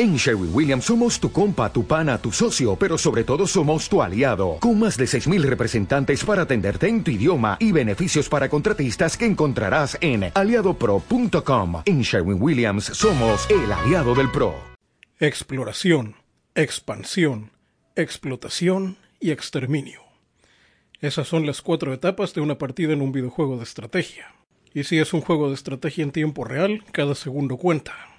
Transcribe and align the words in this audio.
En 0.00 0.14
Sherwin 0.14 0.54
Williams 0.54 0.84
somos 0.84 1.18
tu 1.18 1.32
compa, 1.32 1.72
tu 1.72 1.84
pana, 1.84 2.18
tu 2.18 2.30
socio, 2.30 2.76
pero 2.76 2.96
sobre 2.96 3.24
todo 3.24 3.48
somos 3.48 3.88
tu 3.88 4.00
aliado, 4.00 4.58
con 4.60 4.78
más 4.78 4.96
de 4.96 5.06
6.000 5.06 5.42
representantes 5.42 6.22
para 6.24 6.42
atenderte 6.42 6.86
en 6.86 7.02
tu 7.02 7.10
idioma 7.10 7.56
y 7.58 7.72
beneficios 7.72 8.28
para 8.28 8.48
contratistas 8.48 9.16
que 9.16 9.26
encontrarás 9.26 9.98
en 10.00 10.30
aliadopro.com. 10.32 11.82
En 11.84 12.02
Sherwin 12.02 12.40
Williams 12.40 12.84
somos 12.84 13.50
el 13.50 13.72
aliado 13.72 14.14
del 14.14 14.30
PRO. 14.30 14.54
Exploración, 15.18 16.14
expansión, 16.54 17.50
explotación 17.96 18.98
y 19.18 19.32
exterminio. 19.32 20.02
Esas 21.00 21.26
son 21.26 21.44
las 21.44 21.60
cuatro 21.60 21.92
etapas 21.92 22.34
de 22.34 22.40
una 22.40 22.56
partida 22.56 22.92
en 22.92 23.02
un 23.02 23.10
videojuego 23.10 23.56
de 23.56 23.64
estrategia. 23.64 24.32
Y 24.72 24.84
si 24.84 25.00
es 25.00 25.12
un 25.12 25.22
juego 25.22 25.48
de 25.48 25.54
estrategia 25.54 26.04
en 26.04 26.12
tiempo 26.12 26.44
real, 26.44 26.84
cada 26.92 27.16
segundo 27.16 27.56
cuenta. 27.56 28.17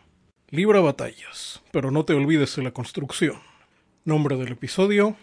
Libra 0.51 0.79
batallas, 0.79 1.61
pero 1.71 1.91
no 1.91 2.05
te 2.05 2.15
olvides 2.15 2.55
de 2.55 2.63
la 2.63 2.71
construcción. 2.71 3.37
Nombre 4.03 4.35
del 4.35 4.53
episodio. 4.53 5.15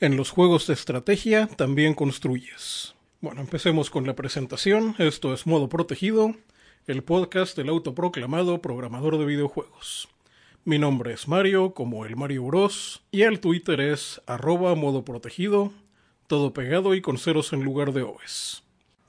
En 0.00 0.16
los 0.16 0.30
juegos 0.30 0.66
de 0.66 0.72
estrategia 0.72 1.48
también 1.48 1.92
construyes. 1.92 2.94
Bueno, 3.20 3.42
empecemos 3.42 3.90
con 3.90 4.06
la 4.06 4.16
presentación. 4.16 4.94
Esto 4.96 5.34
es 5.34 5.46
Modo 5.46 5.68
Protegido, 5.68 6.34
el 6.86 7.02
podcast 7.02 7.58
del 7.58 7.68
autoproclamado 7.68 8.62
programador 8.62 9.18
de 9.18 9.26
videojuegos. 9.26 10.08
Mi 10.64 10.78
nombre 10.78 11.12
es 11.12 11.28
Mario, 11.28 11.74
como 11.74 12.06
el 12.06 12.16
Mario 12.16 12.44
Bros, 12.44 13.02
y 13.10 13.20
el 13.22 13.38
Twitter 13.40 13.82
es 13.82 14.22
arroba 14.26 14.74
modo 14.76 15.04
protegido, 15.04 15.74
todo 16.26 16.54
pegado 16.54 16.94
y 16.94 17.02
con 17.02 17.18
ceros 17.18 17.52
en 17.52 17.64
lugar 17.64 17.92
de 17.92 18.04
O's. 18.04 18.62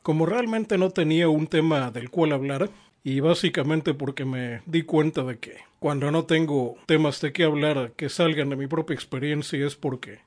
Como 0.03 0.25
realmente 0.25 0.77
no 0.77 0.89
tenía 0.89 1.29
un 1.29 1.47
tema 1.47 1.91
del 1.91 2.09
cual 2.09 2.33
hablar, 2.33 2.69
y 3.03 3.19
básicamente 3.19 3.93
porque 3.93 4.25
me 4.25 4.61
di 4.65 4.83
cuenta 4.83 5.23
de 5.23 5.39
que 5.39 5.57
cuando 5.79 6.11
no 6.11 6.25
tengo 6.25 6.77
temas 6.85 7.21
de 7.21 7.33
qué 7.33 7.43
hablar 7.43 7.93
que 7.95 8.09
salgan 8.09 8.49
de 8.49 8.55
mi 8.55 8.67
propia 8.67 8.93
experiencia 8.93 9.65
es 9.65 9.75
porque 9.75 10.19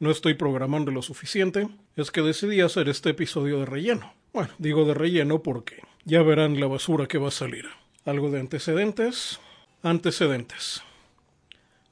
no 0.00 0.10
estoy 0.10 0.34
programando 0.34 0.90
lo 0.90 1.02
suficiente, 1.02 1.68
es 1.96 2.10
que 2.10 2.22
decidí 2.22 2.60
hacer 2.60 2.88
este 2.88 3.10
episodio 3.10 3.60
de 3.60 3.66
relleno. 3.66 4.12
Bueno, 4.32 4.50
digo 4.58 4.84
de 4.84 4.94
relleno 4.94 5.42
porque 5.42 5.82
ya 6.04 6.22
verán 6.22 6.60
la 6.60 6.66
basura 6.66 7.06
que 7.06 7.18
va 7.18 7.28
a 7.28 7.32
salir. 7.32 7.66
Algo 8.04 8.30
de 8.30 8.40
antecedentes. 8.40 9.40
Antecedentes. 9.82 10.82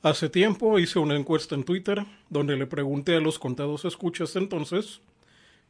Hace 0.03 0.29
tiempo 0.29 0.79
hice 0.79 0.99
una 0.99 1.17
encuesta 1.17 1.55
en 1.55 1.65
Twitter 1.65 2.05
donde 2.31 2.57
le 2.57 2.67
pregunté 2.67 3.17
a 3.17 3.21
los 3.21 3.39
contados 3.39 3.85
escuchas 3.85 4.37
entonces, 4.37 5.01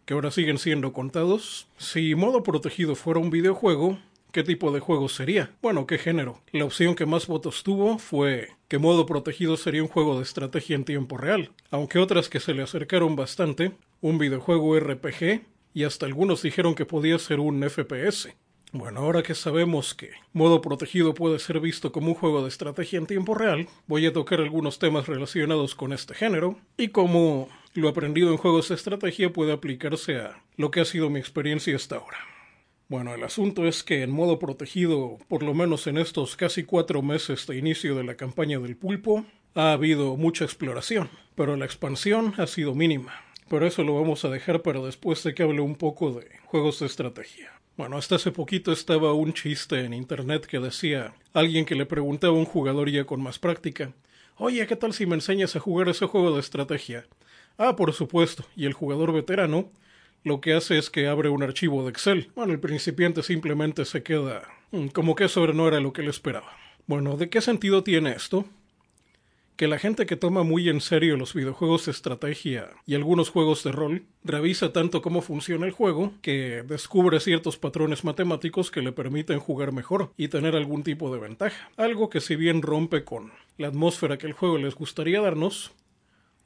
que 0.05 0.15
ahora 0.15 0.31
siguen 0.31 0.59
siendo 0.59 0.93
contados, 0.93 1.67
si 1.79 2.15
modo 2.15 2.43
protegido 2.43 2.95
fuera 2.95 3.21
un 3.21 3.31
videojuego, 3.31 3.99
¿Qué 4.37 4.45
tipo 4.45 4.71
de 4.71 4.81
juego 4.81 5.09
sería? 5.09 5.51
Bueno, 5.63 5.87
¿qué 5.87 5.97
género? 5.97 6.43
La 6.53 6.67
opción 6.67 6.95
que 6.95 7.07
más 7.07 7.27
votos 7.27 7.63
tuvo 7.63 7.97
fue 7.97 8.51
que 8.69 8.77
modo 8.77 9.07
protegido 9.07 9.57
sería 9.57 9.83
un 9.83 9.89
juego 9.89 10.19
de 10.19 10.25
estrategia 10.25 10.77
en 10.77 10.85
tiempo 10.85 11.17
real, 11.17 11.53
aunque 11.71 11.99
otras 11.99 12.29
que 12.29 12.39
se 12.39 12.53
le 12.53 12.63
acercaron 12.63 13.17
bastante, 13.17 13.73
un 14.03 14.19
videojuego 14.19 14.79
RPG, 14.79 15.41
y 15.73 15.85
hasta 15.85 16.05
algunos 16.05 16.43
dijeron 16.43 16.75
que 16.75 16.85
podía 16.85 17.19
ser 17.19 17.41
un 17.41 17.67
FPS. 17.67 18.29
Bueno, 18.73 19.01
ahora 19.01 19.23
que 19.23 19.35
sabemos 19.35 19.95
que 19.95 20.11
modo 20.35 20.61
protegido 20.61 21.15
puede 21.15 21.39
ser 21.39 21.59
visto 21.59 21.91
como 21.91 22.09
un 22.09 22.15
juego 22.15 22.43
de 22.43 22.49
estrategia 22.49 22.99
en 22.99 23.07
tiempo 23.07 23.33
real, 23.33 23.67
voy 23.87 24.05
a 24.05 24.13
tocar 24.13 24.43
algunos 24.43 24.79
temas 24.79 25.07
relacionados 25.07 25.75
con 25.75 25.95
este 25.95 26.13
género 26.13 26.59
y 26.77 26.89
cómo 26.89 27.49
lo 27.73 27.89
aprendido 27.89 28.33
en 28.33 28.37
juegos 28.37 28.69
de 28.69 28.75
estrategia 28.75 29.33
puede 29.33 29.53
aplicarse 29.53 30.17
a 30.19 30.43
lo 30.59 30.71
que 30.71 30.81
ha 30.81 30.85
sido 30.85 31.09
mi 31.09 31.21
experiencia 31.21 31.75
hasta 31.75 31.97
ahora. 31.97 32.36
Bueno, 32.89 33.15
el 33.15 33.25
asunto 33.25 33.67
es 33.67 33.83
que 33.83 34.03
en 34.03 34.11
modo 34.11 34.39
protegido, 34.39 35.19
por 35.29 35.43
lo 35.43 35.55
menos 35.55 35.87
en 35.89 35.99
estos 35.99 36.37
casi 36.37 36.63
cuatro 36.63 37.03
meses 37.03 37.47
de 37.47 37.59
inicio 37.59 37.97
de 37.97 38.05
la 38.05 38.17
campaña 38.17 38.61
del 38.61 38.77
pulpo, 38.77 39.27
ha 39.55 39.73
habido 39.73 40.17
mucha 40.17 40.45
exploración, 40.45 41.11
pero 41.35 41.57
la 41.57 41.65
expansión 41.65 42.35
ha 42.37 42.47
sido 42.47 42.75
mínima. 42.75 43.13
Por 43.49 43.65
eso 43.65 43.83
lo 43.83 43.95
vamos 43.95 44.25
a 44.25 44.31
dejar 44.31 44.63
para 44.63 44.81
después 44.81 45.23
de 45.25 45.35
que 45.35 45.43
hable 45.43 45.61
un 45.61 45.75
poco 45.75 46.13
de 46.13 46.29
juegos 46.45 46.79
de 46.79 46.87
estrategia. 46.87 47.53
Bueno, 47.77 47.99
hasta 47.99 48.17
hace 48.17 48.31
poquito 48.31 48.73
estaba 48.73 49.13
un 49.13 49.33
chiste 49.33 49.81
en 49.85 49.93
internet 49.93 50.47
que 50.47 50.61
decía 50.61 51.15
alguien 51.33 51.65
que 51.65 51.75
le 51.75 51.87
preguntaba 51.87 52.35
a 52.35 52.39
un 52.39 52.45
jugador 52.45 52.89
ya 52.91 53.05
con 53.05 53.21
más 53.21 53.39
práctica, 53.39 53.93
Oye, 54.39 54.67
¿qué 54.67 54.77
tal 54.77 54.93
si 54.93 55.07
me 55.07 55.15
enseñas 55.15 55.57
a 55.57 55.61
jugar 55.61 55.89
ese 55.89 56.05
juego 56.05 56.35
de 56.35 56.41
estrategia? 56.41 57.07
Ah, 57.57 57.75
por 57.75 57.95
supuesto, 57.95 58.45
y 58.55 58.67
el 58.67 58.75
jugador 58.75 59.15
veterano 59.15 59.71
lo 60.27 60.41
que 60.41 60.55
hace 60.55 60.77
es 60.77 60.91
que 60.91 61.07
abre 61.07 61.29
un 61.29 61.45
archivo 61.45 61.85
de 61.85 61.91
Excel. 61.91 62.33
Bueno, 62.35 62.53
el 62.53 62.59
principiante 62.59 63.23
simplemente 63.23 63.85
se 63.85 64.03
queda 64.03 64.43
mm, 64.73 64.89
como 64.89 65.15
que 65.15 65.27
eso 65.27 65.47
no 65.53 65.69
era 65.69 65.79
lo 65.79 65.93
que 65.93 66.03
él 66.03 66.09
esperaba. 66.09 66.51
Bueno, 66.89 67.17
¿de 67.17 67.31
qué 67.31 67.41
sentido 67.41 67.85
tiene 67.85 68.11
esto? 68.11 68.45
Que 69.55 69.69
la 69.69 69.79
gente 69.79 70.05
que 70.05 70.17
toma 70.17 70.43
muy 70.43 70.69
en 70.69 70.81
serio 70.81 71.17
los 71.17 71.33
videojuegos 71.33 71.87
de 71.87 71.93
estrategia 71.93 72.71
y 72.87 72.97
algunos 72.97 73.31
juegos 73.31 73.63
de 73.63 73.71
rol 73.71 74.03
revisa 74.25 74.73
tanto 74.73 75.01
cómo 75.01 75.23
funciona 75.23 75.65
el 75.65 75.71
juego 75.71 76.13
que 76.23 76.65
descubre 76.67 77.21
ciertos 77.21 77.57
patrones 77.57 78.03
matemáticos 78.03 78.73
que 78.73 78.83
le 78.83 78.91
permiten 78.91 79.39
jugar 79.39 79.71
mejor 79.71 80.13
y 80.17 80.27
tener 80.27 80.57
algún 80.57 80.83
tipo 80.83 81.15
de 81.15 81.21
ventaja. 81.21 81.71
Algo 81.77 82.11
que 82.11 82.21
si 82.21 82.35
bien 82.35 82.63
rompe 82.63 83.05
con 83.05 83.31
la 83.59 83.69
atmósfera 83.69 84.19
que 84.19 84.27
el 84.27 84.33
juego 84.33 84.59
les 84.59 84.75
gustaría 84.75 85.21
darnos, 85.21 85.71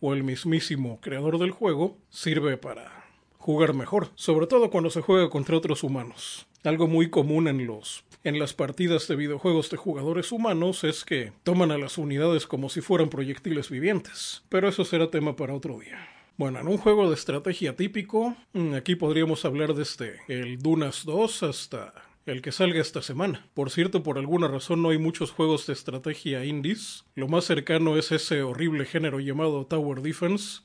o 0.02 0.12
el 0.12 0.22
mismísimo 0.22 0.98
creador 1.00 1.38
del 1.38 1.50
juego, 1.50 1.96
sirve 2.10 2.56
para 2.56 2.99
jugar 3.40 3.74
mejor, 3.74 4.10
sobre 4.14 4.46
todo 4.46 4.70
cuando 4.70 4.90
se 4.90 5.00
juega 5.00 5.28
contra 5.30 5.56
otros 5.56 5.82
humanos. 5.82 6.46
Algo 6.62 6.86
muy 6.86 7.10
común 7.10 7.48
en 7.48 7.66
los 7.66 8.04
en 8.22 8.38
las 8.38 8.52
partidas 8.52 9.08
de 9.08 9.16
videojuegos 9.16 9.70
de 9.70 9.78
jugadores 9.78 10.30
humanos 10.30 10.84
es 10.84 11.06
que 11.06 11.32
toman 11.42 11.70
a 11.70 11.78
las 11.78 11.96
unidades 11.96 12.46
como 12.46 12.68
si 12.68 12.82
fueran 12.82 13.08
proyectiles 13.08 13.70
vivientes, 13.70 14.42
pero 14.50 14.68
eso 14.68 14.84
será 14.84 15.10
tema 15.10 15.36
para 15.36 15.54
otro 15.54 15.78
día. 15.78 16.06
Bueno, 16.36 16.60
en 16.60 16.68
un 16.68 16.76
juego 16.76 17.08
de 17.08 17.14
estrategia 17.14 17.76
típico, 17.76 18.36
mm, 18.52 18.74
aquí 18.74 18.94
podríamos 18.94 19.46
hablar 19.46 19.72
desde 19.72 20.20
el 20.28 20.58
Dunas 20.58 21.06
2 21.06 21.42
hasta 21.44 21.94
el 22.26 22.42
que 22.42 22.52
salga 22.52 22.80
esta 22.80 23.00
semana. 23.00 23.46
Por 23.54 23.70
cierto, 23.70 24.02
por 24.02 24.18
alguna 24.18 24.48
razón 24.48 24.82
no 24.82 24.90
hay 24.90 24.98
muchos 24.98 25.30
juegos 25.30 25.66
de 25.66 25.72
estrategia 25.72 26.44
indies. 26.44 27.04
Lo 27.14 27.26
más 27.26 27.44
cercano 27.44 27.96
es 27.96 28.12
ese 28.12 28.42
horrible 28.42 28.84
género 28.84 29.20
llamado 29.20 29.66
Tower 29.66 30.02
Defense, 30.02 30.60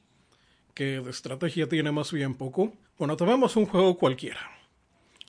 que 0.76 1.00
de 1.02 1.10
estrategia 1.10 1.68
tiene 1.68 1.92
más 1.92 2.12
bien 2.12 2.36
poco. 2.36 2.74
Bueno, 3.00 3.18
tomemos 3.18 3.56
un 3.56 3.66
juego 3.66 3.98
cualquiera. 3.98 4.52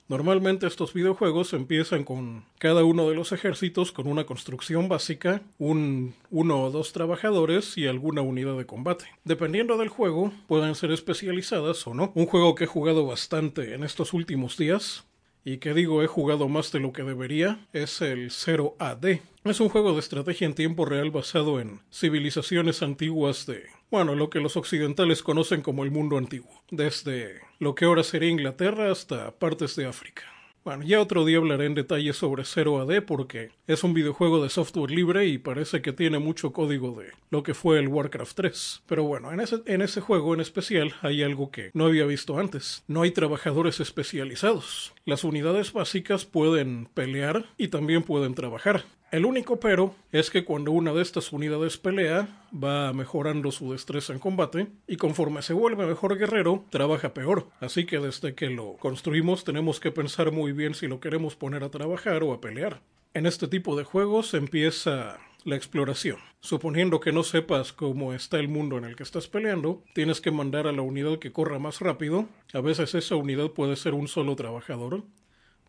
Normalmente 0.09 0.69
estos 0.69 0.93
videojuegos 0.93 1.53
empiezan 1.53 2.05
con 2.05 2.45
cada 2.59 2.85
uno 2.85 3.09
de 3.09 3.17
los 3.17 3.33
ejércitos 3.33 3.91
con 3.91 4.07
una 4.07 4.25
construcción 4.25 4.89
básica, 4.89 5.43
un 5.59 6.15
uno 6.31 6.63
o 6.63 6.71
dos 6.71 6.93
trabajadores 6.93 7.77
y 7.77 7.89
alguna 7.89 8.21
unidad 8.23 8.57
de 8.57 8.67
combate. 8.67 9.07
Dependiendo 9.25 9.77
del 9.79 9.89
juego, 9.89 10.33
pueden 10.47 10.77
ser 10.77 10.93
especializadas 10.93 11.85
o 11.89 11.95
no. 11.95 12.13
Un 12.15 12.27
juego 12.27 12.55
que 12.55 12.65
he 12.65 12.69
jugado 12.69 13.05
bastante 13.05 13.75
en 13.75 13.83
estos 13.83 14.13
últimos 14.13 14.57
días 14.57 15.05
y 15.47 15.59
que 15.59 15.75
digo 15.75 16.03
he 16.03 16.09
jugado 16.09 16.49
más 16.49 16.73
de 16.73 16.81
lo 16.81 16.93
que 16.93 17.05
debería, 17.05 17.69
es 17.73 18.01
el 18.01 18.31
0AD. 18.31 19.21
Es 19.45 19.61
un 19.61 19.69
juego 19.69 19.93
de 19.93 20.01
estrategia 20.01 20.45
en 20.45 20.55
tiempo 20.55 20.85
real 20.85 21.13
basado 21.13 21.61
en 21.61 21.83
civilizaciones 21.89 22.83
antiguas 22.83 23.47
de, 23.47 23.63
bueno, 23.89 24.17
lo 24.17 24.29
que 24.29 24.41
los 24.41 24.57
occidentales 24.57 25.23
conocen 25.23 25.63
como 25.63 25.85
el 25.85 25.93
mundo 25.93 26.19
antiguo, 26.19 26.65
desde 26.73 27.43
lo 27.61 27.77
que 27.77 27.85
ahora 27.85 28.03
sería 28.03 28.29
Inglaterra 28.29 28.91
hasta 28.91 29.31
partes 29.39 29.77
de 29.77 29.87
África. 29.87 30.25
Bueno, 30.67 30.83
ya 30.83 31.01
otro 31.01 31.25
día 31.25 31.39
hablaré 31.39 31.67
en 31.67 31.77
detalle 31.77 32.13
sobre 32.13 32.43
0AD 32.43 33.03
porque 33.03 33.51
es 33.69 33.85
un 33.85 33.95
videojuego 33.95 34.43
de 34.43 34.51
software 34.51 34.91
libre 34.91 35.27
y 35.27 35.39
parece 35.39 35.81
que 35.81 35.93
tiene 35.93 36.19
mucho 36.19 36.53
código 36.53 37.01
de 37.01 37.13
lo 37.31 37.45
que 37.45 37.55
fue 37.55 37.79
el 37.79 37.87
Warcraft 37.87 38.35
3. 38.35 38.83
Pero 38.89 39.05
bueno, 39.05 39.31
en 39.31 39.39
ese, 39.39 39.63
en 39.67 39.81
ese 39.81 40.01
juego 40.01 40.35
en 40.35 40.41
especial 40.41 40.93
hay 41.03 41.23
algo 41.23 41.53
que 41.53 41.71
no 41.73 41.87
había 41.87 42.05
visto 42.05 42.41
antes. 42.41 42.83
No 42.89 43.03
hay 43.03 43.13
trabajadores 43.13 43.79
especializados. 43.79 44.93
Las 45.05 45.23
unidades 45.23 45.73
básicas 45.73 46.25
pueden 46.25 46.89
pelear 46.93 47.45
y 47.57 47.69
también 47.69 48.03
pueden 48.03 48.35
trabajar. 48.35 48.83
El 49.17 49.25
único 49.25 49.59
pero 49.59 49.95
es 50.13 50.29
que 50.29 50.45
cuando 50.45 50.73
una 50.73 50.93
de 50.93 51.01
estas 51.01 51.33
unidades 51.33 51.79
pelea, 51.79 52.29
va 52.53 52.93
mejorando 52.93 53.51
su 53.51 53.73
destreza 53.73 54.13
en 54.13 54.19
combate 54.19 54.67
y 54.87 54.99
conforme 54.99 55.41
se 55.41 55.55
vuelve 55.55 55.87
mejor 55.87 56.19
guerrero, 56.19 56.67
trabaja 56.69 57.15
peor. 57.15 57.47
Así 57.59 57.87
que 57.87 57.99
desde 57.99 58.35
que 58.35 58.51
lo 58.51 58.77
construimos 58.77 59.43
tenemos 59.43 59.81
que 59.81 59.91
pensar 59.91 60.33
muy 60.33 60.53
bien 60.53 60.75
si 60.75 60.87
lo 60.87 61.01
queremos 61.01 61.35
poner 61.35 61.65
a 61.65 61.71
trabajar 61.71 62.23
o 62.25 62.35
a 62.35 62.43
pelear. 62.43 62.83
En 63.15 63.25
este 63.25 63.49
tipo 63.49 63.75
de 63.75 63.85
juegos 63.85 64.35
empieza 64.35 65.17
la 65.45 65.57
exploración. 65.57 66.19
Suponiendo 66.41 67.01
que 67.01 67.13
no 67.13 67.23
sepas 67.23 67.73
cómo 67.73 68.13
está 68.13 68.39
el 68.39 68.49
mundo 68.49 68.77
en 68.77 68.85
el 68.85 68.97
que 68.97 69.03
estás 69.03 69.29
peleando, 69.29 69.83
tienes 69.95 70.21
que 70.21 70.31
mandar 70.31 70.67
a 70.67 70.73
la 70.73 70.83
unidad 70.83 71.19
que 71.19 71.33
corra 71.33 71.59
más 71.59 71.81
rápido. 71.81 72.29
A 72.53 72.61
veces 72.61 72.95
esa 72.95 73.17
unidad 73.17 73.53
puede 73.53 73.77
ser 73.77 73.95
un 73.95 74.09
solo 74.09 74.37
trabajador. 74.37 75.05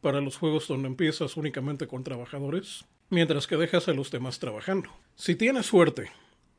Para 0.02 0.20
los 0.20 0.36
juegos 0.36 0.68
donde 0.68 0.90
empiezas 0.90 1.38
únicamente 1.38 1.88
con 1.88 2.04
trabajadores 2.04 2.86
mientras 3.10 3.48
que 3.48 3.58
dejas 3.58 3.88
a 3.88 3.94
los 3.94 4.12
demás 4.12 4.40
trabajando. 4.40 4.90
Si 5.16 5.36
tienes 5.36 5.66
suerte 5.66 6.12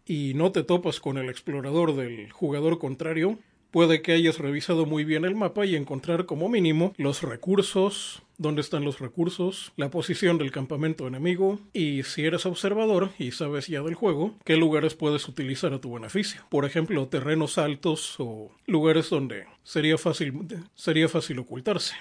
y 0.04 0.34
no 0.34 0.52
te 0.52 0.62
topas 0.62 1.00
con 1.00 1.18
el 1.18 1.28
explorador 1.28 1.94
del 1.96 2.30
jugador 2.32 2.78
contrario, 2.78 3.38
Puede 3.70 4.00
que 4.00 4.12
hayas 4.12 4.38
revisado 4.38 4.86
muy 4.86 5.04
bien 5.04 5.26
el 5.26 5.34
mapa 5.34 5.66
y 5.66 5.76
encontrar 5.76 6.24
como 6.24 6.48
mínimo 6.48 6.94
los 6.96 7.22
recursos, 7.22 8.22
dónde 8.38 8.62
están 8.62 8.82
los 8.82 8.98
recursos, 8.98 9.72
la 9.76 9.90
posición 9.90 10.38
del 10.38 10.52
campamento 10.52 11.06
enemigo 11.06 11.58
y 11.74 12.02
si 12.04 12.24
eres 12.24 12.46
observador 12.46 13.10
y 13.18 13.32
sabes 13.32 13.66
ya 13.66 13.82
del 13.82 13.94
juego, 13.94 14.34
qué 14.46 14.56
lugares 14.56 14.94
puedes 14.94 15.28
utilizar 15.28 15.74
a 15.74 15.82
tu 15.82 15.92
beneficio. 15.92 16.40
Por 16.48 16.64
ejemplo, 16.64 17.08
terrenos 17.08 17.58
altos 17.58 18.14
o 18.18 18.50
lugares 18.66 19.10
donde 19.10 19.44
sería 19.64 19.98
fácil, 19.98 20.32
sería 20.74 21.08
fácil 21.10 21.38
ocultarse. 21.38 21.94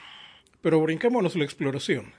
Pero 0.62 0.80
brincámonos 0.80 1.36
la 1.36 1.44
exploración. 1.44 2.14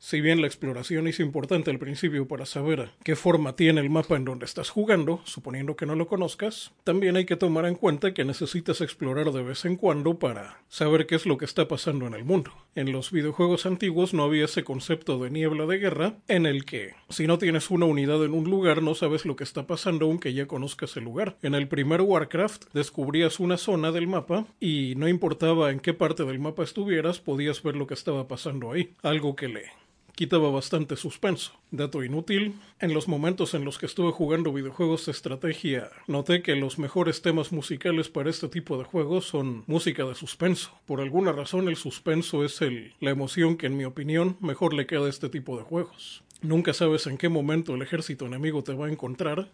Si 0.00 0.20
bien 0.20 0.40
la 0.40 0.46
exploración 0.46 1.08
es 1.08 1.18
importante 1.18 1.72
al 1.72 1.80
principio 1.80 2.28
para 2.28 2.46
saber 2.46 2.90
qué 3.02 3.16
forma 3.16 3.56
tiene 3.56 3.80
el 3.80 3.90
mapa 3.90 4.14
en 4.14 4.24
donde 4.24 4.46
estás 4.46 4.70
jugando, 4.70 5.20
suponiendo 5.24 5.74
que 5.74 5.86
no 5.86 5.96
lo 5.96 6.06
conozcas, 6.06 6.72
también 6.84 7.16
hay 7.16 7.24
que 7.24 7.34
tomar 7.34 7.66
en 7.66 7.74
cuenta 7.74 8.14
que 8.14 8.24
necesitas 8.24 8.80
explorar 8.80 9.32
de 9.32 9.42
vez 9.42 9.64
en 9.64 9.74
cuando 9.74 10.18
para 10.20 10.62
saber 10.68 11.06
qué 11.06 11.16
es 11.16 11.26
lo 11.26 11.36
que 11.36 11.44
está 11.44 11.66
pasando 11.66 12.06
en 12.06 12.14
el 12.14 12.24
mundo. 12.24 12.52
En 12.76 12.92
los 12.92 13.10
videojuegos 13.10 13.66
antiguos 13.66 14.14
no 14.14 14.22
había 14.22 14.44
ese 14.44 14.62
concepto 14.62 15.18
de 15.18 15.30
niebla 15.30 15.66
de 15.66 15.78
guerra 15.78 16.14
en 16.28 16.46
el 16.46 16.64
que 16.64 16.94
si 17.08 17.26
no 17.26 17.38
tienes 17.38 17.68
una 17.68 17.86
unidad 17.86 18.24
en 18.24 18.34
un 18.34 18.48
lugar 18.48 18.82
no 18.82 18.94
sabes 18.94 19.26
lo 19.26 19.34
que 19.34 19.44
está 19.44 19.66
pasando 19.66 20.06
aunque 20.06 20.32
ya 20.32 20.46
conozcas 20.46 20.96
el 20.96 21.04
lugar. 21.04 21.36
En 21.42 21.56
el 21.56 21.66
primer 21.66 22.02
Warcraft 22.02 22.66
descubrías 22.72 23.40
una 23.40 23.56
zona 23.56 23.90
del 23.90 24.06
mapa 24.06 24.46
y 24.60 24.94
no 24.96 25.08
importaba 25.08 25.72
en 25.72 25.80
qué 25.80 25.92
parte 25.92 26.24
del 26.24 26.38
mapa 26.38 26.62
estuvieras 26.62 27.18
podías 27.18 27.64
ver 27.64 27.74
lo 27.74 27.88
que 27.88 27.94
estaba 27.94 28.28
pasando 28.28 28.70
ahí, 28.70 28.94
algo 29.02 29.34
que 29.34 29.48
le 29.48 29.87
quitaba 30.18 30.50
bastante 30.50 30.96
suspenso. 30.96 31.52
Dato 31.70 32.02
inútil, 32.02 32.56
en 32.80 32.92
los 32.92 33.06
momentos 33.06 33.54
en 33.54 33.64
los 33.64 33.78
que 33.78 33.86
estuve 33.86 34.10
jugando 34.10 34.52
videojuegos 34.52 35.06
de 35.06 35.12
estrategia, 35.12 35.92
noté 36.08 36.42
que 36.42 36.56
los 36.56 36.76
mejores 36.76 37.22
temas 37.22 37.52
musicales 37.52 38.08
para 38.08 38.28
este 38.28 38.48
tipo 38.48 38.76
de 38.78 38.82
juegos 38.82 39.28
son 39.28 39.62
música 39.68 40.04
de 40.04 40.16
suspenso. 40.16 40.72
Por 40.86 41.00
alguna 41.00 41.30
razón 41.30 41.68
el 41.68 41.76
suspenso 41.76 42.44
es 42.44 42.60
el, 42.62 42.94
la 42.98 43.10
emoción 43.10 43.56
que 43.56 43.66
en 43.66 43.76
mi 43.76 43.84
opinión 43.84 44.36
mejor 44.40 44.74
le 44.74 44.88
queda 44.88 45.06
a 45.06 45.08
este 45.08 45.28
tipo 45.28 45.56
de 45.56 45.62
juegos. 45.62 46.24
Nunca 46.42 46.72
sabes 46.72 47.06
en 47.06 47.16
qué 47.16 47.28
momento 47.28 47.76
el 47.76 47.82
ejército 47.82 48.26
enemigo 48.26 48.64
te 48.64 48.74
va 48.74 48.86
a 48.86 48.90
encontrar 48.90 49.52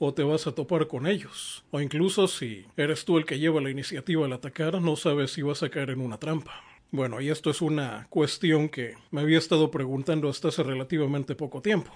o 0.00 0.12
te 0.12 0.24
vas 0.24 0.48
a 0.48 0.52
topar 0.56 0.88
con 0.88 1.06
ellos. 1.06 1.62
O 1.70 1.80
incluso 1.80 2.26
si 2.26 2.66
eres 2.76 3.04
tú 3.04 3.18
el 3.18 3.24
que 3.24 3.38
lleva 3.38 3.60
la 3.60 3.70
iniciativa 3.70 4.26
al 4.26 4.32
atacar, 4.32 4.82
no 4.82 4.96
sabes 4.96 5.30
si 5.30 5.42
vas 5.42 5.62
a 5.62 5.68
caer 5.68 5.90
en 5.90 6.00
una 6.00 6.18
trampa. 6.18 6.71
Bueno, 6.94 7.22
y 7.22 7.30
esto 7.30 7.48
es 7.48 7.62
una 7.62 8.06
cuestión 8.10 8.68
que 8.68 8.96
me 9.10 9.22
había 9.22 9.38
estado 9.38 9.70
preguntando 9.70 10.28
hasta 10.28 10.48
hace 10.48 10.62
relativamente 10.62 11.34
poco 11.34 11.62
tiempo. 11.62 11.90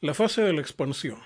La 0.00 0.12
fase 0.12 0.42
de 0.42 0.52
la 0.52 0.60
expansión. 0.60 1.18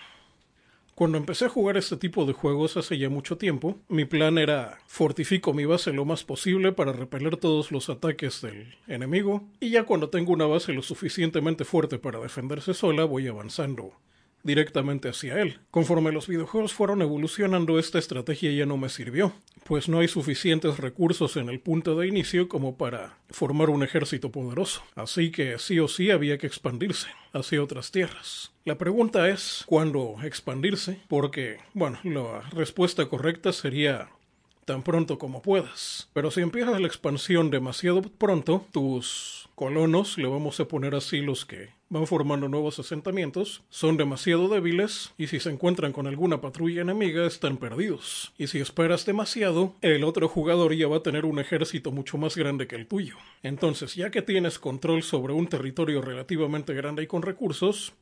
Cuando 0.94 1.16
empecé 1.16 1.46
a 1.46 1.48
jugar 1.48 1.78
este 1.78 1.96
tipo 1.96 2.26
de 2.26 2.34
juegos 2.34 2.76
hace 2.76 2.98
ya 2.98 3.08
mucho 3.08 3.38
tiempo, 3.38 3.78
mi 3.88 4.04
plan 4.04 4.36
era 4.36 4.78
fortifico 4.86 5.54
mi 5.54 5.64
base 5.64 5.90
lo 5.94 6.04
más 6.04 6.22
posible 6.22 6.72
para 6.72 6.92
repeler 6.92 7.38
todos 7.38 7.72
los 7.72 7.88
ataques 7.88 8.42
del 8.42 8.74
enemigo, 8.88 9.42
y 9.58 9.70
ya 9.70 9.84
cuando 9.84 10.10
tengo 10.10 10.34
una 10.34 10.44
base 10.44 10.74
lo 10.74 10.82
suficientemente 10.82 11.64
fuerte 11.64 11.98
para 11.98 12.20
defenderse 12.20 12.74
sola 12.74 13.04
voy 13.04 13.26
avanzando 13.26 13.94
directamente 14.44 15.08
hacia 15.08 15.40
él. 15.40 15.58
Conforme 15.70 16.12
los 16.12 16.28
videojuegos 16.28 16.72
fueron 16.72 17.02
evolucionando, 17.02 17.78
esta 17.78 17.98
estrategia 17.98 18.52
ya 18.52 18.66
no 18.66 18.76
me 18.76 18.88
sirvió, 18.88 19.32
pues 19.64 19.88
no 19.88 19.98
hay 19.98 20.08
suficientes 20.08 20.78
recursos 20.78 21.36
en 21.36 21.48
el 21.48 21.58
punto 21.58 21.96
de 21.96 22.06
inicio 22.06 22.48
como 22.48 22.76
para 22.76 23.18
formar 23.30 23.70
un 23.70 23.82
ejército 23.82 24.30
poderoso. 24.30 24.82
Así 24.94 25.32
que 25.32 25.58
sí 25.58 25.80
o 25.80 25.88
sí 25.88 26.10
había 26.10 26.38
que 26.38 26.46
expandirse 26.46 27.08
hacia 27.32 27.62
otras 27.62 27.90
tierras. 27.90 28.52
La 28.64 28.78
pregunta 28.78 29.28
es 29.28 29.64
cuándo 29.66 30.16
expandirse, 30.22 31.00
porque, 31.08 31.58
bueno, 31.72 31.98
la 32.04 32.48
respuesta 32.50 33.06
correcta 33.06 33.52
sería 33.52 34.08
tan 34.64 34.82
pronto 34.82 35.18
como 35.18 35.42
puedas. 35.42 36.08
Pero 36.12 36.30
si 36.30 36.40
empiezas 36.40 36.80
la 36.80 36.86
expansión 36.86 37.50
demasiado 37.50 38.02
pronto, 38.02 38.66
tus 38.72 39.48
colonos, 39.54 40.18
le 40.18 40.26
vamos 40.26 40.58
a 40.60 40.66
poner 40.66 40.94
así 40.94 41.20
los 41.20 41.44
que 41.44 41.70
van 41.88 42.06
formando 42.08 42.48
nuevos 42.48 42.78
asentamientos, 42.80 43.62
son 43.68 43.96
demasiado 43.96 44.48
débiles 44.48 45.12
y 45.16 45.28
si 45.28 45.38
se 45.38 45.50
encuentran 45.50 45.92
con 45.92 46.08
alguna 46.08 46.40
patrulla 46.40 46.82
enemiga 46.82 47.24
están 47.24 47.56
perdidos. 47.56 48.32
Y 48.36 48.48
si 48.48 48.58
esperas 48.58 49.06
demasiado, 49.06 49.74
el 49.80 50.02
otro 50.02 50.28
jugador 50.28 50.74
ya 50.74 50.88
va 50.88 50.96
a 50.96 51.02
tener 51.02 51.24
un 51.24 51.38
ejército 51.38 51.92
mucho 51.92 52.18
más 52.18 52.36
grande 52.36 52.66
que 52.66 52.74
el 52.74 52.88
tuyo. 52.88 53.16
Entonces, 53.42 53.94
ya 53.94 54.10
que 54.10 54.22
tienes 54.22 54.58
control 54.58 55.04
sobre 55.04 55.34
un 55.34 55.46
territorio 55.46 56.02
relativamente 56.02 56.74
grande 56.74 57.04
y 57.04 57.06
con 57.06 57.22
recursos, 57.22 57.92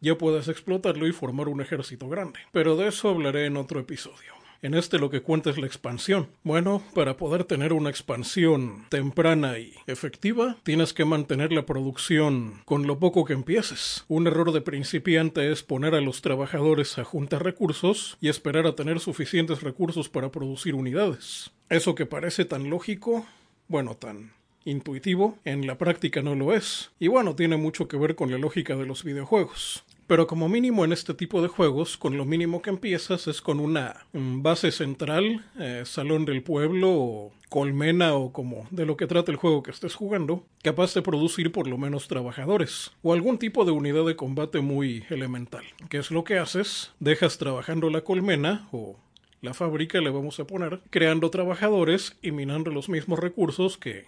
ya 0.00 0.16
puedes 0.18 0.48
explotarlo 0.48 1.06
y 1.06 1.12
formar 1.12 1.48
un 1.48 1.60
ejército 1.60 2.08
grande. 2.08 2.40
Pero 2.52 2.76
de 2.76 2.88
eso 2.88 3.08
hablaré 3.08 3.46
en 3.46 3.56
otro 3.56 3.80
episodio. 3.80 4.39
En 4.62 4.74
este 4.74 4.98
lo 4.98 5.08
que 5.08 5.22
cuenta 5.22 5.48
es 5.48 5.56
la 5.56 5.66
expansión. 5.66 6.28
Bueno, 6.42 6.82
para 6.94 7.16
poder 7.16 7.44
tener 7.44 7.72
una 7.72 7.88
expansión 7.88 8.84
temprana 8.90 9.58
y 9.58 9.72
efectiva, 9.86 10.58
tienes 10.64 10.92
que 10.92 11.06
mantener 11.06 11.50
la 11.50 11.64
producción 11.64 12.60
con 12.66 12.86
lo 12.86 12.98
poco 12.98 13.24
que 13.24 13.32
empieces. 13.32 14.04
Un 14.08 14.26
error 14.26 14.52
de 14.52 14.60
principiante 14.60 15.50
es 15.50 15.62
poner 15.62 15.94
a 15.94 16.02
los 16.02 16.20
trabajadores 16.20 16.98
a 16.98 17.04
juntar 17.04 17.42
recursos 17.42 18.18
y 18.20 18.28
esperar 18.28 18.66
a 18.66 18.74
tener 18.74 19.00
suficientes 19.00 19.62
recursos 19.62 20.10
para 20.10 20.30
producir 20.30 20.74
unidades. 20.74 21.50
Eso 21.70 21.94
que 21.94 22.04
parece 22.04 22.44
tan 22.44 22.68
lógico, 22.68 23.24
bueno, 23.66 23.94
tan 23.94 24.32
intuitivo, 24.64 25.38
en 25.46 25.66
la 25.66 25.78
práctica 25.78 26.20
no 26.20 26.34
lo 26.34 26.52
es. 26.52 26.90
Y 26.98 27.08
bueno, 27.08 27.34
tiene 27.34 27.56
mucho 27.56 27.88
que 27.88 27.96
ver 27.96 28.14
con 28.14 28.30
la 28.30 28.36
lógica 28.36 28.76
de 28.76 28.84
los 28.84 29.04
videojuegos. 29.04 29.84
Pero 30.10 30.26
como 30.26 30.48
mínimo 30.48 30.84
en 30.84 30.92
este 30.92 31.14
tipo 31.14 31.40
de 31.40 31.46
juegos, 31.46 31.96
con 31.96 32.16
lo 32.16 32.24
mínimo 32.24 32.62
que 32.62 32.70
empiezas 32.70 33.28
es 33.28 33.40
con 33.40 33.60
una 33.60 34.08
mm, 34.12 34.42
base 34.42 34.72
central, 34.72 35.44
eh, 35.56 35.84
salón 35.86 36.24
del 36.24 36.42
pueblo 36.42 36.90
o 36.90 37.32
colmena 37.48 38.14
o 38.14 38.32
como 38.32 38.66
de 38.72 38.86
lo 38.86 38.96
que 38.96 39.06
trata 39.06 39.30
el 39.30 39.36
juego 39.36 39.62
que 39.62 39.70
estés 39.70 39.94
jugando, 39.94 40.42
capaz 40.64 40.94
de 40.94 41.02
producir 41.02 41.52
por 41.52 41.68
lo 41.68 41.78
menos 41.78 42.08
trabajadores 42.08 42.90
o 43.02 43.12
algún 43.12 43.38
tipo 43.38 43.64
de 43.64 43.70
unidad 43.70 44.04
de 44.04 44.16
combate 44.16 44.60
muy 44.60 45.04
elemental. 45.10 45.62
¿Qué 45.88 45.98
es 45.98 46.10
lo 46.10 46.24
que 46.24 46.38
haces? 46.38 46.90
Dejas 46.98 47.38
trabajando 47.38 47.88
la 47.88 48.00
colmena 48.00 48.66
o 48.72 48.96
la 49.42 49.54
fábrica 49.54 50.00
le 50.00 50.10
vamos 50.10 50.40
a 50.40 50.44
poner, 50.44 50.80
creando 50.90 51.30
trabajadores 51.30 52.16
y 52.20 52.32
minando 52.32 52.72
los 52.72 52.88
mismos 52.88 53.20
recursos 53.20 53.78
que 53.78 54.06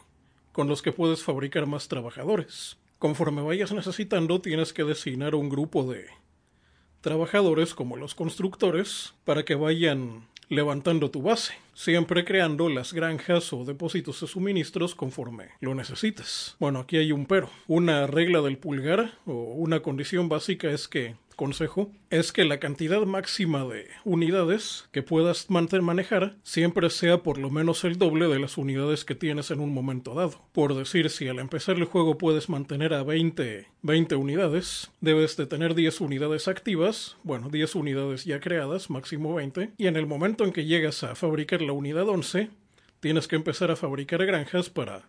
con 0.50 0.66
los 0.66 0.82
que 0.82 0.90
puedes 0.90 1.22
fabricar 1.22 1.68
más 1.68 1.86
trabajadores. 1.86 2.76
Conforme 3.02 3.42
vayas 3.42 3.72
necesitando, 3.72 4.40
tienes 4.40 4.72
que 4.72 4.84
designar 4.84 5.34
un 5.34 5.48
grupo 5.48 5.82
de 5.92 6.06
trabajadores 7.00 7.74
como 7.74 7.96
los 7.96 8.14
constructores 8.14 9.14
para 9.24 9.44
que 9.44 9.56
vayan 9.56 10.28
levantando 10.48 11.10
tu 11.10 11.20
base, 11.20 11.54
siempre 11.74 12.24
creando 12.24 12.68
las 12.68 12.92
granjas 12.92 13.52
o 13.52 13.64
depósitos 13.64 14.20
de 14.20 14.26
suministros 14.26 14.94
conforme 14.94 15.50
lo 15.60 15.74
necesites. 15.74 16.56
Bueno, 16.58 16.80
aquí 16.80 16.96
hay 16.96 17.12
un 17.12 17.26
pero. 17.26 17.50
Una 17.66 18.06
regla 18.06 18.40
del 18.40 18.58
pulgar 18.58 19.12
o 19.26 19.32
una 19.54 19.80
condición 19.80 20.28
básica 20.28 20.70
es 20.70 20.88
que 20.88 21.14
consejo 21.42 21.90
es 22.10 22.32
que 22.32 22.44
la 22.44 22.60
cantidad 22.60 23.02
máxima 23.02 23.64
de 23.64 23.88
unidades 24.04 24.88
que 24.92 25.02
puedas 25.02 25.48
manejar 25.48 26.36
siempre 26.42 26.90
sea 26.90 27.22
por 27.22 27.38
lo 27.38 27.50
menos 27.50 27.84
el 27.84 27.98
doble 27.98 28.28
de 28.28 28.38
las 28.38 28.58
unidades 28.58 29.04
que 29.04 29.14
tienes 29.14 29.50
en 29.50 29.60
un 29.60 29.72
momento 29.72 30.14
dado. 30.14 30.42
Por 30.52 30.74
decir, 30.74 31.08
si 31.08 31.28
al 31.28 31.38
empezar 31.38 31.76
el 31.76 31.86
juego 31.86 32.18
puedes 32.18 32.48
mantener 32.48 32.92
a 32.92 33.02
20, 33.02 33.66
20 33.80 34.14
unidades, 34.14 34.90
debes 35.00 35.36
de 35.36 35.46
tener 35.46 35.74
10 35.74 36.02
unidades 36.02 36.48
activas, 36.48 37.16
bueno, 37.22 37.48
10 37.48 37.74
unidades 37.76 38.24
ya 38.26 38.40
creadas, 38.40 38.90
máximo 38.90 39.34
20, 39.34 39.72
y 39.78 39.86
en 39.86 39.96
el 39.96 40.06
momento 40.06 40.44
en 40.44 40.52
que 40.52 40.66
llegas 40.66 41.02
a 41.02 41.14
fabricar 41.14 41.61
la 41.66 41.72
unidad 41.72 42.08
11, 42.08 42.50
tienes 43.00 43.28
que 43.28 43.36
empezar 43.36 43.70
a 43.70 43.76
fabricar 43.76 44.24
granjas 44.24 44.70
para 44.70 45.08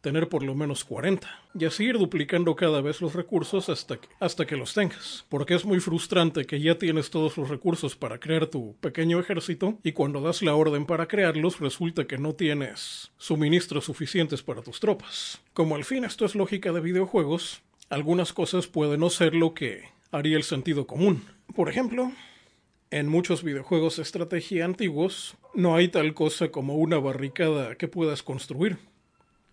tener 0.00 0.28
por 0.28 0.42
lo 0.42 0.54
menos 0.54 0.84
40 0.84 1.28
y 1.54 1.64
así 1.64 1.84
ir 1.84 1.98
duplicando 1.98 2.56
cada 2.56 2.80
vez 2.80 3.00
los 3.00 3.14
recursos 3.14 3.68
hasta 3.68 3.98
que, 3.98 4.08
hasta 4.18 4.46
que 4.46 4.56
los 4.56 4.74
tengas. 4.74 5.26
Porque 5.28 5.54
es 5.54 5.64
muy 5.64 5.80
frustrante 5.80 6.46
que 6.46 6.60
ya 6.60 6.78
tienes 6.78 7.10
todos 7.10 7.36
los 7.36 7.48
recursos 7.48 7.96
para 7.96 8.18
crear 8.18 8.46
tu 8.46 8.76
pequeño 8.80 9.20
ejército 9.20 9.78
y 9.82 9.92
cuando 9.92 10.20
das 10.20 10.42
la 10.42 10.54
orden 10.54 10.86
para 10.86 11.06
crearlos 11.06 11.60
resulta 11.60 12.06
que 12.06 12.18
no 12.18 12.34
tienes 12.34 13.12
suministros 13.18 13.84
suficientes 13.84 14.42
para 14.42 14.62
tus 14.62 14.80
tropas. 14.80 15.40
Como 15.52 15.76
al 15.76 15.84
fin 15.84 16.04
esto 16.04 16.24
es 16.24 16.34
lógica 16.34 16.72
de 16.72 16.80
videojuegos, 16.80 17.62
algunas 17.90 18.32
cosas 18.32 18.66
pueden 18.66 19.00
no 19.00 19.10
ser 19.10 19.34
lo 19.34 19.54
que 19.54 19.84
haría 20.10 20.36
el 20.36 20.44
sentido 20.44 20.86
común. 20.86 21.24
Por 21.54 21.68
ejemplo, 21.68 22.12
en 22.90 23.08
muchos 23.08 23.42
videojuegos 23.42 23.96
de 23.96 24.02
estrategia 24.02 24.64
antiguos 24.64 25.36
no 25.54 25.76
hay 25.76 25.88
tal 25.88 26.14
cosa 26.14 26.50
como 26.50 26.76
una 26.76 26.98
barricada 26.98 27.74
que 27.76 27.88
puedas 27.88 28.22
construir 28.22 28.78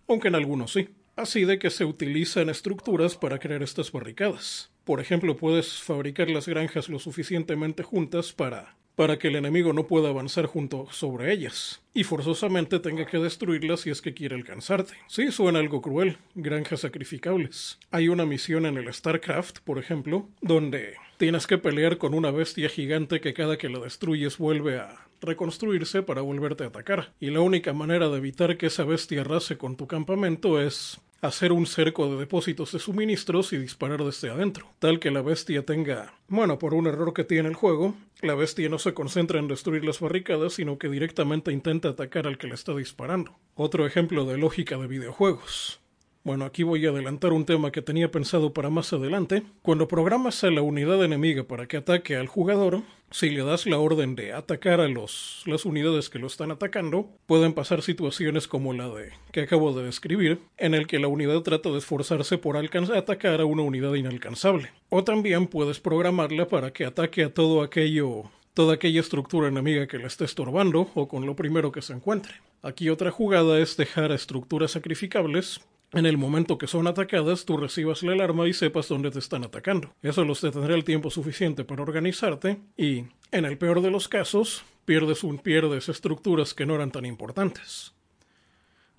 aunque 0.08 0.28
en 0.28 0.34
algunos 0.34 0.72
sí. 0.72 0.88
Así 1.16 1.44
de 1.44 1.58
que 1.58 1.70
se 1.70 1.84
utilizan 1.84 2.48
estructuras 2.48 3.16
para 3.16 3.38
crear 3.38 3.62
estas 3.62 3.92
barricadas. 3.92 4.70
Por 4.84 5.00
ejemplo, 5.00 5.36
puedes 5.36 5.82
fabricar 5.82 6.30
las 6.30 6.48
granjas 6.48 6.88
lo 6.88 6.98
suficientemente 6.98 7.82
juntas 7.82 8.32
para 8.32 8.76
para 8.94 9.16
que 9.16 9.28
el 9.28 9.36
enemigo 9.36 9.72
no 9.72 9.86
pueda 9.86 10.08
avanzar 10.08 10.46
junto 10.46 10.88
sobre 10.90 11.32
ellas, 11.32 11.80
y 11.94 12.02
forzosamente 12.02 12.80
tenga 12.80 13.06
que 13.06 13.18
destruirlas 13.18 13.82
si 13.82 13.90
es 13.90 14.02
que 14.02 14.12
quiere 14.12 14.34
alcanzarte. 14.34 14.94
Sí, 15.06 15.30
suena 15.30 15.60
algo 15.60 15.80
cruel, 15.80 16.18
granjas 16.34 16.80
sacrificables. 16.80 17.78
Hay 17.92 18.08
una 18.08 18.26
misión 18.26 18.66
en 18.66 18.76
el 18.76 18.92
StarCraft, 18.92 19.60
por 19.60 19.78
ejemplo, 19.78 20.28
donde 20.40 20.96
tienes 21.16 21.46
que 21.46 21.58
pelear 21.58 21.98
con 21.98 22.12
una 22.12 22.32
bestia 22.32 22.68
gigante 22.68 23.20
que 23.20 23.34
cada 23.34 23.56
que 23.56 23.68
la 23.68 23.78
destruyes 23.78 24.36
vuelve 24.36 24.80
a 24.80 25.07
reconstruirse 25.20 26.02
para 26.02 26.22
volverte 26.22 26.64
a 26.64 26.68
atacar. 26.68 27.12
Y 27.20 27.30
la 27.30 27.40
única 27.40 27.72
manera 27.72 28.08
de 28.08 28.18
evitar 28.18 28.56
que 28.56 28.66
esa 28.66 28.84
bestia 28.84 29.22
arrase 29.22 29.58
con 29.58 29.76
tu 29.76 29.86
campamento 29.86 30.60
es 30.60 31.00
hacer 31.20 31.52
un 31.52 31.66
cerco 31.66 32.08
de 32.10 32.16
depósitos 32.16 32.72
de 32.72 32.78
suministros 32.78 33.52
y 33.52 33.58
disparar 33.58 34.04
desde 34.04 34.30
adentro, 34.30 34.70
tal 34.78 35.00
que 35.00 35.10
la 35.10 35.22
bestia 35.22 35.64
tenga... 35.64 36.14
Bueno, 36.28 36.58
por 36.58 36.74
un 36.74 36.86
error 36.86 37.12
que 37.12 37.24
tiene 37.24 37.48
el 37.48 37.54
juego, 37.54 37.94
la 38.22 38.34
bestia 38.34 38.68
no 38.68 38.78
se 38.78 38.94
concentra 38.94 39.38
en 39.38 39.48
destruir 39.48 39.84
las 39.84 40.00
barricadas, 40.00 40.54
sino 40.54 40.78
que 40.78 40.88
directamente 40.88 41.52
intenta 41.52 41.88
atacar 41.88 42.26
al 42.26 42.38
que 42.38 42.46
le 42.46 42.54
está 42.54 42.74
disparando. 42.74 43.36
Otro 43.54 43.86
ejemplo 43.86 44.24
de 44.26 44.38
lógica 44.38 44.78
de 44.78 44.86
videojuegos. 44.86 45.80
Bueno, 46.28 46.44
aquí 46.44 46.62
voy 46.62 46.84
a 46.84 46.90
adelantar 46.90 47.32
un 47.32 47.46
tema 47.46 47.72
que 47.72 47.80
tenía 47.80 48.10
pensado 48.10 48.52
para 48.52 48.68
más 48.68 48.92
adelante. 48.92 49.44
Cuando 49.62 49.88
programas 49.88 50.44
a 50.44 50.50
la 50.50 50.60
unidad 50.60 51.02
enemiga 51.02 51.44
para 51.44 51.66
que 51.66 51.78
ataque 51.78 52.16
al 52.16 52.26
jugador, 52.26 52.82
si 53.10 53.30
le 53.30 53.42
das 53.42 53.64
la 53.64 53.78
orden 53.78 54.14
de 54.14 54.34
atacar 54.34 54.82
a 54.82 54.88
los, 54.88 55.42
las 55.46 55.64
unidades 55.64 56.10
que 56.10 56.18
lo 56.18 56.26
están 56.26 56.50
atacando, 56.50 57.08
pueden 57.24 57.54
pasar 57.54 57.80
situaciones 57.80 58.46
como 58.46 58.74
la 58.74 58.90
de 58.90 59.14
que 59.32 59.40
acabo 59.40 59.72
de 59.72 59.86
describir, 59.86 60.38
en 60.58 60.74
el 60.74 60.86
que 60.86 60.98
la 60.98 61.08
unidad 61.08 61.40
trata 61.40 61.70
de 61.70 61.78
esforzarse 61.78 62.36
por 62.36 62.58
atacar 62.58 63.40
a 63.40 63.46
una 63.46 63.62
unidad 63.62 63.94
inalcanzable. 63.94 64.70
O 64.90 65.04
también 65.04 65.46
puedes 65.46 65.80
programarla 65.80 66.46
para 66.46 66.74
que 66.74 66.84
ataque 66.84 67.24
a 67.24 67.32
todo 67.32 67.62
aquello 67.62 68.24
toda 68.52 68.74
aquella 68.74 69.00
estructura 69.00 69.48
enemiga 69.48 69.86
que 69.86 69.96
le 69.96 70.06
esté 70.06 70.26
estorbando 70.26 70.90
o 70.94 71.08
con 71.08 71.24
lo 71.24 71.36
primero 71.36 71.72
que 71.72 71.80
se 71.80 71.94
encuentre. 71.94 72.34
Aquí 72.60 72.90
otra 72.90 73.10
jugada 73.10 73.58
es 73.60 73.78
dejar 73.78 74.12
estructuras 74.12 74.72
sacrificables 74.72 75.60
en 75.92 76.06
el 76.06 76.18
momento 76.18 76.58
que 76.58 76.66
son 76.66 76.86
atacadas, 76.86 77.44
tú 77.44 77.56
recibas 77.56 78.02
la 78.02 78.12
alarma 78.12 78.46
y 78.46 78.52
sepas 78.52 78.88
dónde 78.88 79.10
te 79.10 79.18
están 79.18 79.44
atacando. 79.44 79.94
Eso 80.02 80.24
los 80.24 80.40
detendrá 80.40 80.74
el 80.74 80.84
tiempo 80.84 81.10
suficiente 81.10 81.64
para 81.64 81.82
organizarte 81.82 82.58
y, 82.76 83.04
en 83.32 83.44
el 83.44 83.56
peor 83.56 83.80
de 83.80 83.90
los 83.90 84.08
casos, 84.08 84.64
pierdes, 84.84 85.24
un, 85.24 85.38
pierdes 85.38 85.88
estructuras 85.88 86.52
que 86.54 86.66
no 86.66 86.74
eran 86.74 86.90
tan 86.90 87.06
importantes. 87.06 87.94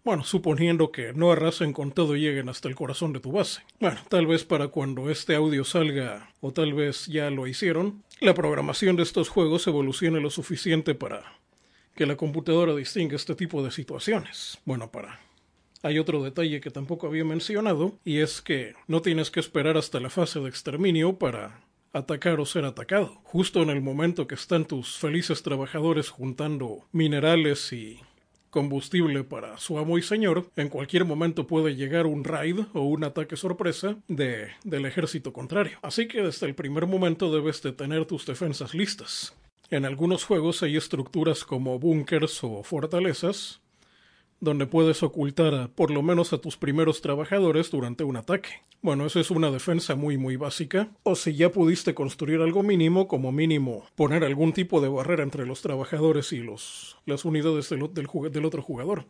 Bueno, 0.03 0.23
suponiendo 0.23 0.91
que 0.91 1.13
no 1.13 1.31
arrasen 1.31 1.73
con 1.73 1.91
todo 1.91 2.15
y 2.15 2.21
lleguen 2.21 2.49
hasta 2.49 2.69
el 2.69 2.75
corazón 2.75 3.13
de 3.13 3.19
tu 3.19 3.31
base. 3.31 3.61
Bueno, 3.79 3.99
tal 4.07 4.25
vez 4.25 4.43
para 4.43 4.69
cuando 4.69 5.09
este 5.09 5.35
audio 5.35 5.63
salga, 5.63 6.31
o 6.41 6.51
tal 6.51 6.73
vez 6.73 7.05
ya 7.07 7.29
lo 7.29 7.45
hicieron, 7.45 8.03
la 8.19 8.33
programación 8.33 8.95
de 8.95 9.03
estos 9.03 9.29
juegos 9.29 9.67
evolucione 9.67 10.19
lo 10.21 10.29
suficiente 10.29 10.95
para 10.95 11.37
que 11.95 12.05
la 12.05 12.15
computadora 12.15 12.73
distinga 12.75 13.15
este 13.15 13.35
tipo 13.35 13.61
de 13.61 13.71
situaciones. 13.71 14.57
Bueno, 14.65 14.89
para 14.89 15.19
hay 15.83 15.99
otro 15.99 16.23
detalle 16.23 16.61
que 16.61 16.71
tampoco 16.71 17.07
había 17.07 17.25
mencionado, 17.25 17.97
y 18.03 18.19
es 18.19 18.41
que 18.41 18.73
no 18.87 19.01
tienes 19.01 19.31
que 19.31 19.39
esperar 19.39 19.77
hasta 19.77 19.99
la 19.99 20.09
fase 20.09 20.39
de 20.39 20.49
exterminio 20.49 21.17
para 21.17 21.61
atacar 21.93 22.39
o 22.39 22.45
ser 22.45 22.65
atacado. 22.65 23.19
Justo 23.23 23.61
en 23.61 23.69
el 23.69 23.81
momento 23.81 24.27
que 24.27 24.35
están 24.35 24.65
tus 24.65 24.97
felices 24.97 25.43
trabajadores 25.43 26.09
juntando 26.09 26.85
minerales 26.91 27.73
y 27.73 27.99
combustible 28.49 29.23
para 29.23 29.57
su 29.57 29.77
amo 29.77 29.97
y 29.97 30.01
señor, 30.01 30.49
en 30.55 30.69
cualquier 30.69 31.05
momento 31.05 31.47
puede 31.47 31.75
llegar 31.75 32.07
un 32.07 32.23
raid 32.23 32.59
o 32.73 32.81
un 32.81 33.03
ataque 33.03 33.35
sorpresa 33.35 33.97
de, 34.07 34.49
del 34.63 34.85
ejército 34.85 35.33
contrario. 35.33 35.77
Así 35.81 36.07
que 36.07 36.21
desde 36.21 36.47
el 36.47 36.55
primer 36.55 36.87
momento 36.87 37.31
debes 37.31 37.61
de 37.61 37.73
tener 37.73 38.05
tus 38.05 38.25
defensas 38.25 38.73
listas. 38.73 39.35
En 39.69 39.85
algunos 39.85 40.23
juegos 40.23 40.63
hay 40.63 40.77
estructuras 40.77 41.43
como 41.43 41.77
búnkers 41.77 42.43
o 42.43 42.63
fortalezas 42.63 43.61
donde 44.39 44.65
puedes 44.65 45.03
ocultar 45.03 45.69
por 45.75 45.91
lo 45.91 46.01
menos 46.01 46.33
a 46.33 46.37
tus 46.37 46.57
primeros 46.57 47.01
trabajadores 47.01 47.71
durante 47.71 48.03
un 48.03 48.17
ataque. 48.17 48.49
Bueno, 48.81 49.05
eso 49.05 49.19
es 49.19 49.31
una 49.31 49.51
defensa 49.51 49.95
muy 49.95 50.17
muy 50.17 50.35
básica. 50.35 50.89
O 51.03 51.15
si 51.15 51.35
ya 51.35 51.51
pudiste 51.51 51.93
construir 51.93 52.41
algo 52.41 52.63
mínimo, 52.63 53.07
como 53.07 53.31
mínimo 53.31 53.85
poner 53.95 54.23
algún 54.23 54.53
tipo 54.53 54.81
de 54.81 54.89
barrera 54.89 55.23
entre 55.23 55.45
los 55.45 55.61
trabajadores 55.61 56.31
y 56.31 56.37
los, 56.37 56.97
las 57.05 57.25
unidades 57.25 57.69
del, 57.69 57.89
del 58.31 58.45
otro 58.45 58.61
jugador. 58.61 59.05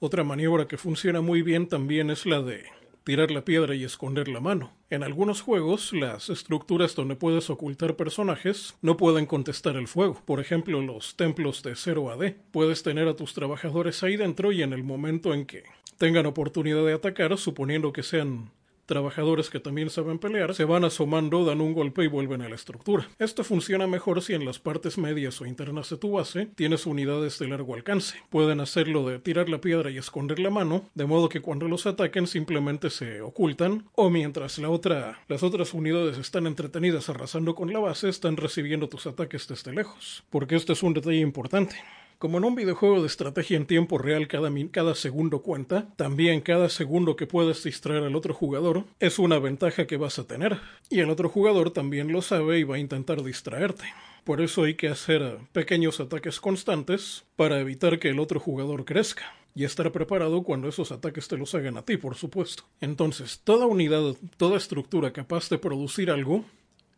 Otra 0.00 0.24
maniobra 0.24 0.68
que 0.68 0.76
funciona 0.76 1.20
muy 1.20 1.42
bien 1.42 1.68
también 1.68 2.10
es 2.10 2.26
la 2.26 2.42
de 2.42 2.64
tirar 3.04 3.30
la 3.30 3.44
piedra 3.44 3.74
y 3.74 3.84
esconder 3.84 4.28
la 4.28 4.40
mano. 4.40 4.72
En 4.90 5.02
algunos 5.02 5.42
juegos, 5.42 5.92
las 5.92 6.30
estructuras 6.30 6.94
donde 6.94 7.16
puedes 7.16 7.50
ocultar 7.50 7.96
personajes 7.96 8.74
no 8.80 8.96
pueden 8.96 9.26
contestar 9.26 9.76
el 9.76 9.88
fuego. 9.88 10.20
Por 10.24 10.40
ejemplo, 10.40 10.80
los 10.80 11.14
templos 11.16 11.62
de 11.62 11.76
0 11.76 12.10
AD. 12.10 12.32
Puedes 12.50 12.82
tener 12.82 13.06
a 13.06 13.14
tus 13.14 13.34
trabajadores 13.34 14.02
ahí 14.02 14.16
dentro 14.16 14.52
y 14.52 14.62
en 14.62 14.72
el 14.72 14.82
momento 14.82 15.34
en 15.34 15.44
que 15.44 15.64
tengan 15.98 16.26
oportunidad 16.26 16.84
de 16.84 16.94
atacar, 16.94 17.36
suponiendo 17.36 17.92
que 17.92 18.02
sean 18.02 18.50
trabajadores 18.86 19.50
que 19.50 19.60
también 19.60 19.90
saben 19.90 20.18
pelear 20.18 20.54
se 20.54 20.64
van 20.64 20.84
asomando, 20.84 21.44
dan 21.44 21.60
un 21.60 21.74
golpe 21.74 22.04
y 22.04 22.08
vuelven 22.08 22.42
a 22.42 22.48
la 22.48 22.54
estructura. 22.54 23.08
Esto 23.18 23.44
funciona 23.44 23.86
mejor 23.86 24.22
si 24.22 24.34
en 24.34 24.44
las 24.44 24.58
partes 24.58 24.98
medias 24.98 25.40
o 25.40 25.46
internas 25.46 25.90
de 25.90 25.96
tu 25.96 26.12
base 26.12 26.46
tienes 26.54 26.86
unidades 26.86 27.38
de 27.38 27.48
largo 27.48 27.74
alcance. 27.74 28.18
Pueden 28.30 28.60
hacerlo 28.60 29.06
de 29.08 29.18
tirar 29.18 29.48
la 29.48 29.60
piedra 29.60 29.90
y 29.90 29.98
esconder 29.98 30.38
la 30.38 30.50
mano, 30.50 30.84
de 30.94 31.06
modo 31.06 31.28
que 31.28 31.40
cuando 31.40 31.68
los 31.68 31.86
ataquen 31.86 32.26
simplemente 32.26 32.90
se 32.90 33.20
ocultan, 33.20 33.84
o 33.94 34.10
mientras 34.10 34.58
la 34.58 34.70
otra, 34.70 35.20
las 35.28 35.42
otras 35.42 35.74
unidades 35.74 36.18
están 36.18 36.46
entretenidas 36.46 37.08
arrasando 37.08 37.54
con 37.54 37.72
la 37.72 37.78
base, 37.78 38.08
están 38.08 38.36
recibiendo 38.36 38.88
tus 38.88 39.06
ataques 39.06 39.48
desde 39.48 39.72
lejos. 39.72 40.24
Porque 40.30 40.56
este 40.56 40.72
es 40.72 40.82
un 40.82 40.94
detalle 40.94 41.20
importante. 41.20 41.76
Como 42.18 42.38
en 42.38 42.44
un 42.44 42.54
videojuego 42.54 43.00
de 43.00 43.06
estrategia 43.06 43.56
en 43.56 43.66
tiempo 43.66 43.98
real 43.98 44.28
cada, 44.28 44.50
cada 44.70 44.94
segundo 44.94 45.42
cuenta, 45.42 45.88
también 45.96 46.40
cada 46.40 46.68
segundo 46.68 47.16
que 47.16 47.26
puedes 47.26 47.64
distraer 47.64 48.04
al 48.04 48.16
otro 48.16 48.34
jugador 48.34 48.84
es 49.00 49.18
una 49.18 49.38
ventaja 49.38 49.86
que 49.86 49.96
vas 49.96 50.18
a 50.18 50.26
tener. 50.26 50.58
Y 50.90 51.00
el 51.00 51.10
otro 51.10 51.28
jugador 51.28 51.70
también 51.70 52.12
lo 52.12 52.22
sabe 52.22 52.58
y 52.58 52.64
va 52.64 52.76
a 52.76 52.80
intentar 52.80 53.22
distraerte. 53.22 53.84
Por 54.24 54.40
eso 54.40 54.64
hay 54.64 54.74
que 54.74 54.88
hacer 54.88 55.38
pequeños 55.52 56.00
ataques 56.00 56.40
constantes 56.40 57.24
para 57.36 57.60
evitar 57.60 57.98
que 57.98 58.08
el 58.08 58.18
otro 58.18 58.40
jugador 58.40 58.86
crezca 58.86 59.34
y 59.54 59.64
estar 59.64 59.92
preparado 59.92 60.42
cuando 60.42 60.68
esos 60.68 60.92
ataques 60.92 61.28
te 61.28 61.36
los 61.36 61.54
hagan 61.54 61.76
a 61.76 61.84
ti, 61.84 61.96
por 61.98 62.14
supuesto. 62.16 62.64
Entonces, 62.80 63.40
toda 63.44 63.66
unidad, 63.66 64.16
toda 64.36 64.56
estructura 64.56 65.12
capaz 65.12 65.48
de 65.50 65.58
producir 65.58 66.10
algo 66.10 66.44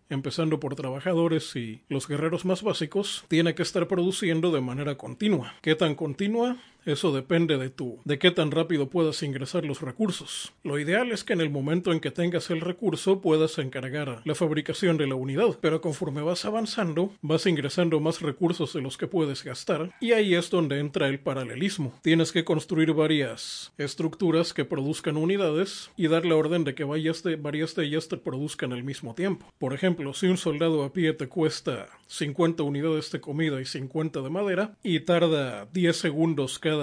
empezando 0.08 0.60
por 0.60 0.74
trabajadores 0.74 1.56
y 1.56 1.80
los 1.88 2.08
guerreros 2.08 2.44
más 2.44 2.62
básicos, 2.62 3.24
tiene 3.28 3.54
que 3.54 3.62
estar 3.62 3.88
produciendo 3.88 4.50
de 4.50 4.60
manera 4.60 4.96
continua. 4.96 5.54
¿Qué 5.62 5.74
tan 5.74 5.94
continua? 5.94 6.56
Eso 6.86 7.12
depende 7.12 7.58
de 7.58 7.68
tú, 7.68 7.98
de 8.04 8.18
qué 8.20 8.30
tan 8.30 8.52
rápido 8.52 8.88
puedas 8.88 9.24
ingresar 9.24 9.64
los 9.64 9.82
recursos. 9.82 10.52
Lo 10.62 10.78
ideal 10.78 11.10
es 11.10 11.24
que 11.24 11.32
en 11.32 11.40
el 11.40 11.50
momento 11.50 11.92
en 11.92 11.98
que 11.98 12.12
tengas 12.12 12.48
el 12.50 12.60
recurso 12.60 13.20
puedas 13.20 13.58
encargar 13.58 14.22
la 14.24 14.34
fabricación 14.36 14.96
de 14.96 15.08
la 15.08 15.16
unidad, 15.16 15.58
pero 15.60 15.80
conforme 15.80 16.22
vas 16.22 16.44
avanzando, 16.44 17.12
vas 17.22 17.46
ingresando 17.46 17.98
más 17.98 18.22
recursos 18.22 18.72
de 18.72 18.82
los 18.82 18.96
que 18.96 19.08
puedes 19.08 19.42
gastar, 19.42 19.90
y 20.00 20.12
ahí 20.12 20.36
es 20.36 20.48
donde 20.48 20.78
entra 20.78 21.08
el 21.08 21.18
paralelismo. 21.18 21.92
Tienes 22.02 22.30
que 22.30 22.44
construir 22.44 22.92
varias 22.92 23.72
estructuras 23.78 24.54
que 24.54 24.64
produzcan 24.64 25.16
unidades 25.16 25.90
y 25.96 26.06
dar 26.06 26.24
la 26.24 26.36
orden 26.36 26.62
de 26.62 26.76
que 26.76 26.84
varias 26.84 27.24
de, 27.24 27.34
varias 27.34 27.74
de 27.74 27.84
ellas 27.84 28.06
te 28.06 28.16
produzcan 28.16 28.72
al 28.72 28.84
mismo 28.84 29.14
tiempo. 29.16 29.52
Por 29.58 29.74
ejemplo, 29.74 30.14
si 30.14 30.28
un 30.28 30.36
soldado 30.36 30.84
a 30.84 30.92
pie 30.92 31.12
te 31.14 31.26
cuesta 31.26 31.88
50 32.06 32.62
unidades 32.62 33.10
de 33.10 33.20
comida 33.20 33.60
y 33.60 33.64
50 33.64 34.20
de 34.20 34.30
madera, 34.30 34.76
y 34.84 35.00
tarda 35.00 35.66
10 35.72 35.96
segundos 35.96 36.60
cada 36.60 36.75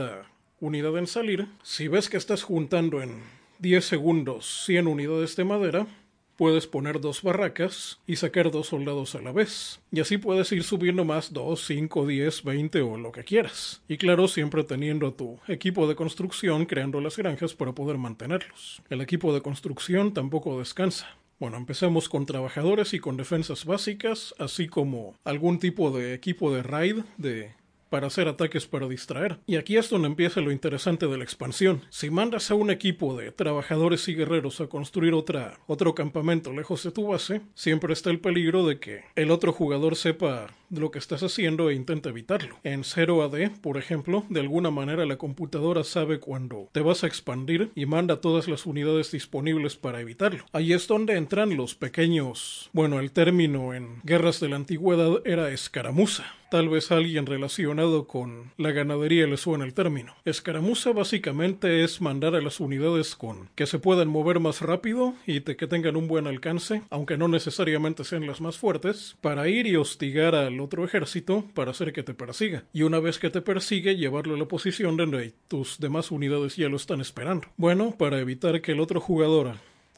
unidad 0.60 0.98
en 0.98 1.08
salir. 1.08 1.48
Si 1.64 1.88
ves 1.88 2.10
que 2.10 2.18
estás 2.18 2.44
juntando 2.44 3.02
en 3.02 3.22
10 3.60 3.86
segundos 3.86 4.64
100 4.66 4.88
unidades 4.88 5.36
de 5.36 5.44
madera, 5.44 5.88
puedes 6.36 6.68
poner 6.68 7.00
dos 7.00 7.22
barracas 7.22 8.00
y 8.08 8.16
sacar 8.16 8.52
dos 8.52 8.68
soldados 8.68 9.16
a 9.16 9.22
la 9.22 9.32
vez. 9.32 9.80
Y 9.92 10.00
así 10.00 10.18
puedes 10.18 10.52
ir 10.52 10.64
subiendo 10.64 11.06
más 11.06 11.34
2, 11.34 11.64
5, 11.66 12.08
10, 12.08 12.44
20 12.44 12.82
o 12.82 12.98
lo 12.98 13.12
que 13.12 13.24
quieras. 13.24 13.82
Y 13.88 13.98
claro, 13.98 14.28
siempre 14.28 14.64
teniendo 14.64 15.14
tu 15.14 15.40
equipo 15.48 15.88
de 15.88 15.96
construcción 15.96 16.66
creando 16.66 17.02
las 17.02 17.18
granjas 17.18 17.54
para 17.54 17.74
poder 17.74 17.98
mantenerlos. 17.98 18.82
El 18.90 19.02
equipo 19.02 19.34
de 19.34 19.42
construcción 19.42 20.14
tampoco 20.14 20.60
descansa. 20.60 21.08
Bueno, 21.40 21.58
empecemos 21.58 22.10
con 22.10 22.26
trabajadores 22.26 22.94
y 22.94 23.00
con 23.00 23.18
defensas 23.18 23.66
básicas, 23.66 24.34
así 24.40 24.68
como 24.68 25.16
algún 25.26 25.60
tipo 25.60 25.92
de 25.92 26.14
equipo 26.14 26.54
de 26.54 26.64
raid 26.64 27.00
de 27.18 27.52
para 27.94 28.08
hacer 28.08 28.28
ataques 28.28 28.66
para 28.66 28.88
distraer. 28.88 29.38
Y 29.46 29.56
aquí 29.56 29.78
es 29.78 29.88
donde 29.88 30.08
empieza 30.08 30.42
lo 30.42 30.52
interesante 30.52 31.06
de 31.06 31.16
la 31.16 31.24
expansión. 31.24 31.84
Si 31.92 32.10
mandas 32.10 32.50
a 32.50 32.56
un 32.56 32.72
equipo 32.72 33.16
de 33.16 33.32
trabajadores 33.32 34.08
y 34.08 34.16
guerreros 34.16 34.60
a 34.62 34.66
construir 34.66 35.14
otra, 35.14 35.60
otro 35.68 35.94
campamento 35.94 36.52
lejos 36.54 36.82
de 36.82 36.90
tu 36.90 37.10
base, 37.10 37.42
siempre 37.54 37.94
está 37.94 38.10
el 38.10 38.20
peligro 38.20 38.66
de 38.66 38.80
que 38.80 39.04
el 39.16 39.30
otro 39.30 39.54
jugador 39.54 39.96
sepa 39.96 40.48
lo 40.72 40.90
que 40.90 40.98
estás 40.98 41.22
haciendo 41.22 41.70
e 41.70 41.76
intente 41.76 42.10
evitarlo. 42.10 42.58
En 42.64 42.82
0AD, 42.82 43.62
por 43.62 43.78
ejemplo, 43.78 44.26
de 44.28 44.40
alguna 44.40 44.72
manera 44.72 45.06
la 45.06 45.18
computadora 45.18 45.84
sabe 45.84 46.20
cuando 46.20 46.70
te 46.72 46.82
vas 46.82 47.04
a 47.04 47.08
expandir 47.08 47.70
y 47.76 47.86
manda 47.86 48.22
todas 48.22 48.48
las 48.48 48.66
unidades 48.66 49.12
disponibles 49.12 49.76
para 49.76 50.02
evitarlo. 50.02 50.46
Ahí 50.52 50.74
es 50.74 50.88
donde 50.88 51.16
entran 51.16 51.56
los 51.56 51.76
pequeños... 51.76 52.72
Bueno, 52.74 53.00
el 53.00 53.12
término 53.12 53.76
en 53.76 54.02
guerras 54.04 54.40
de 54.40 54.50
la 54.50 54.56
antigüedad 54.56 55.22
era 55.26 55.52
escaramuza. 55.52 56.26
Tal 56.54 56.70
vez 56.70 56.92
alguien 56.92 57.26
relaciona 57.26 57.54
relacionado 57.54 58.08
con 58.08 58.52
la 58.58 58.72
ganadería 58.72 59.26
le 59.26 59.38
suena 59.38 59.66
el 59.66 59.74
término. 59.74 60.16
Escaramuza 60.24 60.92
básicamente 60.92 61.84
es 61.84 62.00
mandar 62.00 62.36
a 62.36 62.42
las 62.42 62.60
unidades 62.60 63.16
con 63.16 63.50
que 63.56 63.66
se 63.66 63.80
puedan 63.80 64.08
mover 64.08 64.40
más 64.40 64.62
rápido 64.62 65.16
y 65.26 65.42
que 65.42 65.68
tengan 65.68 65.96
un 65.96 66.08
buen 66.08 66.28
alcance, 66.28 66.84
aunque 66.92 67.18
no 67.18 67.28
necesariamente 67.28 68.04
sean 68.04 68.28
las 68.28 68.40
más 68.40 68.58
fuertes, 68.58 69.16
para 69.20 69.50
ir 69.50 69.66
y 69.66 69.76
hostigar 69.76 70.36
al 70.36 70.60
otro 70.60 70.86
ejército 70.86 71.44
para 71.56 71.72
hacer 71.72 71.92
que 71.92 72.04
te 72.04 72.14
persiga. 72.14 72.66
Y 72.72 72.84
una 72.84 73.00
vez 73.00 73.18
que 73.18 73.32
te 73.32 73.42
persigue, 73.42 73.96
llevarlo 73.96 74.36
a 74.36 74.38
la 74.38 74.48
posición 74.48 74.96
donde 74.96 75.34
tus 75.48 75.80
demás 75.80 76.12
unidades 76.12 76.56
ya 76.56 76.70
lo 76.70 76.78
están 76.78 77.02
esperando. 77.02 77.48
Bueno, 77.58 77.96
para 77.98 78.20
evitar 78.20 78.62
que 78.62 78.74
el 78.74 78.80
otro 78.80 79.02
jugador 79.02 79.56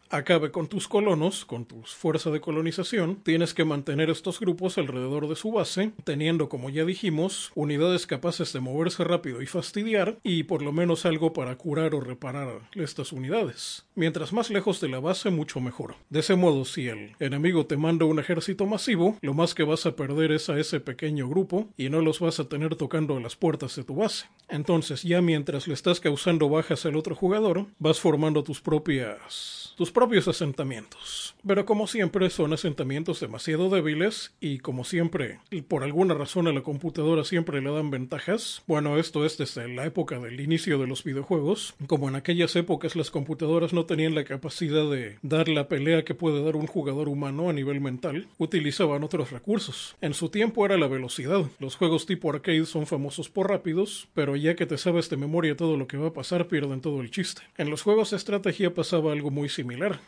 acabe 0.10 0.52
con 0.52 0.68
tus 0.68 0.88
colonos, 0.88 1.46
con 1.46 1.66
tu 1.66 1.82
fuerza 1.84 2.30
de 2.32 2.42
colonización, 2.42 3.18
tienes 3.24 3.54
que 3.54 3.66
mantener 3.66 4.10
estos 4.10 4.40
grupos 4.40 4.78
alrededor 4.78 5.28
de 5.28 5.36
su 5.36 5.52
base, 5.52 5.92
teniendo, 6.04 6.50
como 6.50 6.70
ya 6.70 6.86
dijimos, 6.86 7.52
unidades 7.56 8.08
capaces 8.08 8.54
de 8.54 8.60
moverse 8.60 9.04
rápido 9.04 9.42
y 9.42 9.48
fastidiar, 9.48 10.18
y 10.24 10.44
por 10.44 10.62
lo 10.62 10.72
menos 10.72 11.06
algo 11.06 11.34
para 11.34 11.56
curar 11.58 11.96
o 11.96 12.02
reparar 12.02 12.62
estas 12.74 13.12
unidades. 13.12 13.86
Mientras 13.96 14.34
más 14.34 14.50
lejos 14.50 14.82
de 14.82 14.90
la 14.90 15.00
base, 15.00 15.30
mucho 15.30 15.60
mejor. 15.60 15.96
De 16.10 16.20
ese 16.20 16.36
modo, 16.36 16.66
si 16.66 16.88
el 16.88 17.16
enemigo 17.20 17.66
te 17.66 17.78
manda 17.78 18.06
un 18.06 18.20
ejército 18.20 18.66
masivo, 18.66 19.18
lo 19.22 19.34
más 19.34 19.56
que 19.56 19.64
vas 19.64 19.86
a 19.86 19.96
perder 19.96 20.32
es 20.32 20.50
a 20.50 20.60
ese 20.60 20.80
pequeño 20.80 21.28
grupo, 21.28 21.70
y 21.78 21.90
no 21.90 22.02
los 22.02 22.20
vas 22.20 22.40
a 22.40 22.50
tener 22.50 22.76
tocando 22.76 23.18
a 23.18 23.20
las 23.20 23.36
puertas 23.36 23.76
de 23.76 23.84
tu 23.84 23.96
base. 23.96 24.28
Entonces, 24.50 25.04
ya 25.04 25.22
mientras 25.22 25.68
le 25.68 25.74
estás 25.74 26.00
causando 26.00 26.50
bajas 26.50 26.86
al 26.86 26.96
otro 26.96 27.16
jugador, 27.16 27.66
vas 27.80 28.00
formando 28.00 28.44
tus 28.44 28.62
propias 28.62 29.65
tus 29.76 29.92
propios 29.92 30.28
asentamientos. 30.28 31.36
Pero 31.46 31.66
como 31.66 31.86
siempre 31.86 32.30
son 32.30 32.54
asentamientos 32.54 33.20
demasiado 33.20 33.70
débiles 33.70 34.34
y 34.40 34.60
como 34.60 34.84
siempre, 34.84 35.40
y 35.52 35.62
por 35.62 35.84
alguna 35.84 36.14
razón 36.14 36.48
a 36.48 36.54
la 36.54 36.64
computadora 36.64 37.24
siempre 37.24 37.62
le 37.62 37.72
dan 37.72 37.92
ventajas. 37.92 38.64
Bueno, 38.68 38.98
esto 38.98 39.26
es 39.26 39.38
desde 39.38 39.68
la 39.68 39.86
época 39.86 40.18
del 40.20 40.40
inicio 40.40 40.80
de 40.80 40.88
los 40.88 41.04
videojuegos. 41.04 41.76
Como 41.88 42.08
en 42.08 42.16
aquellas 42.16 42.56
épocas 42.56 42.96
las 42.96 43.12
computadoras 43.12 43.74
no 43.74 43.86
tenían 43.86 44.16
la 44.16 44.24
capacidad 44.24 44.90
de 44.90 45.18
dar 45.22 45.50
la 45.50 45.68
pelea 45.68 46.06
que 46.06 46.16
puede 46.16 46.44
dar 46.44 46.56
un 46.56 46.68
jugador 46.68 47.10
humano 47.10 47.50
a 47.50 47.54
nivel 47.54 47.82
mental, 47.82 48.28
utilizaban 48.38 49.04
otros 49.04 49.32
recursos. 49.32 49.96
En 50.02 50.14
su 50.14 50.30
tiempo 50.30 50.66
era 50.66 50.78
la 50.78 50.88
velocidad. 50.88 51.46
Los 51.60 51.76
juegos 51.76 52.06
tipo 52.06 52.30
arcade 52.30 52.66
son 52.66 52.88
famosos 52.88 53.30
por 53.30 53.50
rápidos, 53.50 54.08
pero 54.14 54.36
ya 54.36 54.56
que 54.56 54.66
te 54.66 54.78
sabes 54.78 55.10
de 55.10 55.18
memoria 55.18 55.58
todo 55.58 55.76
lo 55.78 55.88
que 55.88 55.98
va 55.98 56.08
a 56.08 56.14
pasar, 56.14 56.48
pierden 56.48 56.82
todo 56.82 57.02
el 57.02 57.12
chiste. 57.12 57.42
En 57.58 57.70
los 57.70 57.82
juegos 57.82 58.12
de 58.12 58.18
estrategia 58.18 58.74
pasaba 58.74 59.12
algo 59.12 59.32
muy 59.32 59.50
similar. 59.50 59.65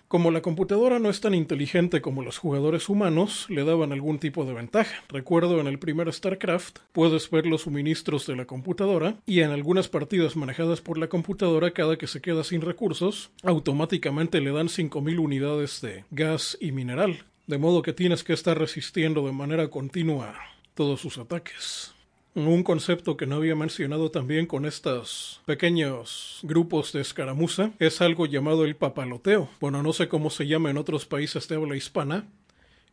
Como 0.07 0.31
la 0.31 0.41
computadora 0.41 0.99
no 0.99 1.09
es 1.09 1.21
tan 1.21 1.33
inteligente 1.33 2.01
como 2.01 2.23
los 2.23 2.37
jugadores 2.37 2.89
humanos, 2.89 3.45
le 3.49 3.63
daban 3.63 3.91
algún 3.91 4.19
tipo 4.19 4.45
de 4.45 4.53
ventaja. 4.53 5.03
Recuerdo 5.09 5.59
en 5.59 5.67
el 5.67 5.79
primer 5.79 6.11
StarCraft, 6.11 6.79
puedes 6.91 7.29
ver 7.29 7.45
los 7.45 7.61
suministros 7.61 8.27
de 8.27 8.35
la 8.35 8.45
computadora 8.45 9.15
y 9.25 9.41
en 9.41 9.51
algunas 9.51 9.87
partidas 9.87 10.35
manejadas 10.35 10.81
por 10.81 10.97
la 10.97 11.07
computadora, 11.07 11.71
cada 11.71 11.97
que 11.97 12.07
se 12.07 12.21
queda 12.21 12.43
sin 12.43 12.61
recursos, 12.61 13.31
automáticamente 13.43 14.41
le 14.41 14.51
dan 14.51 14.67
5.000 14.67 15.19
unidades 15.19 15.81
de 15.81 16.05
gas 16.11 16.57
y 16.61 16.71
mineral. 16.71 17.23
De 17.47 17.57
modo 17.57 17.81
que 17.81 17.93
tienes 17.93 18.23
que 18.23 18.33
estar 18.33 18.57
resistiendo 18.59 19.25
de 19.25 19.31
manera 19.31 19.69
continua 19.69 20.35
todos 20.75 21.01
sus 21.01 21.17
ataques. 21.17 21.96
Un 22.37 22.61
concepto 22.61 23.17
que 23.17 23.25
no 23.25 23.37
había 23.37 23.55
mencionado 23.55 24.11
también 24.11 24.45
con 24.45 24.67
estos 24.67 25.41
pequeños 25.47 26.37
grupos 26.43 26.93
de 26.93 27.01
escaramuza 27.01 27.71
es 27.79 27.99
algo 27.99 28.27
llamado 28.27 28.63
el 28.63 28.75
papaloteo. 28.75 29.49
Bueno, 29.59 29.81
no 29.81 29.91
sé 29.91 30.07
cómo 30.07 30.29
se 30.29 30.45
llama 30.45 30.69
en 30.69 30.77
otros 30.77 31.07
países 31.07 31.47
de 31.47 31.55
habla 31.55 31.75
hispana. 31.75 32.27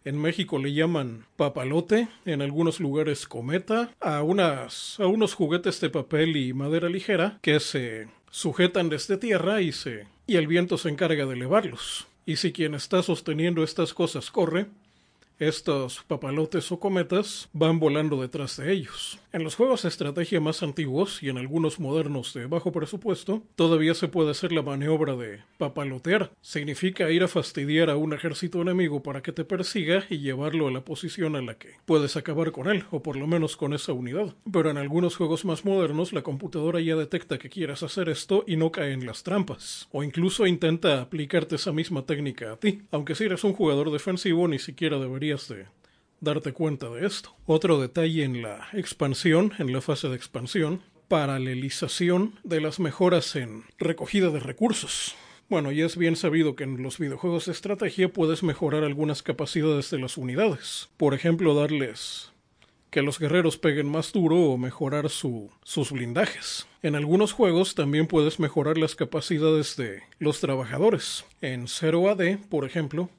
En 0.07 0.17
México 0.17 0.57
le 0.57 0.73
llaman 0.73 1.27
papalote, 1.37 2.09
en 2.25 2.41
algunos 2.41 2.81
lugares 2.81 3.29
cometa, 3.29 3.91
a, 4.01 4.23
unas, 4.23 4.99
a 4.99 5.09
unos 5.09 5.35
juguetes 5.35 5.79
de 5.79 5.91
papel 5.91 6.39
y 6.39 6.55
madera 6.55 6.89
ligera 6.89 7.39
que 7.43 7.61
se 7.61 8.09
sujetan 8.31 8.89
desde 8.89 9.19
tierra 9.19 9.61
y, 9.61 9.73
se, 9.73 10.07
y 10.27 10.37
el 10.37 10.47
viento 10.47 10.79
se 10.79 10.89
encarga 10.89 11.27
de 11.27 11.35
elevarlos. 11.35 12.07
Y 12.25 12.37
si 12.37 12.51
quien 12.51 12.75
está 12.75 13.03
sosteniendo 13.03 13.63
estas 13.63 13.93
cosas 13.93 14.31
corre, 14.31 14.69
estos 15.39 16.03
papalotes 16.07 16.71
o 16.71 16.79
cometas 16.79 17.49
van 17.53 17.81
volando 17.81 18.21
detrás 18.21 18.57
de 18.57 18.73
ellos. 18.73 19.19
En 19.33 19.43
los 19.43 19.57
juegos 19.57 19.83
de 19.83 19.89
estrategia 19.89 20.41
más 20.41 20.63
antiguos 20.63 21.21
y 21.21 21.29
en 21.29 21.39
algunos 21.39 21.81
modernos 21.81 22.35
de 22.35 22.47
bajo 22.47 22.71
presupuesto, 22.71 23.43
todavía 23.57 23.95
se 23.95 24.07
puede 24.07 24.31
hacer 24.31 24.53
la 24.53 24.63
maniobra 24.63 25.17
de 25.17 25.41
papalotear. 25.59 26.31
Significa 26.41 27.11
ir 27.11 27.25
a 27.25 27.29
fastidiar 27.29 27.91
a 27.91 27.97
un 27.97 28.13
ejército 28.13 28.63
enemigo 28.63 29.03
para 29.03 29.23
que 29.23 29.33
te 29.33 29.45
persiga 29.45 30.05
y 30.09 30.19
llevarlo 30.19 30.69
a 30.69 30.71
la 30.71 30.85
posición 30.85 31.35
en 31.35 31.47
la 31.47 31.59
que 31.59 31.75
puedes 31.85 32.17
acabar 32.17 32.53
con 32.53 32.69
él, 32.69 32.85
o 32.93 33.03
por 33.03 33.17
lo 33.17 33.27
menos 33.27 33.57
con 33.57 33.75
esa 33.75 33.93
unidad. 33.93 34.37
Pero 34.53 34.71
en 34.71 34.77
algunos 34.77 35.17
juegos 35.17 35.45
más 35.45 35.65
modernos, 35.65 36.13
la 36.13 36.23
computadora 36.23 36.81
ya 36.81 36.95
detecta 36.95 37.39
que 37.39 37.51
quieras 37.51 37.83
hacer 37.83 38.09
esto 38.09 38.45
y 38.47 38.57
no 38.57 38.71
cae 38.71 38.93
en 38.93 39.05
las 39.05 39.25
trampas, 39.25 39.89
o 39.91 40.05
incluso 40.05 40.47
intenta 40.47 41.03
aplicarte 41.03 41.57
esa 41.57 41.73
misma 41.73 42.07
técnica 42.07 42.53
a 42.53 42.57
ti. 42.57 42.83
Aunque 42.93 43.17
si 43.17 43.25
eres 43.25 43.43
un 43.43 43.55
jugador 43.55 43.91
defensivo, 43.91 44.47
ni 44.47 44.61
siquiera 44.61 45.01
deberías 45.01 45.24
de 45.25 45.67
darte 46.21 46.53
cuenta 46.53 46.91
de 46.91 47.07
esto. 47.07 47.35
Otro 47.47 47.81
detalle 47.81 48.25
en 48.25 48.43
la 48.43 48.69
expansión, 48.73 49.53
en 49.59 49.73
la 49.73 49.81
fase 49.81 50.09
de 50.09 50.17
expansión, 50.17 50.83
paralelización 51.09 52.39
de 52.45 52.61
las 52.61 52.79
mejoras 52.79 53.37
en 53.37 53.65
recogida 53.79 54.31
de 54.31 54.41
recursos. 54.41 55.15
Bueno, 55.49 55.73
ya 55.73 55.87
es 55.87 55.97
bien 55.97 56.17
sabido 56.17 56.57
que 56.57 56.65
en 56.65 56.83
los 56.83 56.99
videojuegos 56.99 57.47
de 57.47 57.53
estrategia 57.53 58.13
puedes 58.13 58.43
mejorar 58.43 58.85
algunas 58.85 59.23
capacidades 59.23 59.91
de 59.91 59.99
las 59.99 60.17
unidades. 60.19 60.89
Por 60.99 61.15
ejemplo, 61.15 61.55
darles 61.55 62.33
que 62.91 63.03
los 63.03 63.19
guerreros 63.19 63.59
peguen 63.59 63.89
más 63.89 64.13
duro 64.13 64.37
o 64.37 64.57
mejorar 64.57 65.09
sus 65.11 65.91
blindajes. 65.91 66.67
En 66.81 66.95
algunos 66.95 67.33
juegos 67.33 67.75
también 67.75 68.07
puedes 68.07 68.39
mejorar 68.39 68.79
las 68.79 68.95
capacidades 68.95 69.77
de 69.77 70.03
los 70.19 70.41
trabajadores. 70.41 71.25
En 71.41 71.67
0AD, 71.67 72.47
por 72.49 72.65
ejemplo, 72.65 73.11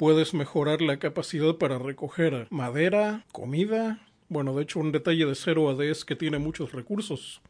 puedes 0.00 0.32
mejorar 0.32 0.80
la 0.80 0.98
capacidad 0.98 1.56
para 1.56 1.78
recoger 1.78 2.46
madera, 2.48 3.26
comida. 3.32 4.00
Bueno, 4.30 4.56
de 4.56 4.62
hecho, 4.62 4.80
un 4.80 4.92
detalle 4.92 5.26
de 5.26 5.34
0 5.34 5.68
AD 5.68 5.82
es 5.82 6.06
que 6.06 6.16
tiene 6.16 6.38
muchos 6.38 6.72
recursos 6.72 7.42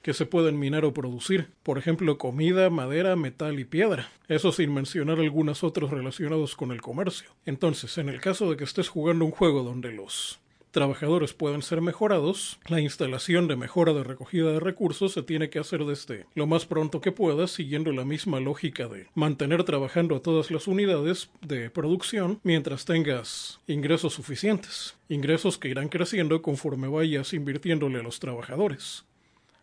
que 0.00 0.14
se 0.14 0.24
pueden 0.24 0.58
minar 0.58 0.86
o 0.86 0.94
producir. 0.94 1.50
Por 1.62 1.76
ejemplo, 1.76 2.16
comida, 2.16 2.70
madera, 2.70 3.16
metal 3.16 3.60
y 3.60 3.66
piedra. 3.66 4.08
Eso 4.28 4.50
sin 4.50 4.72
mencionar 4.72 5.18
algunos 5.18 5.62
otros 5.62 5.90
relacionados 5.90 6.56
con 6.56 6.72
el 6.72 6.80
comercio. 6.80 7.28
Entonces, 7.44 7.98
en 7.98 8.08
el 8.08 8.18
caso 8.18 8.48
de 8.48 8.56
que 8.56 8.64
estés 8.64 8.88
jugando 8.88 9.26
un 9.26 9.30
juego 9.30 9.62
donde 9.62 9.92
los 9.92 10.40
trabajadores 10.74 11.32
pueden 11.32 11.62
ser 11.62 11.80
mejorados, 11.80 12.58
la 12.66 12.80
instalación 12.80 13.48
de 13.48 13.56
mejora 13.56 13.94
de 13.94 14.04
recogida 14.04 14.52
de 14.52 14.60
recursos 14.60 15.12
se 15.12 15.22
tiene 15.22 15.48
que 15.48 15.60
hacer 15.60 15.84
desde 15.86 16.26
lo 16.34 16.46
más 16.46 16.66
pronto 16.66 17.00
que 17.00 17.12
pueda, 17.12 17.46
siguiendo 17.46 17.92
la 17.92 18.04
misma 18.04 18.40
lógica 18.40 18.88
de 18.88 19.06
mantener 19.14 19.64
trabajando 19.64 20.16
a 20.16 20.20
todas 20.20 20.50
las 20.50 20.66
unidades 20.66 21.30
de 21.40 21.70
producción 21.70 22.40
mientras 22.42 22.84
tengas 22.84 23.60
ingresos 23.66 24.12
suficientes, 24.12 24.96
ingresos 25.08 25.56
que 25.56 25.68
irán 25.68 25.88
creciendo 25.88 26.42
conforme 26.42 26.88
vayas 26.88 27.32
invirtiéndole 27.32 28.00
a 28.00 28.02
los 28.02 28.18
trabajadores. 28.18 29.04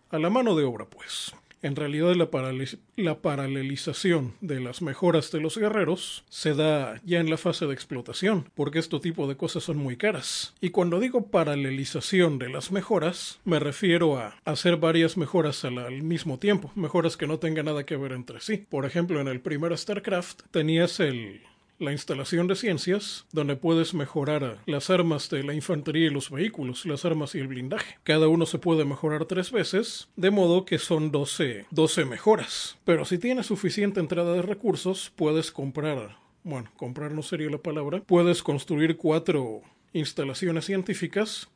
A 0.10 0.18
la 0.18 0.30
mano 0.30 0.56
de 0.56 0.64
obra, 0.64 0.86
pues. 0.86 1.34
En 1.62 1.76
realidad 1.76 2.16
la, 2.16 3.22
paralelización 3.22 4.34
de 4.42 4.60
las 4.60 4.82
mejoras 4.82 5.32
de 5.32 5.40
los 5.40 5.58
guerreros 5.58 6.24
se 6.30 6.56
da 6.56 7.00
ya 7.06 7.20
en 7.20 7.30
la 7.30 7.38
fase 7.38 7.68
de 7.68 7.74
explotación, 7.74 8.50
porque 8.56 8.80
este 8.80 9.00
tipo 9.00 9.28
de 9.28 9.38
cosas 9.38 9.64
son 9.64 9.78
muy 9.78 9.96
caras. 9.96 10.54
Y 10.60 10.72
cuando 10.72 11.00
digo 11.00 11.28
paralelización 11.28 12.40
de 12.40 12.50
las 12.50 12.72
mejoras, 12.72 13.40
me 13.46 13.60
refiero 13.60 14.18
a 14.18 14.36
hacer 14.44 14.78
varias 14.78 15.18
mejoras 15.18 15.64
al, 15.64 15.78
al 15.78 16.02
mismo 16.02 16.40
tiempo, 16.40 16.72
mejoras 16.76 17.16
que 17.16 17.28
no 17.28 17.38
tengan 17.40 17.66
nada 17.66 17.86
que 17.86 17.98
ver 17.98 18.14
entre 18.14 18.42
sí. 18.42 18.66
Por 18.70 18.86
ejemplo, 18.86 19.22
en 19.22 19.28
el 19.28 19.42
primer 19.42 19.78
StarCraft 19.78 20.42
tenías 20.52 21.00
el 21.00 21.42
la 21.82 21.92
instalación 21.92 22.46
de 22.46 22.56
ciencias, 22.56 23.26
donde 23.32 23.56
puedes 23.56 23.96
mejorar 23.96 24.60
las 24.68 24.92
armas 24.92 25.30
de 25.32 25.44
la 25.44 25.56
infantería 25.56 26.06
y 26.06 26.10
los 26.12 26.30
vehículos, 26.30 26.86
las 26.86 27.06
armas 27.06 27.34
y 27.34 27.40
el 27.40 27.48
blindaje. 27.48 27.98
Cada 28.04 28.28
uno 28.28 28.46
se 28.46 28.60
puede 28.60 28.86
mejorar 28.86 29.26
tres 29.26 29.52
veces, 29.52 30.08
de 30.16 30.30
modo 30.30 30.64
que 30.64 30.78
son 30.78 31.12
12, 31.12 31.66
12 31.72 32.06
mejoras. 32.06 32.78
Pero 32.86 33.04
si 33.04 33.18
tienes 33.18 33.48
suficiente 33.48 34.00
entrada 34.00 34.34
de 34.34 34.44
recursos, 34.44 35.12
puedes 35.16 35.52
comprar, 35.52 36.18
bueno, 36.44 36.72
comprar 36.78 37.12
no 37.12 37.24
sería 37.24 37.50
la 37.50 37.58
palabra, 37.58 38.04
puedes 38.06 38.44
construir 38.44 38.96
cuatro 38.96 39.62
instalaciones 39.92 40.66
científicas 40.66 41.50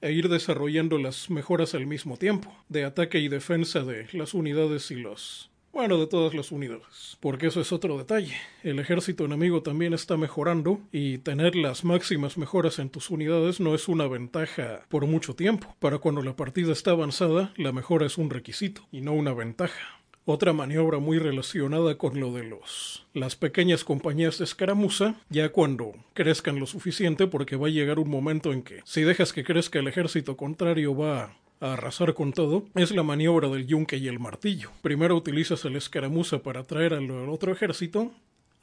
e 0.00 0.12
ir 0.12 0.28
desarrollando 0.28 0.98
las 0.98 1.30
mejoras 1.30 1.74
al 1.74 1.86
mismo 1.86 2.16
tiempo, 2.16 2.54
de 2.68 2.84
ataque 2.84 3.18
y 3.18 3.28
defensa 3.28 3.80
de 3.80 4.06
las 4.12 4.34
unidades 4.34 4.92
y 4.92 4.96
los 4.96 5.50
bueno, 5.74 5.98
de 5.98 6.06
todas 6.06 6.34
las 6.34 6.52
unidades. 6.52 7.18
Porque 7.20 7.48
eso 7.48 7.60
es 7.60 7.72
otro 7.72 7.98
detalle. 7.98 8.34
El 8.62 8.78
ejército 8.78 9.24
enemigo 9.24 9.62
también 9.62 9.92
está 9.92 10.16
mejorando 10.16 10.80
y 10.92 11.18
tener 11.18 11.56
las 11.56 11.84
máximas 11.84 12.38
mejoras 12.38 12.78
en 12.78 12.90
tus 12.90 13.10
unidades 13.10 13.58
no 13.58 13.74
es 13.74 13.88
una 13.88 14.06
ventaja 14.06 14.86
por 14.88 15.06
mucho 15.06 15.34
tiempo. 15.34 15.74
Para 15.80 15.98
cuando 15.98 16.22
la 16.22 16.36
partida 16.36 16.72
está 16.72 16.92
avanzada, 16.92 17.52
la 17.56 17.72
mejora 17.72 18.06
es 18.06 18.16
un 18.16 18.30
requisito 18.30 18.82
y 18.92 19.00
no 19.00 19.12
una 19.12 19.34
ventaja. 19.34 20.00
Otra 20.26 20.54
maniobra 20.54 21.00
muy 21.00 21.18
relacionada 21.18 21.98
con 21.98 22.18
lo 22.18 22.32
de 22.32 22.44
los 22.44 23.04
las 23.12 23.36
pequeñas 23.36 23.84
compañías 23.84 24.38
de 24.38 24.44
escaramuza, 24.44 25.16
ya 25.28 25.50
cuando 25.50 25.92
crezcan 26.14 26.58
lo 26.58 26.66
suficiente, 26.66 27.26
porque 27.26 27.56
va 27.56 27.66
a 27.68 27.70
llegar 27.70 27.98
un 27.98 28.08
momento 28.08 28.52
en 28.52 28.62
que 28.62 28.80
si 28.84 29.02
dejas 29.02 29.32
que 29.32 29.44
crezca 29.44 29.80
el 29.80 29.88
ejército 29.88 30.36
contrario 30.36 30.96
va 30.96 31.36
a 31.60 31.74
arrasar 31.74 32.14
con 32.14 32.32
todo, 32.32 32.66
es 32.74 32.90
la 32.90 33.02
maniobra 33.02 33.48
del 33.48 33.66
yunque 33.66 33.96
y 33.96 34.08
el 34.08 34.18
martillo. 34.18 34.70
Primero 34.82 35.16
utilizas 35.16 35.64
el 35.64 35.76
escaramuza 35.76 36.42
para 36.42 36.60
atraer 36.60 36.94
al 36.94 37.10
otro 37.28 37.52
ejército 37.52 38.12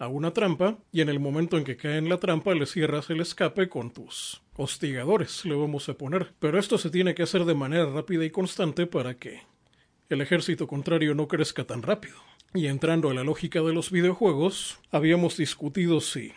a 0.02 0.08
una 0.08 0.32
trampa 0.34 0.80
y 0.92 1.02
en 1.02 1.10
el 1.10 1.20
momento 1.20 1.58
en 1.58 1.64
que 1.64 1.78
cae 1.78 1.98
en 1.98 2.10
la 2.10 2.18
trampa 2.18 2.56
le 2.56 2.66
cierras 2.66 3.10
el 3.12 3.22
escape 3.22 3.70
con 3.70 3.92
tus 3.92 4.42
hostigadores, 4.56 5.46
le 5.46 5.54
vamos 5.56 5.88
a 5.90 5.94
poner. 5.94 6.34
Pero 6.40 6.58
esto 6.58 6.78
se 6.78 6.90
tiene 6.90 7.14
que 7.14 7.24
hacer 7.24 7.46
de 7.46 7.54
manera 7.54 7.86
rápida 7.86 8.26
y 8.26 8.32
constante 8.32 8.88
para 8.88 9.16
que 9.16 9.42
el 10.10 10.22
ejército 10.22 10.68
contrario 10.68 11.14
no 11.14 11.28
crezca 11.28 11.66
tan 11.66 11.84
rápido. 11.84 12.16
Y 12.54 12.68
entrando 12.68 13.10
a 13.10 13.14
la 13.14 13.24
lógica 13.24 13.62
de 13.62 13.74
los 13.74 13.92
videojuegos, 13.92 14.80
habíamos 14.92 15.38
discutido 15.38 16.02
si 16.02 16.34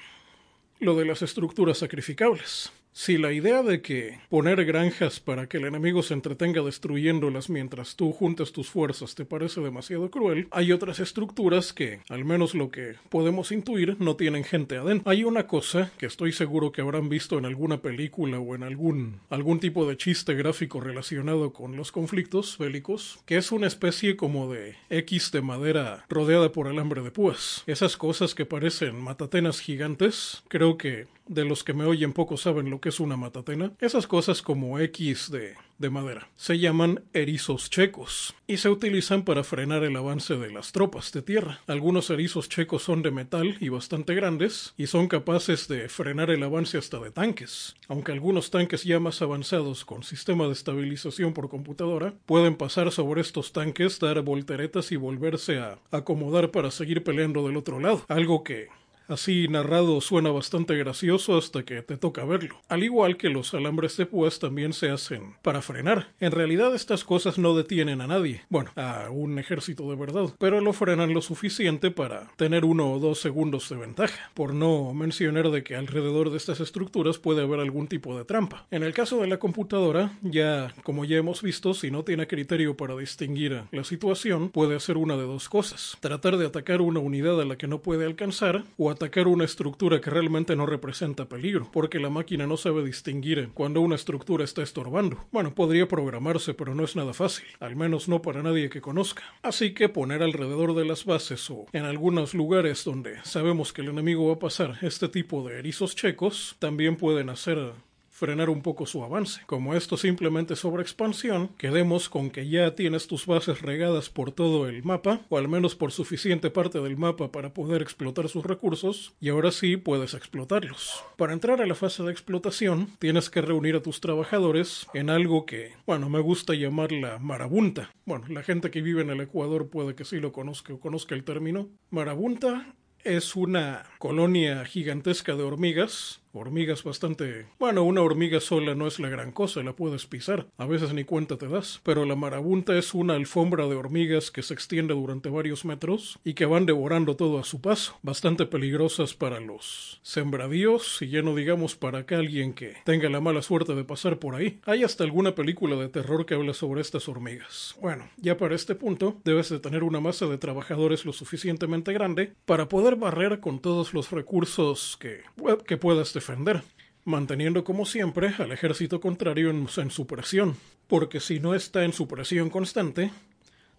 lo 0.78 0.94
de 0.94 1.06
las 1.06 1.22
estructuras 1.22 1.78
sacrificables. 1.78 2.70
Si 2.96 3.18
la 3.18 3.32
idea 3.32 3.64
de 3.64 3.82
que 3.82 4.20
poner 4.28 4.64
granjas 4.64 5.18
para 5.18 5.48
que 5.48 5.56
el 5.56 5.64
enemigo 5.64 6.04
se 6.04 6.14
entretenga 6.14 6.62
destruyéndolas 6.62 7.50
mientras 7.50 7.96
tú 7.96 8.12
juntas 8.12 8.52
tus 8.52 8.70
fuerzas 8.70 9.16
te 9.16 9.24
parece 9.24 9.60
demasiado 9.60 10.12
cruel, 10.12 10.46
hay 10.52 10.70
otras 10.70 11.00
estructuras 11.00 11.72
que, 11.72 11.98
al 12.08 12.24
menos 12.24 12.54
lo 12.54 12.70
que 12.70 12.94
podemos 13.08 13.50
intuir, 13.50 13.96
no 13.98 14.14
tienen 14.14 14.44
gente 14.44 14.76
adentro. 14.76 15.10
Hay 15.10 15.24
una 15.24 15.48
cosa 15.48 15.90
que 15.98 16.06
estoy 16.06 16.30
seguro 16.30 16.70
que 16.70 16.82
habrán 16.82 17.08
visto 17.08 17.36
en 17.36 17.46
alguna 17.46 17.82
película 17.82 18.38
o 18.38 18.54
en 18.54 18.62
algún, 18.62 19.18
algún 19.28 19.58
tipo 19.58 19.88
de 19.88 19.96
chiste 19.96 20.34
gráfico 20.34 20.78
relacionado 20.80 21.52
con 21.52 21.76
los 21.76 21.90
conflictos 21.90 22.56
bélicos, 22.58 23.18
que 23.26 23.38
es 23.38 23.50
una 23.50 23.66
especie 23.66 24.14
como 24.14 24.52
de 24.52 24.76
X 24.88 25.32
de 25.32 25.42
madera 25.42 26.06
rodeada 26.08 26.52
por 26.52 26.68
alambre 26.68 27.02
de 27.02 27.10
púas. 27.10 27.64
Esas 27.66 27.96
cosas 27.96 28.36
que 28.36 28.46
parecen 28.46 28.94
matatenas 28.94 29.58
gigantes, 29.58 30.44
creo 30.46 30.78
que 30.78 31.08
de 31.26 31.44
los 31.44 31.64
que 31.64 31.74
me 31.74 31.84
oyen 31.84 32.12
poco 32.12 32.36
saben 32.36 32.70
lo 32.70 32.80
que 32.80 32.90
es 32.90 33.00
una 33.00 33.16
matatena. 33.16 33.72
Esas 33.80 34.06
cosas 34.06 34.42
como 34.42 34.78
X 34.78 35.30
de, 35.30 35.54
de 35.78 35.90
madera 35.90 36.28
se 36.36 36.58
llaman 36.58 37.02
erizos 37.12 37.70
checos 37.70 38.34
y 38.46 38.58
se 38.58 38.68
utilizan 38.68 39.24
para 39.24 39.44
frenar 39.44 39.82
el 39.84 39.96
avance 39.96 40.36
de 40.36 40.50
las 40.50 40.72
tropas 40.72 41.12
de 41.12 41.22
tierra. 41.22 41.60
Algunos 41.66 42.10
erizos 42.10 42.48
checos 42.48 42.82
son 42.82 43.02
de 43.02 43.10
metal 43.10 43.56
y 43.60 43.68
bastante 43.68 44.14
grandes 44.14 44.74
y 44.76 44.86
son 44.86 45.08
capaces 45.08 45.68
de 45.68 45.88
frenar 45.88 46.30
el 46.30 46.42
avance 46.42 46.78
hasta 46.78 46.98
de 47.00 47.10
tanques. 47.10 47.74
Aunque 47.88 48.12
algunos 48.12 48.50
tanques 48.50 48.84
ya 48.84 49.00
más 49.00 49.22
avanzados 49.22 49.84
con 49.84 50.02
sistema 50.02 50.46
de 50.46 50.52
estabilización 50.52 51.32
por 51.32 51.48
computadora 51.48 52.14
pueden 52.26 52.56
pasar 52.56 52.92
sobre 52.92 53.20
estos 53.20 53.52
tanques, 53.52 53.98
dar 53.98 54.20
volteretas 54.22 54.92
y 54.92 54.96
volverse 54.96 55.58
a 55.58 55.78
acomodar 55.90 56.50
para 56.50 56.70
seguir 56.70 57.02
peleando 57.02 57.46
del 57.46 57.56
otro 57.56 57.80
lado. 57.80 58.04
Algo 58.08 58.44
que 58.44 58.68
Así 59.06 59.48
narrado 59.48 60.00
suena 60.00 60.30
bastante 60.30 60.76
gracioso 60.76 61.36
hasta 61.36 61.62
que 61.62 61.82
te 61.82 61.96
toca 61.96 62.24
verlo. 62.24 62.60
Al 62.68 62.84
igual 62.84 63.16
que 63.16 63.28
los 63.28 63.52
alambres 63.52 63.96
de 63.96 64.06
púas 64.06 64.38
también 64.38 64.72
se 64.72 64.90
hacen 64.90 65.34
para 65.42 65.60
frenar. 65.60 66.08
En 66.20 66.32
realidad 66.32 66.74
estas 66.74 67.04
cosas 67.04 67.38
no 67.38 67.54
detienen 67.54 68.00
a 68.00 68.06
nadie. 68.06 68.42
Bueno, 68.48 68.70
a 68.76 69.10
un 69.10 69.38
ejército 69.38 69.90
de 69.90 69.96
verdad. 69.96 70.34
Pero 70.38 70.60
lo 70.60 70.72
frenan 70.72 71.12
lo 71.12 71.20
suficiente 71.20 71.90
para 71.90 72.30
tener 72.36 72.64
uno 72.64 72.92
o 72.92 72.98
dos 72.98 73.20
segundos 73.20 73.68
de 73.68 73.76
ventaja. 73.76 74.30
Por 74.32 74.54
no 74.54 74.94
mencionar 74.94 75.50
de 75.50 75.62
que 75.62 75.76
alrededor 75.76 76.30
de 76.30 76.38
estas 76.38 76.60
estructuras 76.60 77.18
puede 77.18 77.42
haber 77.42 77.60
algún 77.60 77.88
tipo 77.88 78.16
de 78.16 78.24
trampa. 78.24 78.66
En 78.70 78.82
el 78.82 78.94
caso 78.94 79.20
de 79.20 79.26
la 79.26 79.38
computadora, 79.38 80.18
ya 80.22 80.74
como 80.82 81.04
ya 81.04 81.18
hemos 81.18 81.42
visto, 81.42 81.74
si 81.74 81.90
no 81.90 82.04
tiene 82.04 82.26
criterio 82.26 82.76
para 82.76 82.96
distinguir 82.96 83.64
la 83.70 83.84
situación, 83.84 84.48
puede 84.48 84.76
hacer 84.76 84.96
una 84.96 85.16
de 85.16 85.24
dos 85.24 85.48
cosas. 85.48 85.98
Tratar 86.00 86.38
de 86.38 86.46
atacar 86.46 86.80
una 86.80 87.00
unidad 87.00 87.40
a 87.40 87.44
la 87.44 87.56
que 87.56 87.66
no 87.66 87.80
puede 87.80 88.06
alcanzar 88.06 88.64
o 88.78 88.93
atacar 88.94 89.28
una 89.28 89.44
estructura 89.44 90.00
que 90.00 90.10
realmente 90.10 90.56
no 90.56 90.66
representa 90.66 91.28
peligro, 91.28 91.68
porque 91.72 92.00
la 92.00 92.10
máquina 92.10 92.46
no 92.46 92.56
sabe 92.56 92.84
distinguir 92.84 93.50
cuando 93.54 93.80
una 93.80 93.94
estructura 93.94 94.44
está 94.44 94.62
estorbando. 94.62 95.26
Bueno, 95.30 95.54
podría 95.54 95.86
programarse, 95.86 96.54
pero 96.54 96.74
no 96.74 96.84
es 96.84 96.96
nada 96.96 97.12
fácil, 97.12 97.46
al 97.60 97.76
menos 97.76 98.08
no 98.08 98.22
para 98.22 98.42
nadie 98.42 98.70
que 98.70 98.80
conozca. 98.80 99.22
Así 99.42 99.74
que 99.74 99.88
poner 99.88 100.22
alrededor 100.22 100.74
de 100.74 100.84
las 100.84 101.04
bases 101.04 101.50
o 101.50 101.66
en 101.72 101.84
algunos 101.84 102.34
lugares 102.34 102.84
donde 102.84 103.22
sabemos 103.24 103.72
que 103.72 103.82
el 103.82 103.88
enemigo 103.88 104.28
va 104.28 104.34
a 104.34 104.38
pasar 104.38 104.78
este 104.82 105.08
tipo 105.08 105.46
de 105.46 105.58
erizos 105.58 105.94
checos, 105.94 106.56
también 106.58 106.96
pueden 106.96 107.28
hacer 107.28 107.72
frenar 108.14 108.48
un 108.48 108.62
poco 108.62 108.86
su 108.86 109.02
avance. 109.02 109.40
Como 109.46 109.74
esto 109.74 109.96
simplemente 109.96 110.54
sobre 110.54 110.82
expansión, 110.82 111.48
quedemos 111.58 112.08
con 112.08 112.30
que 112.30 112.48
ya 112.48 112.76
tienes 112.76 113.08
tus 113.08 113.26
bases 113.26 113.60
regadas 113.60 114.08
por 114.08 114.30
todo 114.30 114.68
el 114.68 114.84
mapa, 114.84 115.22
o 115.28 115.36
al 115.36 115.48
menos 115.48 115.74
por 115.74 115.90
suficiente 115.90 116.48
parte 116.48 116.80
del 116.80 116.96
mapa 116.96 117.32
para 117.32 117.52
poder 117.52 117.82
explotar 117.82 118.28
sus 118.28 118.44
recursos, 118.44 119.14
y 119.20 119.30
ahora 119.30 119.50
sí 119.50 119.76
puedes 119.76 120.14
explotarlos. 120.14 121.02
Para 121.16 121.32
entrar 121.32 121.60
a 121.60 121.66
la 121.66 121.74
fase 121.74 122.04
de 122.04 122.12
explotación, 122.12 122.88
tienes 123.00 123.30
que 123.30 123.42
reunir 123.42 123.74
a 123.74 123.82
tus 123.82 124.00
trabajadores 124.00 124.86
en 124.94 125.10
algo 125.10 125.44
que, 125.44 125.72
bueno, 125.84 126.08
me 126.08 126.20
gusta 126.20 126.54
llamar 126.54 126.92
la 126.92 127.18
marabunta. 127.18 127.90
Bueno, 128.06 128.26
la 128.28 128.44
gente 128.44 128.70
que 128.70 128.80
vive 128.80 129.02
en 129.02 129.10
el 129.10 129.22
Ecuador 129.22 129.68
puede 129.68 129.96
que 129.96 130.04
sí 130.04 130.20
lo 130.20 130.30
conozca 130.30 130.72
o 130.72 130.78
conozca 130.78 131.16
el 131.16 131.24
término. 131.24 131.68
Marabunta 131.90 132.74
es 133.02 133.34
una 133.34 133.82
colonia 133.98 134.64
gigantesca 134.64 135.34
de 135.34 135.42
hormigas 135.42 136.20
hormigas 136.34 136.82
bastante... 136.84 137.46
Bueno, 137.58 137.82
una 137.84 138.02
hormiga 138.02 138.40
sola 138.40 138.74
no 138.74 138.86
es 138.86 138.98
la 138.98 139.08
gran 139.08 139.32
cosa, 139.32 139.62
la 139.62 139.74
puedes 139.74 140.06
pisar, 140.06 140.46
a 140.58 140.66
veces 140.66 140.92
ni 140.92 141.04
cuenta 141.04 141.36
te 141.36 141.48
das, 141.48 141.80
pero 141.82 142.04
la 142.04 142.16
marabunta 142.16 142.76
es 142.76 142.94
una 142.94 143.14
alfombra 143.14 143.66
de 143.66 143.76
hormigas 143.76 144.30
que 144.30 144.42
se 144.42 144.54
extiende 144.54 144.94
durante 144.94 145.28
varios 145.28 145.64
metros 145.64 146.18
y 146.24 146.34
que 146.34 146.46
van 146.46 146.66
devorando 146.66 147.16
todo 147.16 147.38
a 147.38 147.44
su 147.44 147.60
paso, 147.60 147.98
bastante 148.02 148.46
peligrosas 148.46 149.14
para 149.14 149.40
los 149.40 150.00
sembradíos 150.02 151.00
y 151.02 151.08
ya 151.08 151.22
no 151.22 151.34
digamos 151.34 151.76
para 151.76 152.06
que 152.06 152.14
alguien 152.14 152.52
que 152.52 152.76
tenga 152.84 153.08
la 153.08 153.20
mala 153.20 153.42
suerte 153.42 153.74
de 153.74 153.84
pasar 153.84 154.18
por 154.18 154.34
ahí. 154.34 154.60
Hay 154.64 154.82
hasta 154.82 155.04
alguna 155.04 155.34
película 155.34 155.76
de 155.76 155.88
terror 155.88 156.26
que 156.26 156.34
habla 156.34 156.54
sobre 156.54 156.80
estas 156.80 157.08
hormigas. 157.08 157.76
Bueno, 157.80 158.08
ya 158.16 158.36
para 158.36 158.54
este 158.54 158.74
punto 158.74 159.20
debes 159.24 159.48
de 159.48 159.60
tener 159.60 159.82
una 159.82 160.00
masa 160.00 160.26
de 160.26 160.38
trabajadores 160.38 161.04
lo 161.04 161.12
suficientemente 161.12 161.92
grande 161.92 162.34
para 162.44 162.68
poder 162.68 162.96
barrer 162.96 163.40
con 163.40 163.60
todos 163.60 163.94
los 163.94 164.10
recursos 164.10 164.96
que, 165.00 165.22
que 165.66 165.76
puedas 165.76 166.12
defender, 166.24 166.62
manteniendo 167.04 167.64
como 167.64 167.84
siempre 167.84 168.32
al 168.38 168.50
ejército 168.50 168.98
contrario 168.98 169.50
en, 169.50 169.68
en 169.76 169.90
su 169.90 170.06
presión, 170.06 170.56
porque 170.86 171.20
si 171.20 171.38
no 171.38 171.54
está 171.54 171.84
en 171.84 171.92
su 171.92 172.08
presión 172.08 172.48
constante, 172.48 173.10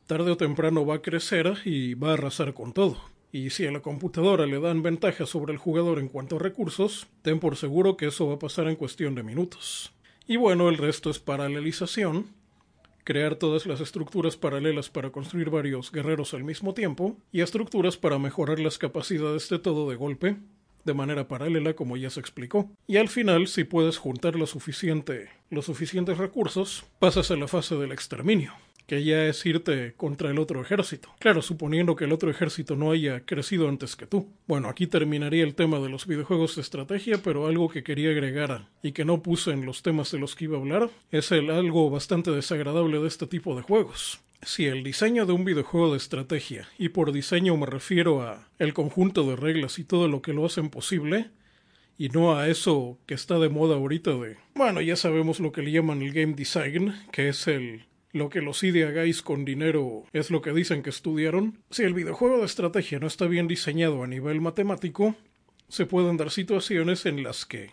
tarde 0.06 0.30
o 0.30 0.38
temprano 0.38 0.86
va 0.86 0.96
a 0.96 1.02
crecer 1.02 1.58
y 1.66 1.96
va 1.96 2.12
a 2.12 2.14
arrasar 2.14 2.54
con 2.54 2.72
todo. 2.72 3.02
Y 3.32 3.50
si 3.50 3.66
a 3.66 3.72
la 3.72 3.80
computadora 3.80 4.46
le 4.46 4.60
dan 4.60 4.84
ventaja 4.84 5.26
sobre 5.26 5.54
el 5.54 5.58
jugador 5.58 5.98
en 5.98 6.08
cuanto 6.08 6.36
a 6.36 6.40
recursos, 6.40 7.08
ten 7.24 7.40
por 7.40 7.56
seguro 7.58 7.98
que 7.98 8.08
eso 8.08 8.28
va 8.28 8.36
a 8.36 8.40
pasar 8.40 8.68
en 8.68 8.76
cuestión 8.76 9.16
de 9.16 9.24
minutos. 9.24 9.92
Y 10.28 10.38
bueno, 10.38 10.70
el 10.70 10.78
resto 10.78 11.10
es 11.10 11.18
paralelización, 11.18 12.28
crear 13.04 13.36
todas 13.36 13.66
las 13.66 13.82
estructuras 13.82 14.38
paralelas 14.38 14.92
para 14.92 15.10
construir 15.10 15.50
varios 15.50 15.92
guerreros 15.92 16.36
al 16.36 16.44
mismo 16.44 16.76
tiempo, 16.76 17.18
y 17.32 17.42
estructuras 17.42 17.98
para 17.98 18.20
mejorar 18.20 18.60
las 18.60 18.78
capacidades 18.78 19.50
de 19.50 19.58
todo 19.58 19.90
de 19.90 19.96
golpe, 19.96 20.38
de 20.86 20.94
manera 20.94 21.28
paralela 21.28 21.74
como 21.74 21.98
ya 21.98 22.10
se 22.10 22.20
explicó. 22.20 22.72
Y 22.88 22.98
al 22.98 23.10
final, 23.10 23.48
si 23.48 23.64
puedes 23.64 23.98
juntar 23.98 24.36
lo 24.36 24.48
suficiente, 24.48 25.30
los 25.50 25.66
suficientes 25.66 26.18
recursos, 26.18 26.86
pasas 27.00 27.32
a 27.32 27.36
la 27.36 27.48
fase 27.48 27.76
del 27.76 27.92
exterminio 27.92 28.54
que 28.88 29.04
ya 29.04 29.26
es 29.26 29.46
irte 29.46 29.94
contra 29.98 30.30
el 30.30 30.40
otro 30.40 30.62
ejército. 30.62 31.10
Claro, 31.20 31.42
suponiendo 31.42 31.96
que 31.96 32.06
el 32.06 32.14
otro 32.14 32.30
ejército 32.30 32.76
no 32.76 32.92
haya 32.92 33.22
crecido 33.22 33.68
antes 33.68 33.96
que 33.96 34.06
tú. 34.06 34.30
Bueno, 34.48 34.70
aquí 34.70 34.88
terminaría 34.88 35.44
el 35.44 35.56
tema 35.56 35.80
de 35.80 35.90
los 35.90 36.08
videojuegos 36.08 36.56
de 36.56 36.62
estrategia, 36.62 37.20
pero 37.24 37.48
algo 37.48 37.70
que 37.70 37.84
quería 37.84 38.12
agregar 38.12 38.68
y 38.82 38.92
que 38.92 39.06
no 39.06 39.22
puse 39.22 39.52
en 39.52 39.66
los 39.66 39.82
temas 39.82 40.12
de 40.12 40.20
los 40.20 40.36
que 40.36 40.46
iba 40.46 40.58
a 40.58 40.62
hablar 40.62 40.90
es 41.12 41.32
el 41.32 41.50
algo 41.50 41.90
bastante 41.90 42.32
desagradable 42.32 43.00
de 43.00 43.08
este 43.08 43.28
tipo 43.28 43.56
de 43.56 43.62
juegos. 43.62 44.20
Si 44.42 44.66
el 44.68 44.84
diseño 44.84 45.26
de 45.26 45.34
un 45.34 45.44
videojuego 45.44 45.92
de 45.92 45.98
estrategia, 45.98 46.68
y 46.78 46.90
por 46.90 47.12
diseño 47.12 47.58
me 47.58 47.66
refiero 47.66 48.22
a 48.22 48.48
el 48.60 48.74
conjunto 48.74 49.24
de 49.28 49.36
reglas 49.36 49.80
y 49.80 49.84
todo 49.84 50.08
lo 50.08 50.22
que 50.22 50.34
lo 50.34 50.46
hacen 50.46 50.70
posible, 50.70 51.32
y 51.98 52.10
no 52.10 52.38
a 52.38 52.48
eso 52.48 53.00
que 53.06 53.14
está 53.14 53.40
de 53.40 53.50
moda 53.50 53.76
ahorita 53.76 54.12
de, 54.12 54.38
bueno, 54.54 54.82
ya 54.82 54.96
sabemos 54.96 55.40
lo 55.40 55.52
que 55.52 55.62
le 55.62 55.72
llaman 55.72 56.02
el 56.02 56.14
game 56.14 56.34
design, 56.34 56.94
que 57.12 57.30
es 57.30 57.48
el 57.48 57.86
lo 58.16 58.30
que 58.30 58.40
los 58.40 58.64
idea 58.64 58.92
guys 58.92 59.22
con 59.22 59.44
dinero 59.44 60.06
es 60.14 60.32
lo 60.32 60.42
que 60.42 60.54
dicen 60.54 60.82
que 60.84 60.90
estudiaron. 60.90 61.60
Si 61.70 61.84
el 61.84 61.94
videojuego 61.94 62.38
de 62.38 62.46
estrategia 62.46 62.98
no 62.98 63.08
está 63.08 63.26
bien 63.26 63.50
diseñado 63.50 64.04
a 64.04 64.08
nivel 64.08 64.40
matemático, 64.40 65.16
se 65.68 65.86
pueden 65.86 66.16
dar 66.16 66.32
situaciones 66.32 67.06
en 67.06 67.24
las 67.24 67.46
que 67.46 67.72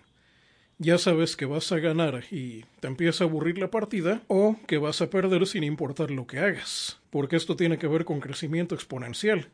ya 0.79 0.99
sabes 0.99 1.37
que 1.37 1.47
vas 1.47 1.71
a 1.71 1.79
ganar 1.79 2.25
y 2.33 2.65
te 2.81 2.89
empieza 2.89 3.23
a 3.23 3.29
aburrir 3.29 3.57
la 3.59 3.71
partida 3.71 4.23
o 4.27 4.57
que 4.67 4.79
vas 4.79 5.01
a 5.01 5.11
perder 5.11 5.47
sin 5.47 5.63
importar 5.63 6.11
lo 6.11 6.27
que 6.27 6.41
hagas, 6.41 6.99
porque 7.11 7.37
esto 7.37 7.55
tiene 7.55 7.79
que 7.79 7.87
ver 7.87 8.05
con 8.05 8.19
crecimiento 8.19 8.75
exponencial. 8.75 9.49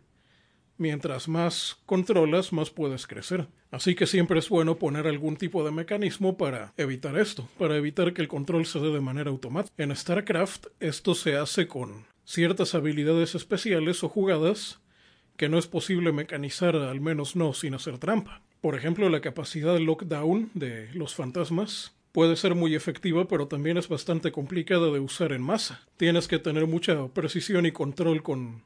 Mientras 0.78 1.26
más 1.26 1.76
controlas, 1.86 2.52
más 2.52 2.70
puedes 2.70 3.06
crecer. 3.06 3.48
Así 3.70 3.94
que 3.94 4.06
siempre 4.06 4.38
es 4.38 4.48
bueno 4.48 4.78
poner 4.78 5.08
algún 5.08 5.36
tipo 5.36 5.64
de 5.64 5.72
mecanismo 5.72 6.38
para 6.38 6.72
evitar 6.76 7.18
esto, 7.18 7.48
para 7.58 7.76
evitar 7.76 8.14
que 8.14 8.22
el 8.22 8.28
control 8.28 8.64
se 8.64 8.78
dé 8.78 8.90
de 8.90 9.00
manera 9.00 9.30
automática. 9.30 9.74
En 9.76 9.94
StarCraft 9.94 10.68
esto 10.80 11.14
se 11.14 11.36
hace 11.36 11.66
con 11.66 12.06
ciertas 12.24 12.74
habilidades 12.74 13.34
especiales 13.34 14.04
o 14.04 14.08
jugadas 14.08 14.80
que 15.36 15.48
no 15.48 15.58
es 15.58 15.66
posible 15.66 16.12
mecanizar, 16.12 16.76
al 16.76 17.00
menos 17.00 17.36
no 17.36 17.52
sin 17.52 17.74
hacer 17.74 17.98
trampa. 17.98 18.42
Por 18.60 18.74
ejemplo, 18.74 19.08
la 19.08 19.20
capacidad 19.20 19.74
de 19.74 19.80
lockdown 19.80 20.50
de 20.54 20.90
los 20.94 21.14
fantasmas 21.14 21.94
puede 22.12 22.36
ser 22.36 22.54
muy 22.54 22.74
efectiva, 22.74 23.28
pero 23.28 23.46
también 23.46 23.76
es 23.76 23.88
bastante 23.88 24.32
complicada 24.32 24.90
de 24.90 24.98
usar 24.98 25.32
en 25.32 25.42
masa. 25.42 25.86
Tienes 25.96 26.26
que 26.26 26.38
tener 26.38 26.66
mucha 26.66 27.06
precisión 27.08 27.66
y 27.66 27.72
control 27.72 28.22
con 28.22 28.62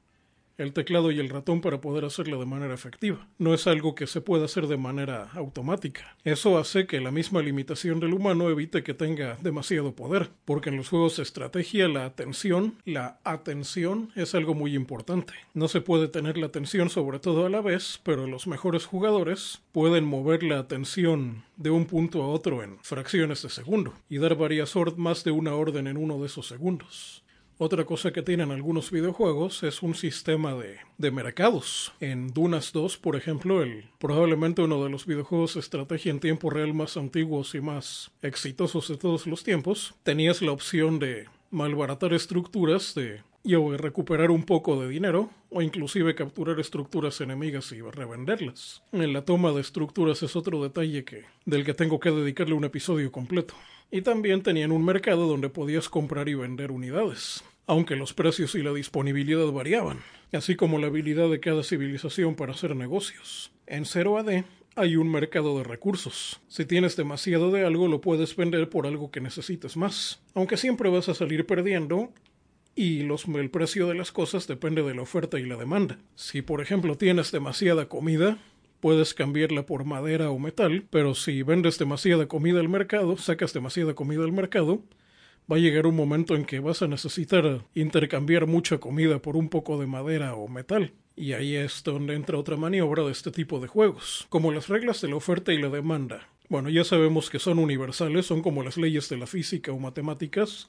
el 0.63 0.73
teclado 0.73 1.13
y 1.13 1.21
el 1.21 1.29
ratón 1.29 1.61
para 1.61 1.81
poder 1.81 2.05
hacerlo 2.05 2.41
de 2.41 2.47
manera 2.47 2.75
efectiva. 2.75 3.29
No 3.39 3.55
es 3.55 3.67
algo 3.67 3.95
que 3.95 4.07
se 4.07 4.21
pueda 4.21 4.47
hacer 4.47 4.67
de 4.67 4.77
manera 4.77 5.31
automática. 5.35 6.17
Eso 6.25 6.59
hace 6.59 6.87
que 6.87 7.01
la 7.01 7.11
misma 7.11 7.43
limitación 7.43 8.01
del 8.01 8.15
humano 8.15 8.51
evite 8.51 8.83
que 8.83 8.95
tenga 8.95 9.37
demasiado 9.41 9.95
poder, 9.95 10.31
porque 10.45 10.71
en 10.71 10.77
los 10.77 10.89
juegos 10.89 11.17
de 11.17 11.23
estrategia 11.23 11.89
la 11.89 12.05
atención, 12.05 12.75
la 12.85 13.19
atención 13.25 14.11
es 14.17 14.35
algo 14.35 14.55
muy 14.55 14.75
importante. 14.75 15.35
No 15.55 15.69
se 15.69 15.81
puede 15.81 16.09
tener 16.09 16.39
la 16.39 16.47
atención 16.47 16.91
sobre 16.91 17.19
todo 17.19 17.47
a 17.47 17.51
la 17.51 17.61
vez, 17.61 18.01
pero 18.03 18.27
los 18.27 18.47
mejores 18.47 18.87
jugadores 18.87 19.63
pueden 19.73 20.05
mover 20.05 20.43
la 20.43 20.59
atención 20.59 21.45
de 21.57 21.71
un 21.71 21.87
punto 21.87 22.23
a 22.23 22.29
otro 22.29 22.63
en 22.63 22.79
fracciones 22.83 23.43
de 23.43 23.51
segundo 23.51 23.95
y 24.09 24.19
dar 24.19 24.35
varias 24.35 24.73
más 24.97 25.25
de 25.25 25.31
una 25.31 25.55
orden 25.55 25.87
en 25.87 25.97
uno 25.97 26.19
de 26.19 26.27
esos 26.27 26.47
segundos. 26.47 27.22
Otra 27.65 27.85
cosa 27.85 28.13
que 28.13 28.23
tienen 28.23 28.51
algunos 28.51 28.91
videojuegos 28.91 29.63
es 29.63 29.85
un 29.85 29.95
sistema 29.95 30.53
de, 30.57 30.79
de, 30.99 31.11
mercados. 31.13 31.93
En 32.01 32.27
Dunas 32.27 32.73
2, 32.73 32.97
por 32.97 33.15
ejemplo, 33.15 33.63
el, 33.63 33.85
probablemente 34.01 34.63
uno 34.63 34.83
de 34.83 34.91
los 34.91 35.07
videojuegos 35.07 35.55
de 35.55 35.61
estrategia 35.61 36.11
en 36.11 36.19
tiempo 36.19 36.51
real 36.51 36.75
más 36.75 36.97
antiguos 36.97 37.55
y 37.55 37.61
más 37.61 38.11
exitosos 38.21 38.89
de 38.89 38.97
todos 38.97 39.29
los 39.29 39.45
tiempos, 39.45 39.95
tenías 40.03 40.43
la 40.43 40.51
opción 40.51 40.99
de 40.99 41.29
malbaratar 41.53 42.13
estructuras, 42.15 42.97
de 42.97 43.21
y 43.45 43.57
recuperar 43.77 44.31
un 44.31 44.45
poco 44.45 44.81
de 44.81 44.89
dinero 44.89 45.31
o 45.51 45.63
inclusive 45.63 46.15
capturar 46.15 46.59
estructuras 46.59 47.21
enemigas 47.21 47.71
y 47.73 47.81
revenderlas. 47.81 48.83
En 48.93 49.13
la 49.13 49.25
toma 49.25 49.53
de 49.53 49.61
estructuras 49.61 50.23
es 50.23 50.35
otro 50.37 50.63
detalle 50.63 51.05
que 51.05 51.25
del 51.45 51.65
que 51.65 51.75
tengo 51.75 52.01
que 52.01 52.11
dedicarle 52.11 52.55
un 52.55 52.65
episodio 52.65 53.11
completo. 53.11 53.55
Y 53.91 54.01
también 54.01 54.43
tenían 54.43 54.73
un 54.73 54.85
mercado 54.85 55.27
donde 55.27 55.51
podías 55.51 55.91
comprar 55.91 56.29
y 56.29 56.35
vender 56.35 56.71
unidades, 56.71 57.45
aunque 57.67 57.97
los 57.97 58.13
precios 58.15 58.55
y 58.55 58.63
la 58.63 58.73
disponibilidad 58.73 59.47
variaban, 59.53 60.01
así 60.33 60.57
como 60.57 60.79
la 60.79 60.89
habilidad 60.89 61.31
de 61.31 61.41
cada 61.41 61.63
civilización 61.63 62.35
para 62.35 62.53
hacer 62.53 62.77
negocios. 62.77 63.53
En 63.67 63.85
0 63.85 64.19
AD 64.19 64.45
hay 64.75 64.97
un 64.97 65.11
mercado 65.11 65.59
de 65.59 65.65
recursos. 65.65 66.41
Si 66.49 66.65
tienes 66.65 66.97
demasiado 66.97 67.51
de 67.51 67.65
algo, 67.65 67.89
lo 67.89 68.01
puedes 68.01 68.35
vender 68.37 68.69
por 68.71 68.87
algo 68.87 69.11
que 69.11 69.21
necesites 69.21 69.77
más. 69.77 70.23
Aunque 70.35 70.57
siempre 70.57 70.89
vas 70.89 71.09
a 71.09 71.15
salir 71.15 71.47
perdiendo, 71.47 72.13
y 72.75 73.03
los, 73.03 73.27
el 73.27 73.51
precio 73.51 73.87
de 73.87 73.95
las 73.95 74.13
cosas 74.13 74.47
depende 74.47 74.83
de 74.83 74.95
la 74.95 75.03
oferta 75.03 75.39
y 75.39 75.45
la 75.45 75.57
demanda. 75.57 75.99
Si 76.15 76.43
por 76.43 76.63
ejemplo 76.63 76.97
tienes 76.97 77.31
demasiada 77.31 77.89
comida, 77.89 78.39
puedes 78.81 79.15
cambiarla 79.15 79.67
por 79.67 79.85
madera 79.85 80.31
o 80.31 80.39
metal, 80.39 80.85
pero 80.91 81.15
si 81.15 81.43
vendes 81.43 81.79
demasiada 81.79 82.27
comida 82.27 82.61
al 82.61 82.69
mercado, 82.69 83.17
sacas 83.17 83.53
demasiada 83.53 83.95
comida 83.95 84.25
al 84.25 84.33
mercado, 84.33 84.83
va 85.51 85.57
a 85.57 85.61
llegar 85.61 85.87
un 85.87 85.97
momento 85.97 86.35
en 86.35 86.45
que 86.45 86.61
vas 86.61 86.83
a 86.83 86.89
necesitar 86.89 87.65
intercambiar 87.75 88.47
mucha 88.47 88.79
comida 88.79 89.21
por 89.21 89.37
un 89.37 89.49
poco 89.49 89.79
de 89.79 89.87
madera 89.87 90.35
o 90.35 90.49
metal. 90.49 90.93
Y 91.15 91.33
ahí 91.33 91.57
es 91.57 91.83
donde 91.85 92.15
entra 92.15 92.39
otra 92.39 92.57
maniobra 92.57 93.03
de 93.05 93.13
este 93.13 93.31
tipo 93.31 93.61
de 93.61 93.69
juegos, 93.69 94.27
como 94.31 94.51
las 94.51 94.69
reglas 94.69 95.01
de 95.01 95.09
la 95.09 95.17
oferta 95.17 95.53
y 95.53 95.61
la 95.61 95.69
demanda. 95.69 96.29
Bueno, 96.49 96.71
ya 96.71 96.85
sabemos 96.85 97.31
que 97.31 97.39
son 97.39 97.59
universales, 97.59 98.27
son 98.27 98.43
como 98.43 98.63
las 98.63 98.77
leyes 98.77 99.09
de 99.09 99.19
la 99.19 99.27
física 99.27 99.73
o 99.73 99.79
matemáticas, 99.79 100.69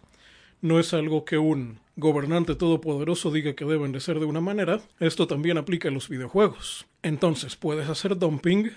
no 0.64 0.80
es 0.80 0.94
algo 0.94 1.26
que 1.26 1.38
un 1.38 1.80
gobernante 1.98 2.56
todopoderoso 2.56 3.32
diga 3.32 3.54
que 3.54 3.66
deben 3.66 3.92
de 3.92 4.00
ser 4.00 4.20
de 4.22 4.26
una 4.26 4.40
manera, 4.40 4.80
esto 5.02 5.28
también 5.28 5.58
aplica 5.58 5.90
a 5.90 5.92
los 5.92 6.08
videojuegos. 6.08 6.86
Entonces 7.02 7.58
puedes 7.58 7.90
hacer 7.90 8.18
dumping, 8.18 8.72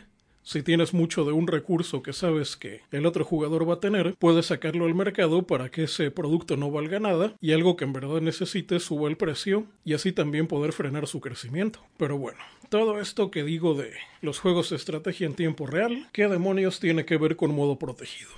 si 0.47 0.63
tienes 0.63 0.95
mucho 0.95 1.25
de 1.25 1.33
un 1.33 1.49
recurso 1.49 2.05
que 2.05 2.13
sabes 2.13 2.57
que 2.57 2.83
el 2.93 3.05
otro 3.05 3.25
jugador 3.25 3.69
va 3.69 3.75
a 3.75 3.81
tener, 3.81 4.15
puedes 4.17 4.47
sacarlo 4.47 4.85
al 4.85 4.95
mercado 4.95 5.43
para 5.45 5.71
que 5.71 5.83
ese 5.83 6.13
producto 6.13 6.57
no 6.57 6.71
valga 6.71 7.01
nada 7.01 7.35
y 7.41 7.51
algo 7.51 7.77
que 7.77 7.85
en 7.85 7.93
verdad 7.93 8.21
necesites 8.21 8.85
suba 8.85 9.09
el 9.09 9.17
precio 9.17 9.67
y 9.85 9.95
así 9.95 10.13
también 10.13 10.47
poder 10.47 10.73
frenar 10.73 11.09
su 11.09 11.21
crecimiento. 11.21 11.81
Pero 11.97 12.17
bueno, 12.17 12.39
todo 12.69 13.01
esto 13.01 13.33
que 13.33 13.43
digo 13.43 13.75
de 13.75 13.93
los 14.23 14.39
juegos 14.39 14.71
de 14.71 14.77
estrategia 14.77 15.27
en 15.27 15.35
tiempo 15.35 15.67
real, 15.67 16.09
¿qué 16.13 16.29
demonios 16.29 16.79
tiene 16.79 17.05
que 17.05 17.17
ver 17.17 17.35
con 17.35 17.53
modo 17.53 17.77
protegido? 17.77 18.31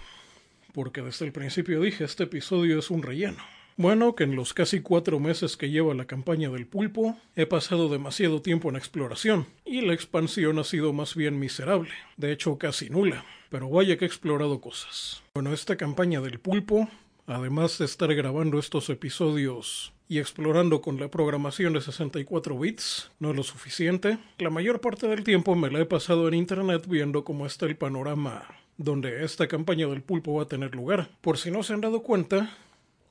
porque 0.79 1.03
desde 1.03 1.27
el 1.27 1.33
principio 1.33 1.81
dije 1.81 2.05
este 2.05 2.23
episodio 2.23 2.79
es 2.79 2.89
un 2.91 3.03
relleno. 3.03 3.43
Bueno, 3.79 4.17
que 4.17 4.25
en 4.25 4.35
los 4.35 4.55
casi 4.55 4.81
cuatro 4.81 5.21
meses 5.21 5.57
que 5.57 5.71
lleva 5.71 5.95
la 5.95 6.05
campaña 6.05 6.51
del 6.51 6.67
pulpo 6.67 7.17
he 7.37 7.47
pasado 7.47 7.89
demasiado 7.89 8.43
tiempo 8.43 8.69
en 8.69 8.75
exploración, 8.75 9.47
y 9.65 9.83
la 9.83 9.95
expansión 9.95 10.59
ha 10.59 10.65
sido 10.65 10.93
más 10.93 11.15
bien 11.15 11.39
miserable, 11.39 11.93
de 12.17 12.33
hecho 12.33 12.59
casi 12.59 12.91
nula, 12.91 13.25
pero 13.51 13.71
vaya 13.71 13.97
que 13.97 14.05
he 14.05 14.09
explorado 14.09 14.61
cosas. 14.61 15.23
Bueno, 15.33 15.53
esta 15.53 15.77
campaña 15.77 16.21
del 16.21 16.41
pulpo, 16.41 16.89
además 17.29 17.79
de 17.79 17.85
estar 17.85 18.13
grabando 18.17 18.59
estos 18.59 18.91
episodios 18.91 19.93
y 20.09 20.19
explorando 20.19 20.81
con 20.81 20.99
la 20.99 21.07
programación 21.07 21.75
de 21.75 21.81
64 21.81 22.59
bits, 22.59 23.13
no 23.21 23.31
es 23.31 23.37
lo 23.37 23.45
suficiente, 23.45 24.19
la 24.39 24.51
mayor 24.51 24.81
parte 24.81 25.07
del 25.07 25.23
tiempo 25.23 25.55
me 25.55 25.71
la 25.71 25.79
he 25.79 25.87
pasado 25.87 26.27
en 26.27 26.35
internet 26.35 26.85
viendo 26.89 27.23
cómo 27.23 27.47
está 27.47 27.67
el 27.67 27.77
panorama 27.77 28.45
donde 28.77 29.25
esta 29.25 29.49
campaña 29.49 29.89
del 29.89 30.03
pulpo 30.03 30.35
va 30.35 30.45
a 30.45 30.49
tener 30.49 30.75
lugar. 30.75 31.11
Por 31.21 31.37
si 31.37 31.51
no 31.51 31.65
se 31.65 31.75
han 31.75 31.81
dado 31.81 32.03
cuenta, 32.03 32.57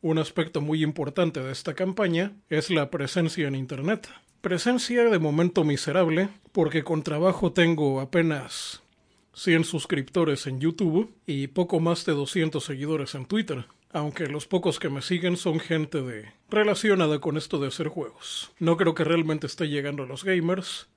un 0.01 0.17
aspecto 0.17 0.61
muy 0.61 0.83
importante 0.83 1.41
de 1.41 1.51
esta 1.51 1.73
campaña 1.73 2.33
es 2.49 2.69
la 2.69 2.89
presencia 2.89 3.47
en 3.47 3.55
Internet. 3.55 4.09
Presencia 4.41 5.05
de 5.05 5.19
momento 5.19 5.63
miserable, 5.63 6.29
porque 6.51 6.83
con 6.83 7.03
trabajo 7.03 7.51
tengo 7.51 7.99
apenas 7.99 8.83
100 9.33 9.63
suscriptores 9.65 10.47
en 10.47 10.59
YouTube 10.59 11.13
y 11.25 11.47
poco 11.47 11.79
más 11.79 12.05
de 12.05 12.13
200 12.13 12.63
seguidores 12.63 13.15
en 13.15 13.25
Twitter, 13.25 13.65
aunque 13.91 14.27
los 14.27 14.47
pocos 14.47 14.79
que 14.79 14.89
me 14.89 15.01
siguen 15.01 15.37
son 15.37 15.59
gente 15.59 16.01
de 16.01 16.31
relacionada 16.49 17.19
con 17.19 17.37
esto 17.37 17.59
de 17.59 17.67
hacer 17.67 17.87
juegos. 17.87 18.51
No 18.59 18.77
creo 18.77 18.95
que 18.95 19.03
realmente 19.03 19.47
esté 19.47 19.67
llegando 19.67 20.03
a 20.03 20.07
los 20.07 20.23
gamers, 20.23 20.87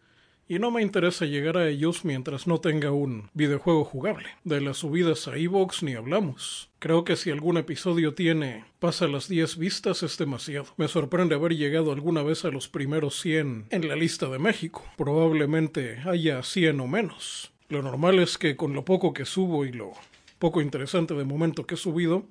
y 0.50 0.58
no 0.58 0.72
me 0.72 0.82
interesa 0.82 1.26
llegar 1.26 1.56
a 1.56 1.68
ellos 1.68 2.04
mientras 2.04 2.48
no 2.48 2.58
tenga 2.58 2.90
un 2.90 3.30
videojuego 3.34 3.84
jugable. 3.84 4.30
De 4.42 4.60
las 4.60 4.78
subidas 4.78 5.28
a 5.28 5.36
Evox 5.36 5.84
ni 5.84 5.94
hablamos. 5.94 6.70
Creo 6.80 7.04
que 7.04 7.14
si 7.14 7.30
algún 7.30 7.56
episodio 7.56 8.14
tiene 8.14 8.64
pasa 8.80 9.06
las 9.06 9.28
10 9.28 9.58
vistas 9.58 10.02
es 10.02 10.18
demasiado. 10.18 10.66
Me 10.76 10.88
sorprende 10.88 11.36
haber 11.36 11.54
llegado 11.54 11.92
alguna 11.92 12.24
vez 12.24 12.44
a 12.44 12.50
los 12.50 12.66
primeros 12.66 13.20
100 13.20 13.66
en 13.70 13.88
la 13.88 13.94
lista 13.94 14.28
de 14.28 14.40
México. 14.40 14.84
Probablemente 14.96 16.00
haya 16.04 16.42
100 16.42 16.80
o 16.80 16.88
menos. 16.88 17.52
Lo 17.68 17.80
normal 17.80 18.18
es 18.18 18.36
que 18.36 18.56
con 18.56 18.72
lo 18.72 18.84
poco 18.84 19.14
que 19.14 19.26
subo 19.26 19.64
y 19.64 19.70
lo 19.70 19.92
poco 20.40 20.60
interesante 20.60 21.14
de 21.14 21.22
momento 21.22 21.64
que 21.64 21.76
he 21.76 21.78
subido, 21.78 22.24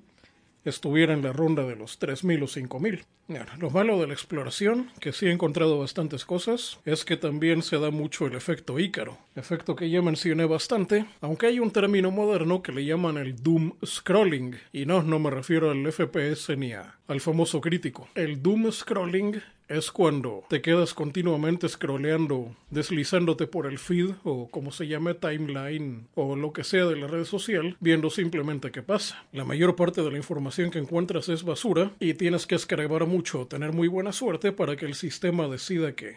estuviera 0.64 1.14
en 1.14 1.22
la 1.22 1.32
ronda 1.32 1.64
de 1.64 1.76
los 1.76 2.00
3.000 2.00 2.42
o 2.42 2.46
5.000. 2.46 3.04
Lo 3.58 3.70
malo 3.70 4.00
de 4.00 4.08
la 4.08 4.12
exploración, 4.12 4.90
que 4.98 5.12
sí 5.12 5.26
he 5.26 5.30
encontrado 5.30 5.78
bastantes 5.78 6.24
cosas, 6.24 6.80
es 6.84 7.04
que 7.04 7.16
también 7.16 7.62
se 7.62 7.78
da 7.78 7.90
mucho 7.90 8.26
el 8.26 8.34
efecto 8.34 8.78
ícaro, 8.78 9.18
efecto 9.36 9.76
que 9.76 9.88
ya 9.88 10.02
mencioné 10.02 10.46
bastante, 10.46 11.06
aunque 11.20 11.46
hay 11.46 11.60
un 11.60 11.70
término 11.70 12.10
moderno 12.10 12.60
que 12.60 12.72
le 12.72 12.84
llaman 12.84 13.18
el 13.18 13.40
doom 13.40 13.74
scrolling, 13.84 14.56
y 14.72 14.84
no, 14.84 15.02
no 15.02 15.20
me 15.20 15.30
refiero 15.30 15.70
al 15.70 15.90
FPS 15.92 16.56
ni 16.56 16.72
al 16.72 17.20
famoso 17.20 17.60
crítico. 17.60 18.08
El 18.16 18.42
doom 18.42 18.72
scrolling 18.72 19.40
es 19.70 19.92
cuando 19.92 20.42
te 20.48 20.60
quedas 20.60 20.94
continuamente 20.94 21.68
scrolleando, 21.68 22.54
deslizándote 22.70 23.46
por 23.46 23.66
el 23.66 23.78
feed 23.78 24.10
o 24.24 24.48
como 24.50 24.72
se 24.72 24.88
llame 24.88 25.14
timeline 25.14 26.08
o 26.16 26.34
lo 26.34 26.52
que 26.52 26.64
sea 26.64 26.86
de 26.86 26.96
la 26.96 27.06
red 27.06 27.24
social, 27.24 27.76
viendo 27.78 28.10
simplemente 28.10 28.72
qué 28.72 28.82
pasa. 28.82 29.24
La 29.32 29.44
mayor 29.44 29.76
parte 29.76 30.02
de 30.02 30.10
la 30.10 30.16
información 30.16 30.72
que 30.72 30.80
encuentras 30.80 31.28
es 31.28 31.44
basura 31.44 31.92
y 32.00 32.14
tienes 32.14 32.48
que 32.48 32.56
escarbar 32.56 33.06
mucho, 33.06 33.46
tener 33.46 33.72
muy 33.72 33.86
buena 33.86 34.12
suerte 34.12 34.50
para 34.50 34.74
que 34.74 34.86
el 34.86 34.94
sistema 34.94 35.46
decida 35.46 35.94
que 35.94 36.16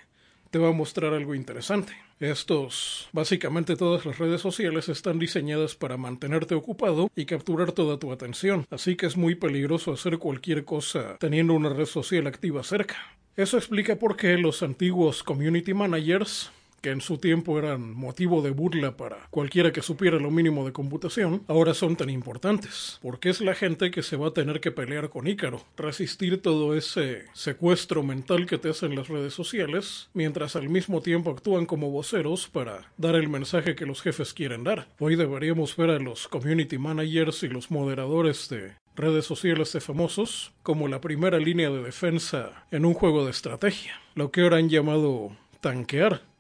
te 0.53 0.59
va 0.59 0.69
a 0.69 0.71
mostrar 0.71 1.15
algo 1.15 1.33
interesante. 1.33 1.93
Estos, 2.19 3.09
básicamente 3.11 3.75
todas 3.75 4.05
las 4.05 4.19
redes 4.19 4.39
sociales 4.39 4.87
están 4.87 5.17
diseñadas 5.17 5.73
para 5.73 5.97
mantenerte 5.97 6.53
ocupado 6.53 7.09
y 7.15 7.25
capturar 7.25 7.71
toda 7.71 7.97
tu 7.97 8.11
atención, 8.11 8.67
así 8.69 8.95
que 8.95 9.07
es 9.07 9.17
muy 9.17 9.33
peligroso 9.33 9.91
hacer 9.91 10.19
cualquier 10.19 10.63
cosa 10.63 11.17
teniendo 11.19 11.55
una 11.55 11.69
red 11.69 11.87
social 11.87 12.27
activa 12.27 12.61
cerca. 12.61 12.97
Eso 13.35 13.57
explica 13.57 13.95
por 13.95 14.15
qué 14.15 14.37
los 14.37 14.61
antiguos 14.61 15.23
community 15.23 15.73
managers 15.73 16.51
que 16.83 16.91
en 16.91 16.99
su 16.99 17.17
tiempo 17.17 17.57
eran 17.57 17.93
motivo 17.93 18.41
de 18.41 18.51
burla 18.51 18.97
para 18.97 19.27
cualquiera 19.29 19.71
que 19.71 19.81
supiera 19.81 20.19
lo 20.19 20.29
mínimo 20.29 20.65
de 20.65 20.73
computación, 20.73 21.41
ahora 21.47 21.73
son 21.73 21.95
tan 21.95 22.09
importantes, 22.09 22.99
porque 23.01 23.29
es 23.29 23.39
la 23.39 23.55
gente 23.55 23.89
que 23.89 24.03
se 24.03 24.17
va 24.17 24.27
a 24.27 24.33
tener 24.33 24.59
que 24.59 24.71
pelear 24.71 25.09
con 25.09 25.25
Ícaro, 25.25 25.63
resistir 25.77 26.41
todo 26.41 26.75
ese 26.75 27.23
secuestro 27.31 28.03
mental 28.03 28.45
que 28.45 28.57
te 28.57 28.69
hacen 28.69 28.95
las 28.95 29.07
redes 29.07 29.33
sociales, 29.33 30.09
mientras 30.13 30.57
al 30.57 30.67
mismo 30.67 31.01
tiempo 31.01 31.31
actúan 31.31 31.65
como 31.65 31.89
voceros 31.89 32.49
para 32.49 32.91
dar 32.97 33.15
el 33.15 33.29
mensaje 33.29 33.75
que 33.75 33.85
los 33.85 34.01
jefes 34.01 34.33
quieren 34.33 34.65
dar. 34.65 34.89
Hoy 34.99 35.15
deberíamos 35.15 35.77
ver 35.77 35.89
a 35.89 35.99
los 35.99 36.27
community 36.27 36.77
managers 36.77 37.43
y 37.43 37.47
los 37.47 37.71
moderadores 37.71 38.49
de 38.49 38.73
redes 38.93 39.25
sociales 39.25 39.71
de 39.71 39.79
famosos 39.79 40.51
como 40.63 40.89
la 40.89 40.99
primera 40.99 41.39
línea 41.39 41.69
de 41.69 41.81
defensa 41.81 42.65
en 42.71 42.85
un 42.85 42.93
juego 42.93 43.23
de 43.23 43.31
estrategia, 43.31 44.01
lo 44.15 44.31
que 44.31 44.41
ahora 44.41 44.57
han 44.57 44.67
llamado 44.67 45.31
tanquear 45.61 46.32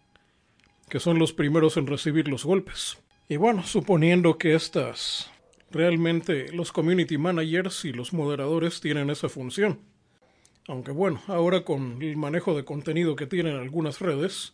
que 0.93 0.99
son 0.99 1.17
los 1.17 1.33
primeros 1.33 1.75
en 1.77 1.87
recibir 1.87 2.27
los 2.27 2.45
golpes. 2.45 2.99
Y 3.27 3.37
bueno, 3.37 3.63
suponiendo 3.63 4.37
que 4.37 4.53
estas 4.53 5.31
realmente 5.71 6.51
los 6.51 6.71
community 6.71 7.17
managers 7.17 7.83
y 7.85 7.91
los 7.91 8.13
moderadores 8.13 8.79
tienen 8.79 9.09
esa 9.09 9.27
función. 9.27 9.79
Aunque 10.67 10.91
bueno, 10.91 11.19
ahora 11.25 11.65
con 11.65 11.99
el 12.03 12.15
manejo 12.15 12.55
de 12.55 12.63
contenido 12.63 13.15
que 13.15 13.25
tienen 13.25 13.55
algunas 13.55 14.01
redes, 14.01 14.53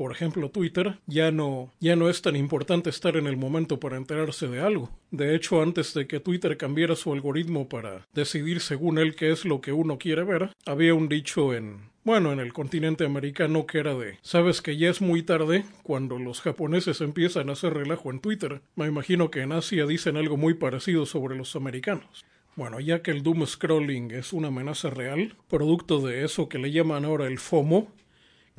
por 0.00 0.12
ejemplo 0.12 0.50
Twitter, 0.50 0.98
ya 1.06 1.30
no, 1.30 1.74
ya 1.78 1.94
no 1.94 2.08
es 2.08 2.22
tan 2.22 2.34
importante 2.34 2.88
estar 2.88 3.18
en 3.18 3.26
el 3.26 3.36
momento 3.36 3.78
para 3.78 3.98
enterarse 3.98 4.48
de 4.48 4.62
algo. 4.62 4.88
De 5.10 5.34
hecho, 5.34 5.60
antes 5.60 5.92
de 5.92 6.06
que 6.06 6.20
Twitter 6.20 6.56
cambiara 6.56 6.96
su 6.96 7.12
algoritmo 7.12 7.68
para 7.68 8.06
decidir 8.14 8.60
según 8.60 8.96
él 8.96 9.14
qué 9.14 9.30
es 9.30 9.44
lo 9.44 9.60
que 9.60 9.74
uno 9.74 9.98
quiere 9.98 10.24
ver, 10.24 10.54
había 10.64 10.94
un 10.94 11.10
dicho 11.10 11.52
en 11.52 11.90
bueno, 12.02 12.32
en 12.32 12.40
el 12.40 12.54
continente 12.54 13.04
americano 13.04 13.66
que 13.66 13.76
era 13.76 13.94
de, 13.94 14.16
sabes 14.22 14.62
que 14.62 14.78
ya 14.78 14.88
es 14.88 15.02
muy 15.02 15.22
tarde 15.22 15.66
cuando 15.82 16.18
los 16.18 16.40
japoneses 16.40 17.02
empiezan 17.02 17.50
a 17.50 17.52
hacer 17.52 17.74
relajo 17.74 18.10
en 18.10 18.20
Twitter. 18.20 18.62
Me 18.76 18.86
imagino 18.86 19.30
que 19.30 19.42
en 19.42 19.52
Asia 19.52 19.84
dicen 19.84 20.16
algo 20.16 20.38
muy 20.38 20.54
parecido 20.54 21.04
sobre 21.04 21.36
los 21.36 21.56
americanos. 21.56 22.24
Bueno, 22.56 22.80
ya 22.80 23.02
que 23.02 23.10
el 23.10 23.22
doom 23.22 23.44
scrolling 23.46 24.12
es 24.12 24.32
una 24.32 24.48
amenaza 24.48 24.88
real, 24.88 25.36
producto 25.46 26.00
de 26.00 26.24
eso 26.24 26.48
que 26.48 26.58
le 26.58 26.72
llaman 26.72 27.04
ahora 27.04 27.26
el 27.26 27.38
FOMO, 27.38 27.92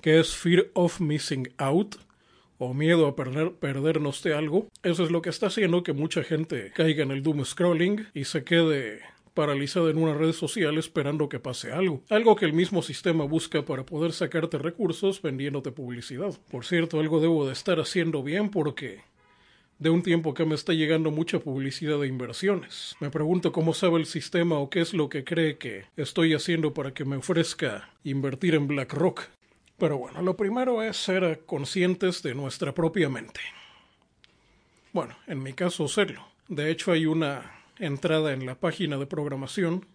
que 0.02 0.20
es 0.20 0.36
Fear 0.36 0.68
of 0.74 1.02
Missing 1.02 1.54
Out, 1.58 1.96
o 2.58 2.76
miedo 2.76 3.08
a 3.08 3.16
perder, 3.16 3.54
perdernos 3.54 4.22
de 4.22 4.36
algo, 4.36 4.68
eso 4.84 5.04
es 5.04 5.10
lo 5.10 5.24
que 5.24 5.32
está 5.32 5.48
haciendo 5.48 5.82
que 5.82 5.94
mucha 5.94 6.24
gente 6.24 6.72
caiga 6.76 7.04
en 7.04 7.10
el 7.10 7.24
doom 7.24 7.44
scrolling 7.44 8.08
y 8.14 8.26
se 8.26 8.44
quede 8.44 9.02
paralizada 9.34 9.90
en 9.90 9.98
una 9.98 10.14
red 10.14 10.32
social 10.32 10.78
esperando 10.78 11.30
que 11.30 11.40
pase 11.40 11.72
algo, 11.72 12.04
algo 12.10 12.36
que 12.36 12.46
el 12.46 12.54
mismo 12.54 12.82
sistema 12.82 13.24
busca 13.24 13.66
para 13.66 13.86
poder 13.86 14.12
sacarte 14.12 14.58
recursos 14.58 15.22
vendiéndote 15.22 15.72
publicidad. 15.72 16.38
Por 16.50 16.66
cierto, 16.66 17.00
algo 17.00 17.20
debo 17.20 17.48
de 17.48 17.54
estar 17.54 17.80
haciendo 17.80 18.22
bien 18.22 18.50
porque 18.50 19.02
de 19.80 19.90
un 19.90 20.04
tiempo 20.04 20.36
que 20.36 20.46
me 20.46 20.54
está 20.54 20.74
llegando 20.74 21.10
mucha 21.10 21.40
publicidad 21.40 22.00
de 22.00 22.08
inversiones. 22.08 22.96
Me 23.00 23.10
pregunto 23.10 23.52
cómo 23.52 23.74
sabe 23.74 23.98
el 23.98 24.06
sistema 24.06 24.60
o 24.60 24.70
qué 24.70 24.82
es 24.82 24.94
lo 24.94 25.10
que 25.10 25.24
cree 25.24 25.58
que 25.58 25.86
estoy 25.98 26.36
haciendo 26.36 26.76
para 26.76 26.94
que 26.94 27.06
me 27.06 27.16
ofrezca 27.16 27.90
invertir 28.04 28.54
en 28.54 28.68
BlackRock. 28.68 29.24
Pero 29.82 29.98
bueno, 29.98 30.22
lo 30.22 30.38
primero 30.38 30.84
es 30.84 30.96
ser 30.96 31.42
conscientes 31.48 32.22
de 32.22 32.36
nuestra 32.36 32.72
propia 32.72 33.10
mente. 33.10 33.40
Bueno, 34.94 35.18
en 35.26 35.42
mi 35.42 35.54
caso 35.54 35.88
serlo. 35.88 36.24
De 36.48 36.70
hecho 36.70 36.92
hay 36.92 37.08
una 37.08 37.64
entrada 37.80 38.32
en 38.32 38.46
la 38.46 38.54
página 38.54 39.00
de 39.00 39.08
programación 39.08 39.88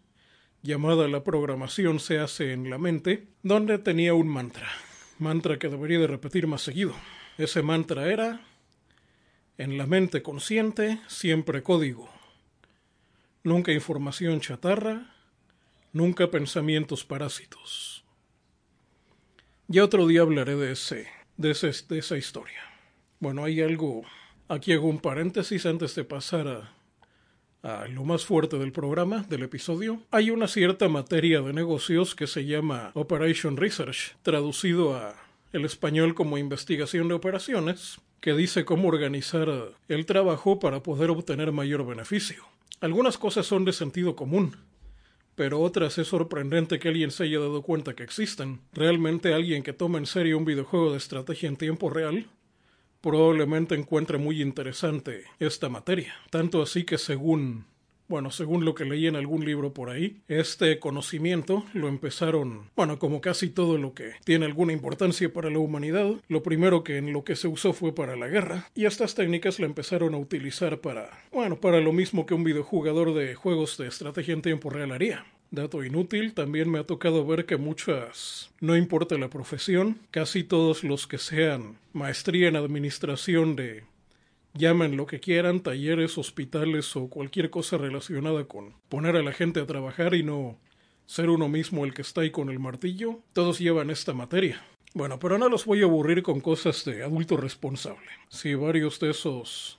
llamada 0.61 1.07
La 1.07 1.23
programación 1.23 2.01
se 2.01 2.19
hace 2.19 2.53
en 2.53 2.69
la 2.69 2.79
mente, 2.79 3.29
donde 3.45 3.79
tenía 3.79 4.13
un 4.13 4.27
mantra, 4.27 4.67
mantra 5.21 5.57
que 5.57 5.69
debería 5.69 6.01
de 6.01 6.09
repetir 6.09 6.49
más 6.49 6.63
seguido. 6.63 6.93
Ese 7.39 7.63
mantra 7.63 8.11
era, 8.11 8.41
en 9.57 9.79
la 9.79 9.87
mente 9.87 10.21
consciente, 10.21 11.01
siempre 11.07 11.63
código, 11.63 12.11
nunca 13.45 13.71
información 13.71 14.41
chatarra, 14.41 15.15
nunca 15.93 16.29
pensamientos 16.29 17.05
parásitos. 17.05 17.96
Ya 19.69 19.83
otro 19.85 20.07
día 20.07 20.21
hablaré 20.21 20.55
de 20.55 20.73
ese, 20.73 21.09
de, 21.37 21.75
de 21.89 21.99
esa 21.99 22.17
historia. 22.17 22.61
Bueno, 23.19 23.45
hay 23.45 23.61
algo, 23.61 24.03
aquí 24.47 24.73
hago 24.73 24.87
un 24.87 25.01
paréntesis 25.01 25.67
antes 25.67 25.97
de 25.97 26.05
pasar 26.05 26.71
a 27.65 27.89
lo 27.89 28.05
más 28.05 28.25
fuerte 28.25 28.59
del 28.59 28.71
programa, 28.71 29.25
del 29.29 29.43
episodio, 29.43 30.01
hay 30.13 30.31
una 30.31 30.47
cierta 30.47 30.89
materia 30.89 31.41
de 31.41 31.53
negocios 31.53 32.15
que 32.15 32.29
se 32.29 32.45
llama 32.45 32.93
Operation 32.95 33.57
Research, 33.57 34.15
traducido 34.23 34.95
a 34.95 35.17
el 35.53 35.65
español 35.65 36.15
como 36.15 36.39
investigación 36.39 37.09
de 37.09 37.15
operaciones, 37.15 37.99
que 38.21 38.35
dice 38.35 38.65
cómo 38.65 38.87
organizar 38.87 39.49
el 39.89 40.07
trabajo 40.07 40.61
para 40.61 40.85
poder 40.85 41.11
obtener 41.11 41.51
mayor 41.51 41.85
beneficio. 41.85 42.45
Algunas 42.81 43.19
cosas 43.19 43.47
son 43.47 43.65
de 43.65 43.73
sentido 43.73 44.15
común, 44.15 44.57
pero 45.37 45.61
otras 45.61 45.99
es 45.99 46.09
sorprendente 46.09 46.79
que 46.81 46.89
alguien 46.89 47.13
se 47.13 47.25
haya 47.25 47.39
dado 47.39 47.63
cuenta 47.63 47.95
que 47.95 48.03
existen. 48.03 48.61
Realmente 48.73 49.35
alguien 49.35 49.63
que 49.63 49.73
toma 49.73 49.99
en 49.99 50.07
serio 50.07 50.39
un 50.39 50.45
videojuego 50.45 50.91
de 50.91 50.99
estrategia 50.99 51.49
en 51.49 51.57
tiempo 51.57 51.91
real 51.91 52.27
probablemente 53.01 53.77
encuentre 53.77 54.19
muy 54.19 54.43
interesante 54.43 55.25
esta 55.39 55.69
materia. 55.69 56.15
Tanto 56.31 56.61
así 56.61 56.83
que 56.85 56.99
según 56.99 57.67
bueno, 58.09 58.31
según 58.31 58.65
lo 58.65 58.75
que 58.75 58.85
leí 58.85 59.07
en 59.07 59.17
algún 59.17 59.45
libro 59.45 59.73
por 59.73 59.91
ahí, 59.91 60.17
este 60.29 60.79
conocimiento 60.79 61.65
lo 61.73 61.89
empezaron, 61.89 62.71
bueno, 62.77 62.99
como 62.99 63.21
casi 63.21 63.49
todo 63.49 63.79
lo 63.79 63.95
que 63.95 64.13
tiene 64.25 64.47
alguna 64.47 64.73
importancia 64.73 65.33
para 65.33 65.51
la 65.51 65.59
humanidad, 65.59 66.13
lo 66.29 66.43
primero 66.43 66.85
que 66.85 66.99
en 66.99 67.13
lo 67.13 67.25
que 67.25 67.37
se 67.37 67.49
usó 67.49 67.73
fue 67.73 67.95
para 67.95 68.17
la 68.17 68.29
guerra, 68.29 68.69
y 68.75 68.85
estas 68.85 69.15
técnicas 69.15 69.59
la 69.59 69.67
empezaron 69.67 70.15
a 70.15 70.19
utilizar 70.19 70.79
para, 70.79 71.11
bueno, 71.33 71.57
para 71.57 71.81
lo 71.81 71.93
mismo 71.93 72.27
que 72.27 72.35
un 72.35 72.45
videojugador 72.45 73.15
de 73.15 73.35
juegos 73.35 73.77
de 73.79 73.89
estrategia 73.89 74.35
en 74.35 74.43
tiempo 74.43 74.71
real 74.71 74.93
haría. 74.93 75.25
Dato 75.51 75.85
inútil, 75.85 76.35
también 76.35 76.71
me 76.71 76.81
ha 76.81 76.85
tocado 76.85 77.25
ver 77.25 77.47
que 77.47 77.57
muchas, 77.57 78.51
no 78.61 78.77
importa 78.77 79.17
la 79.17 79.31
profesión, 79.31 80.01
casi 80.11 80.43
todos 80.43 80.83
los 80.83 81.07
que 81.07 81.19
sean 81.19 81.79
maestría 81.93 82.49
en 82.49 82.57
administración 82.57 83.55
de, 83.55 83.85
llamen 84.57 84.97
lo 84.97 85.07
que 85.07 85.21
quieran, 85.21 85.61
talleres, 85.61 86.19
hospitales 86.19 86.95
o 86.97 87.09
cualquier 87.09 87.51
cosa 87.51 87.79
relacionada 87.79 88.45
con 88.45 88.75
poner 88.89 89.17
a 89.17 89.23
la 89.23 89.33
gente 89.33 89.61
a 89.61 89.67
trabajar 89.67 90.15
y 90.15 90.23
no 90.23 90.59
ser 91.07 91.31
uno 91.31 91.49
mismo 91.49 91.85
el 91.85 91.95
que 91.95 92.03
está 92.03 92.23
ahí 92.23 92.31
con 92.31 92.51
el 92.51 92.59
martillo, 92.59 93.21
todos 93.33 93.59
llevan 93.59 93.91
esta 93.91 94.13
materia. 94.13 94.63
Bueno, 94.95 95.19
pero 95.19 95.39
no 95.39 95.49
los 95.49 95.65
voy 95.67 95.83
a 95.83 95.85
aburrir 95.85 96.23
con 96.23 96.41
cosas 96.41 96.85
de 96.85 97.03
adulto 97.03 97.37
responsable. 97.37 98.09
Si 98.29 98.55
varios 98.55 98.99
de 98.99 99.11
esos 99.11 99.79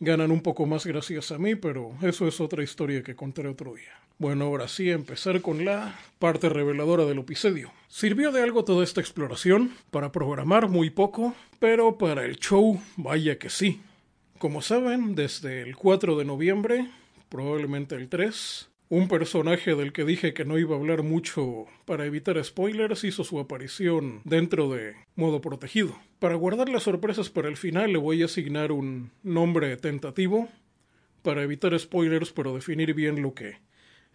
ganan 0.00 0.30
un 0.30 0.42
poco 0.42 0.66
más 0.66 0.84
gracias 0.86 1.32
a 1.32 1.38
mí, 1.38 1.54
pero 1.54 1.94
eso 2.02 2.26
es 2.26 2.40
otra 2.40 2.62
historia 2.62 3.02
que 3.02 3.14
contaré 3.14 3.48
otro 3.48 3.74
día. 3.74 3.92
Bueno, 4.18 4.44
ahora 4.44 4.68
sí, 4.68 4.90
empezar 4.90 5.40
con 5.40 5.64
la 5.64 5.98
parte 6.18 6.48
reveladora 6.48 7.04
del 7.04 7.18
episodio. 7.18 7.72
¿Sirvió 7.88 8.30
de 8.30 8.42
algo 8.42 8.64
toda 8.64 8.84
esta 8.84 9.00
exploración? 9.00 9.72
Para 9.90 10.12
programar 10.12 10.68
muy 10.68 10.90
poco, 10.90 11.34
pero 11.64 11.96
para 11.96 12.26
el 12.26 12.36
show, 12.36 12.78
vaya 12.98 13.38
que 13.38 13.48
sí. 13.48 13.80
Como 14.36 14.60
saben, 14.60 15.14
desde 15.14 15.62
el 15.62 15.76
4 15.76 16.14
de 16.14 16.26
noviembre, 16.26 16.90
probablemente 17.30 17.94
el 17.94 18.10
3, 18.10 18.68
un 18.90 19.08
personaje 19.08 19.74
del 19.74 19.94
que 19.94 20.04
dije 20.04 20.34
que 20.34 20.44
no 20.44 20.58
iba 20.58 20.76
a 20.76 20.78
hablar 20.78 21.02
mucho 21.02 21.64
para 21.86 22.04
evitar 22.04 22.44
spoilers 22.44 23.04
hizo 23.04 23.24
su 23.24 23.40
aparición 23.40 24.20
dentro 24.24 24.68
de 24.68 24.94
modo 25.16 25.40
protegido. 25.40 25.98
Para 26.18 26.34
guardar 26.34 26.68
las 26.68 26.82
sorpresas 26.82 27.30
para 27.30 27.48
el 27.48 27.56
final 27.56 27.94
le 27.94 27.98
voy 27.98 28.20
a 28.20 28.26
asignar 28.26 28.70
un 28.70 29.10
nombre 29.22 29.74
tentativo 29.78 30.50
para 31.22 31.44
evitar 31.44 31.78
spoilers 31.78 32.30
pero 32.30 32.54
definir 32.54 32.92
bien 32.92 33.22
lo 33.22 33.32
que 33.32 33.56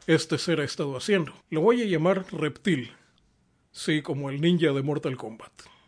este 0.05 0.37
ser 0.37 0.59
ha 0.61 0.65
estado 0.65 0.95
haciendo. 0.95 1.33
Lo 1.49 1.61
voy 1.61 1.81
a 1.81 1.85
llamar 1.85 2.27
Reptil. 2.31 2.91
Sí, 3.71 4.03
como 4.03 4.29
el 4.29 4.39
ninja 4.39 4.71
de 4.71 4.83
Mortal 4.83 5.17
Kombat. 5.17 5.78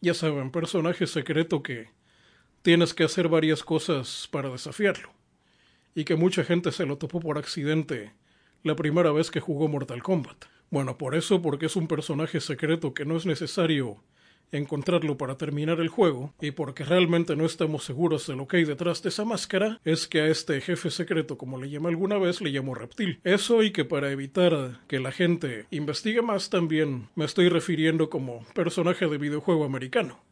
Ya 0.00 0.14
saben, 0.14 0.52
personaje 0.52 1.08
secreto 1.08 1.60
que 1.64 1.88
tienes 2.62 2.94
que 2.94 3.02
hacer 3.02 3.28
varias 3.28 3.64
cosas 3.64 4.28
para 4.30 4.48
desafiarlo. 4.48 5.10
Y 5.92 6.04
que 6.04 6.14
mucha 6.14 6.44
gente 6.44 6.70
se 6.70 6.86
lo 6.86 6.98
topó 6.98 7.18
por 7.18 7.36
accidente 7.36 8.12
la 8.62 8.76
primera 8.76 9.10
vez 9.10 9.32
que 9.32 9.40
jugó 9.40 9.66
Mortal 9.66 10.00
Kombat. 10.02 10.44
Bueno, 10.70 10.98
por 10.98 11.16
eso, 11.16 11.42
porque 11.42 11.66
es 11.66 11.74
un 11.74 11.88
personaje 11.88 12.40
secreto 12.40 12.94
que 12.94 13.04
no 13.04 13.16
es 13.16 13.26
necesario 13.26 14.04
encontrarlo 14.52 15.16
para 15.16 15.36
terminar 15.36 15.80
el 15.80 15.88
juego, 15.88 16.34
y 16.40 16.52
porque 16.52 16.84
realmente 16.84 17.36
no 17.36 17.46
estamos 17.46 17.84
seguros 17.84 18.26
de 18.26 18.36
lo 18.36 18.46
que 18.46 18.58
hay 18.58 18.64
detrás 18.64 19.02
de 19.02 19.10
esa 19.10 19.24
máscara, 19.24 19.80
es 19.84 20.08
que 20.08 20.20
a 20.20 20.26
este 20.26 20.60
jefe 20.60 20.90
secreto, 20.90 21.38
como 21.38 21.60
le 21.60 21.70
llamé 21.70 21.88
alguna 21.88 22.18
vez, 22.18 22.40
le 22.40 22.50
llamo 22.50 22.74
reptil. 22.74 23.20
Eso 23.24 23.62
y 23.62 23.70
que 23.70 23.84
para 23.84 24.10
evitar 24.10 24.80
que 24.88 25.00
la 25.00 25.12
gente 25.12 25.66
investigue 25.70 26.22
más 26.22 26.50
también 26.50 27.08
me 27.14 27.24
estoy 27.24 27.48
refiriendo 27.48 28.10
como 28.10 28.44
personaje 28.54 29.06
de 29.06 29.18
videojuego 29.18 29.64
americano 29.64 30.27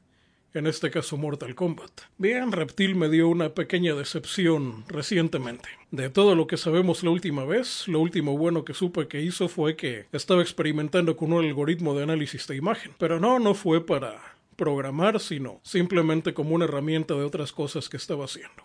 en 0.54 0.66
este 0.66 0.90
caso 0.90 1.16
Mortal 1.16 1.54
Kombat. 1.54 1.90
Bien, 2.18 2.52
Reptil 2.52 2.94
me 2.94 3.08
dio 3.08 3.28
una 3.28 3.50
pequeña 3.50 3.94
decepción 3.94 4.84
recientemente. 4.88 5.68
De 5.90 6.10
todo 6.10 6.34
lo 6.34 6.46
que 6.46 6.56
sabemos 6.56 7.02
la 7.02 7.10
última 7.10 7.44
vez, 7.44 7.86
lo 7.88 8.00
último 8.00 8.36
bueno 8.36 8.64
que 8.64 8.74
supe 8.74 9.08
que 9.08 9.22
hizo 9.22 9.48
fue 9.48 9.76
que 9.76 10.06
estaba 10.12 10.42
experimentando 10.42 11.16
con 11.16 11.32
un 11.32 11.44
algoritmo 11.44 11.94
de 11.94 12.04
análisis 12.04 12.46
de 12.46 12.56
imagen. 12.56 12.92
Pero 12.98 13.20
no, 13.20 13.38
no 13.38 13.54
fue 13.54 13.84
para 13.84 14.20
programar, 14.56 15.20
sino 15.20 15.60
simplemente 15.62 16.34
como 16.34 16.54
una 16.54 16.64
herramienta 16.64 17.14
de 17.14 17.24
otras 17.24 17.52
cosas 17.52 17.88
que 17.88 17.98
estaba 17.98 18.24
haciendo. 18.24 18.64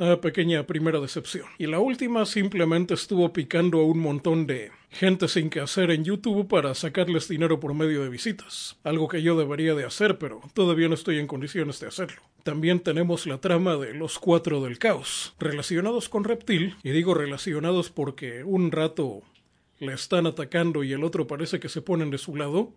Ah, 0.00 0.20
pequeña 0.20 0.62
primera 0.62 1.00
decepción. 1.00 1.46
Y 1.58 1.66
la 1.66 1.80
última 1.80 2.24
simplemente 2.24 2.94
estuvo 2.94 3.32
picando 3.32 3.80
a 3.80 3.84
un 3.84 3.98
montón 3.98 4.46
de 4.46 4.70
gente 4.90 5.26
sin 5.26 5.50
que 5.50 5.58
hacer 5.58 5.90
en 5.90 6.04
YouTube 6.04 6.46
para 6.46 6.72
sacarles 6.76 7.26
dinero 7.26 7.58
por 7.58 7.74
medio 7.74 8.04
de 8.04 8.08
visitas. 8.08 8.76
Algo 8.84 9.08
que 9.08 9.22
yo 9.22 9.36
debería 9.36 9.74
de 9.74 9.84
hacer, 9.84 10.18
pero 10.18 10.40
todavía 10.54 10.86
no 10.86 10.94
estoy 10.94 11.18
en 11.18 11.26
condiciones 11.26 11.80
de 11.80 11.88
hacerlo. 11.88 12.22
También 12.44 12.78
tenemos 12.78 13.26
la 13.26 13.38
trama 13.38 13.76
de 13.76 13.92
los 13.92 14.20
cuatro 14.20 14.62
del 14.62 14.78
caos, 14.78 15.34
relacionados 15.40 16.08
con 16.08 16.22
Reptil, 16.22 16.76
y 16.84 16.90
digo 16.90 17.12
relacionados 17.14 17.90
porque 17.90 18.44
un 18.44 18.70
rato 18.70 19.22
le 19.80 19.94
están 19.94 20.28
atacando 20.28 20.84
y 20.84 20.92
el 20.92 21.02
otro 21.02 21.26
parece 21.26 21.58
que 21.58 21.68
se 21.68 21.82
ponen 21.82 22.10
de 22.10 22.18
su 22.18 22.36
lado. 22.36 22.72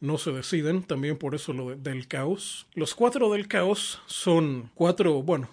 No 0.00 0.18
se 0.18 0.32
deciden, 0.32 0.82
también 0.82 1.18
por 1.18 1.36
eso 1.36 1.52
lo 1.52 1.76
del 1.76 2.08
caos. 2.08 2.66
Los 2.74 2.96
cuatro 2.96 3.30
del 3.30 3.46
caos 3.46 4.02
son 4.06 4.72
cuatro, 4.74 5.22
bueno, 5.22 5.48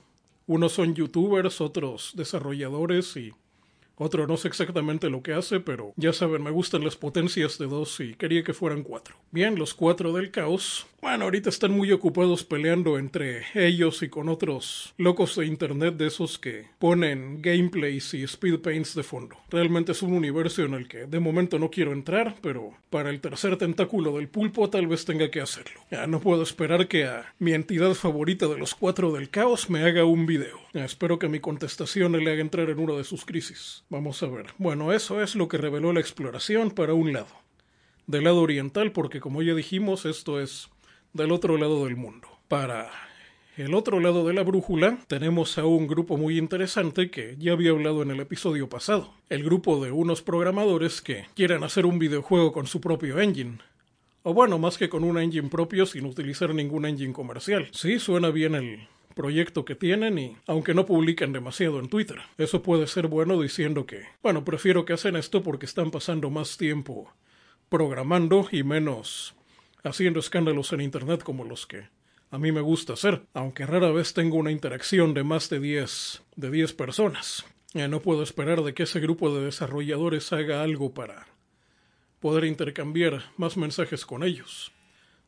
unos 0.50 0.74
son 0.74 0.96
youtubers, 0.96 1.62
otros 1.62 2.14
desarrolladores 2.16 3.16
y 3.18 3.36
otro 4.00 4.26
no 4.26 4.38
sé 4.38 4.48
exactamente 4.48 5.10
lo 5.10 5.22
que 5.22 5.34
hace, 5.34 5.60
pero 5.60 5.94
ya 5.98 6.14
saben, 6.14 6.42
me 6.42 6.52
gustan 6.52 6.84
las 6.84 6.96
potencias 6.96 7.58
de 7.58 7.68
dos 7.68 8.00
y 8.00 8.16
quería 8.16 8.44
que 8.44 8.54
fueran 8.54 8.84
cuatro. 8.84 9.16
Bien, 9.32 9.56
los 9.56 9.74
cuatro 9.74 10.14
del 10.14 10.32
caos. 10.32 10.88
Bueno, 11.02 11.26
ahorita 11.26 11.50
están 11.50 11.72
muy 11.72 11.92
ocupados 11.92 12.44
peleando 12.44 12.98
entre 12.98 13.44
ellos 13.54 14.02
y 14.04 14.10
con 14.10 14.28
otros 14.28 14.94
locos 14.98 15.36
de 15.38 15.46
internet 15.46 15.96
de 15.96 16.08
esos 16.08 16.38
que 16.38 16.68
ponen 16.78 17.42
gameplays 17.42 18.14
y 18.14 18.24
speed 18.24 18.60
paints 18.60 18.96
de 18.96 19.04
fondo. 19.04 19.38
Realmente 19.50 19.94
es 19.94 20.02
un 20.02 20.14
universo 20.14 20.64
en 20.64 20.74
el 20.74 20.88
que 20.88 21.06
de 21.06 21.20
momento 21.20 21.58
no 21.58 21.70
quiero 21.70 21.94
entrar, 21.94 22.36
pero 22.42 22.74
para 22.90 23.10
el 23.12 23.22
tercer 23.22 23.58
tentáculo 23.58 24.18
del 24.18 24.28
pulpo 24.28 24.70
tal 24.70 24.88
vez 24.88 25.06
tenga 25.06 25.32
que 25.32 25.42
hacerlo. 25.42 25.82
Ya 25.92 26.08
no 26.08 26.20
puedo 26.20 26.44
esperar 26.44 26.88
que 26.88 27.06
a 27.06 27.34
mi 27.40 27.54
entidad 27.54 27.94
favorita 27.94 28.48
de 28.48 28.58
los 28.58 28.76
cuatro 28.76 29.12
del 29.12 29.30
caos 29.30 29.70
me 29.70 29.84
haga 29.84 30.04
un 30.04 30.26
video. 30.26 30.60
espero 30.74 31.18
que 31.18 31.30
mi 31.30 31.40
contestación 31.40 32.12
le 32.12 32.32
haga 32.32 32.42
entrar 32.42 32.70
en 32.70 32.80
una 32.80 32.94
de 32.94 33.04
sus 33.04 33.26
crisis. 33.26 33.84
Vamos 33.90 34.22
a 34.22 34.28
ver. 34.28 34.48
Bueno, 34.60 34.94
eso 34.94 35.22
es 35.24 35.36
lo 35.36 35.48
que 35.48 35.58
reveló 35.58 35.92
la 35.94 36.00
exploración 36.00 36.70
para 36.70 36.94
un 36.94 37.12
lado. 37.12 37.28
Del 38.06 38.26
lado 38.26 38.42
oriental, 38.42 38.92
porque 38.92 39.20
como 39.20 39.42
ya 39.42 39.56
dijimos, 39.56 40.06
esto 40.06 40.40
es 40.40 40.70
del 41.14 41.32
otro 41.32 41.58
lado 41.58 41.86
del 41.86 41.96
mundo. 41.96 42.28
Para 42.48 42.92
el 43.58 43.74
otro 43.74 44.00
lado 44.00 44.28
de 44.28 44.34
la 44.34 44.44
brújula 44.44 45.00
tenemos 45.08 45.58
a 45.58 45.66
un 45.66 45.88
grupo 45.88 46.18
muy 46.18 46.38
interesante 46.38 47.10
que 47.10 47.36
ya 47.40 47.54
había 47.54 47.72
hablado 47.72 48.04
en 48.04 48.12
el 48.12 48.20
episodio 48.20 48.70
pasado. 48.70 49.12
El 49.28 49.44
grupo 49.44 49.84
de 49.84 49.92
unos 49.92 50.22
programadores 50.22 51.02
que 51.02 51.26
quieren 51.36 51.64
hacer 51.64 51.88
un 51.88 51.98
videojuego 51.98 52.52
con 52.52 52.68
su 52.68 52.82
propio 52.82 53.20
engine. 53.20 53.58
O 54.22 54.36
bueno, 54.36 54.60
más 54.60 54.78
que 54.78 54.90
con 54.90 55.04
un 55.04 55.18
engine 55.18 55.50
propio 55.50 55.88
sin 55.88 56.06
utilizar 56.06 56.54
ningún 56.54 56.86
engine 56.86 57.14
comercial. 57.14 57.70
Sí, 57.72 57.98
suena 57.98 58.30
bien 58.30 58.54
el, 58.54 58.88
proyecto 59.20 59.66
que 59.66 59.76
tienen 59.76 60.18
y 60.18 60.38
aunque 60.48 60.74
no 60.74 60.86
publican 60.86 61.34
demasiado 61.34 61.82
en 61.82 61.90
Twitter. 61.90 62.20
Eso 62.38 62.64
puede 62.64 62.88
ser 62.88 63.08
bueno 63.08 63.42
diciendo 63.42 63.86
que, 63.86 64.06
bueno, 64.24 64.46
prefiero 64.46 64.86
que 64.86 64.94
hacen 64.94 65.18
esto 65.18 65.44
porque 65.44 65.66
están 65.66 65.92
pasando 65.92 66.30
más 66.30 66.56
tiempo 66.56 67.14
programando 67.68 68.48
y 68.50 68.64
menos 68.64 69.36
haciendo 69.84 70.22
escándalos 70.22 70.72
en 70.72 70.80
Internet 70.80 71.22
como 71.22 71.44
los 71.44 71.68
que 71.68 71.90
a 72.32 72.38
mí 72.38 72.54
me 72.54 72.62
gusta 72.62 72.94
hacer, 72.94 73.24
aunque 73.34 73.66
rara 73.66 73.92
vez 73.92 74.14
tengo 74.14 74.38
una 74.38 74.52
interacción 74.52 75.14
de 75.14 75.26
más 75.26 75.50
de 75.50 75.60
10 75.60 76.22
de 76.38 76.50
10 76.50 76.72
personas. 76.72 77.46
Eh, 77.74 77.90
no 77.90 78.02
puedo 78.02 78.24
esperar 78.24 78.64
de 78.64 78.74
que 78.74 78.84
ese 78.84 79.02
grupo 79.02 79.36
de 79.36 79.44
desarrolladores 79.44 80.32
haga 80.32 80.64
algo 80.64 80.94
para 80.94 81.28
poder 82.22 82.46
intercambiar 82.46 83.24
más 83.36 83.58
mensajes 83.58 84.06
con 84.06 84.24
ellos. 84.24 84.72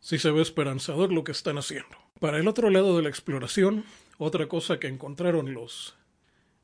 Si 0.01 0.17
se 0.17 0.31
ve 0.31 0.41
esperanzador 0.41 1.13
lo 1.13 1.23
que 1.23 1.31
están 1.31 1.59
haciendo. 1.59 1.95
Para 2.19 2.39
el 2.39 2.47
otro 2.47 2.71
lado 2.71 2.97
de 2.97 3.03
la 3.03 3.09
exploración, 3.09 3.85
otra 4.17 4.47
cosa 4.47 4.79
que 4.79 4.87
encontraron 4.87 5.53
los 5.53 5.95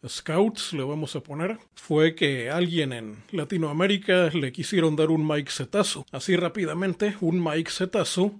scouts, 0.07 0.73
le 0.73 0.83
vamos 0.83 1.15
a 1.15 1.21
poner, 1.21 1.59
fue 1.75 2.15
que 2.15 2.49
alguien 2.49 2.93
en 2.93 3.23
Latinoamérica 3.31 4.31
le 4.31 4.51
quisieron 4.51 4.95
dar 4.95 5.11
un 5.11 5.27
Mike 5.27 5.51
Zetazo. 5.51 6.03
Así 6.11 6.35
rápidamente, 6.35 7.15
un 7.21 7.43
Mike 7.43 7.69
Zetazo 7.69 8.33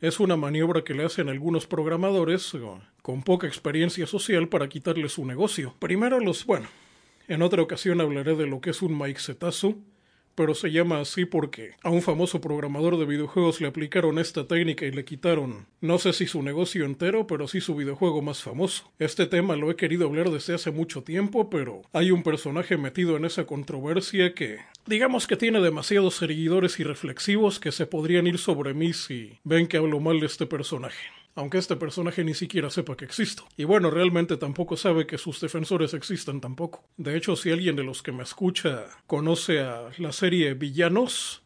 es 0.00 0.20
una 0.20 0.36
maniobra 0.36 0.84
que 0.84 0.94
le 0.94 1.04
hacen 1.04 1.28
algunos 1.28 1.66
programadores 1.66 2.52
con 3.02 3.22
poca 3.24 3.46
experiencia 3.46 4.06
social 4.06 4.48
para 4.48 4.70
quitarle 4.70 5.10
su 5.10 5.26
negocio. 5.26 5.74
Primero 5.78 6.18
los, 6.18 6.46
bueno, 6.46 6.68
en 7.28 7.42
otra 7.42 7.60
ocasión 7.60 8.00
hablaré 8.00 8.36
de 8.36 8.46
lo 8.46 8.62
que 8.62 8.70
es 8.70 8.80
un 8.80 8.98
Mike 8.98 9.20
Zetazo, 9.20 9.76
pero 10.34 10.54
se 10.54 10.70
llama 10.70 11.00
así 11.00 11.24
porque 11.24 11.72
a 11.82 11.90
un 11.90 12.02
famoso 12.02 12.40
programador 12.40 12.98
de 12.98 13.04
videojuegos 13.04 13.60
le 13.60 13.68
aplicaron 13.68 14.18
esta 14.18 14.46
técnica 14.46 14.86
y 14.86 14.90
le 14.90 15.04
quitaron, 15.04 15.66
no 15.80 15.98
sé 15.98 16.12
si 16.12 16.26
su 16.26 16.42
negocio 16.42 16.84
entero, 16.84 17.26
pero 17.26 17.48
sí 17.48 17.60
su 17.60 17.74
videojuego 17.76 18.22
más 18.22 18.42
famoso. 18.42 18.90
Este 18.98 19.26
tema 19.26 19.56
lo 19.56 19.70
he 19.70 19.76
querido 19.76 20.06
hablar 20.06 20.30
desde 20.30 20.54
hace 20.54 20.70
mucho 20.70 21.02
tiempo, 21.02 21.50
pero 21.50 21.82
hay 21.92 22.10
un 22.10 22.22
personaje 22.22 22.76
metido 22.76 23.16
en 23.16 23.24
esa 23.24 23.46
controversia 23.46 24.34
que, 24.34 24.58
digamos 24.86 25.26
que 25.26 25.36
tiene 25.36 25.60
demasiados 25.60 26.16
seguidores 26.16 26.78
irreflexivos 26.80 27.60
que 27.60 27.72
se 27.72 27.86
podrían 27.86 28.26
ir 28.26 28.38
sobre 28.38 28.74
mí 28.74 28.92
si 28.92 29.38
ven 29.44 29.66
que 29.66 29.76
hablo 29.76 30.00
mal 30.00 30.20
de 30.20 30.26
este 30.26 30.46
personaje 30.46 30.98
aunque 31.34 31.58
este 31.58 31.76
personaje 31.76 32.24
ni 32.24 32.34
siquiera 32.34 32.70
sepa 32.70 32.96
que 32.96 33.04
existo. 33.04 33.44
Y 33.56 33.64
bueno, 33.64 33.90
realmente 33.90 34.36
tampoco 34.36 34.76
sabe 34.76 35.06
que 35.06 35.18
sus 35.18 35.40
defensores 35.40 35.94
existen 35.94 36.40
tampoco. 36.40 36.84
De 36.96 37.16
hecho, 37.16 37.36
si 37.36 37.50
alguien 37.50 37.76
de 37.76 37.84
los 37.84 38.02
que 38.02 38.12
me 38.12 38.22
escucha 38.22 38.86
conoce 39.06 39.60
a 39.60 39.90
la 39.98 40.12
serie 40.12 40.54
Villanos, 40.54 41.42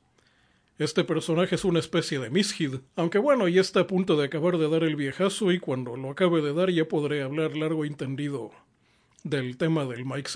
este 0.79 1.03
personaje 1.05 1.57
es 1.57 1.65
una 1.65 1.81
especie 1.81 2.21
de 2.21 2.31
Mishid, 2.31 2.77
aunque 2.95 3.19
bueno, 3.19 3.49
ya 3.49 3.61
está 3.61 3.81
a 3.81 3.87
punto 3.87 4.17
de 4.17 4.27
acabar 4.27 4.59
de 4.59 4.69
dar 4.69 4.85
el 4.85 4.95
viejazo 4.95 5.51
y 5.51 5.59
cuando 5.59 5.97
lo 5.97 6.11
acabe 6.11 6.41
de 6.41 6.53
dar 6.53 6.71
ya 6.71 6.87
podré 6.87 7.23
hablar 7.23 7.57
largo 7.57 7.85
y 7.85 7.89
entendido 7.89 8.53
del 9.25 9.57
tema 9.57 9.87
del 9.87 10.05
Mike. 10.05 10.31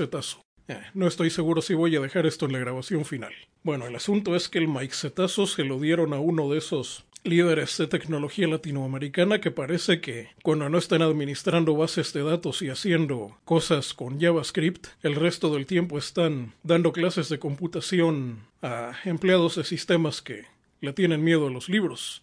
Eh, 0.69 0.81
no 0.95 1.07
estoy 1.07 1.31
seguro 1.31 1.63
si 1.63 1.75
voy 1.75 1.95
a 1.95 2.01
dejar 2.01 2.27
esto 2.27 2.47
en 2.47 2.53
la 2.53 2.59
grabación 2.59 3.05
final. 3.05 3.33
Bueno, 3.63 3.87
el 3.87 3.95
asunto 3.95 4.35
es 4.35 4.49
que 4.49 4.59
el 4.59 4.67
Mike 4.67 4.95
se 4.95 5.65
lo 5.65 5.79
dieron 5.79 6.13
a 6.13 6.19
uno 6.19 6.51
de 6.51 6.59
esos 6.59 7.05
líderes 7.25 7.79
de 7.79 7.87
tecnología 7.87 8.49
latinoamericana 8.49 9.41
que 9.41 9.51
parece 9.51 10.01
que 10.01 10.29
cuando 10.43 10.69
no 10.69 10.79
están 10.79 11.03
administrando 11.03 11.77
bases 11.77 12.13
de 12.13 12.23
datos 12.23 12.63
y 12.63 12.69
haciendo 12.69 13.39
cosas 13.45 13.95
con 13.95 14.21
JavaScript, 14.21 14.89
el 15.03 15.15
resto 15.15 15.55
del 15.55 15.67
tiempo 15.67 15.99
están 15.99 16.55
dando 16.63 16.93
clases 16.93 17.29
de 17.29 17.39
computación 17.39 18.41
a 18.61 18.93
empleados 19.05 19.57
de 19.57 19.65
sistemas 19.65 20.21
que 20.21 20.47
le 20.81 20.93
tienen 20.93 21.23
miedo 21.23 21.47
a 21.47 21.51
los 21.51 21.69
libros. 21.69 22.23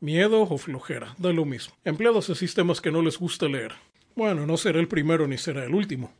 Miedo 0.00 0.42
o 0.42 0.58
flojera, 0.58 1.14
da 1.18 1.32
lo 1.32 1.44
mismo. 1.44 1.74
Empleados 1.84 2.26
de 2.26 2.34
sistemas 2.34 2.80
que 2.80 2.90
no 2.90 3.02
les 3.02 3.18
gusta 3.18 3.48
leer. 3.48 3.72
Bueno, 4.16 4.46
no 4.46 4.56
será 4.56 4.80
el 4.80 4.88
primero 4.88 5.26
ni 5.28 5.38
será 5.38 5.64
el 5.64 5.74
último. 5.74 6.12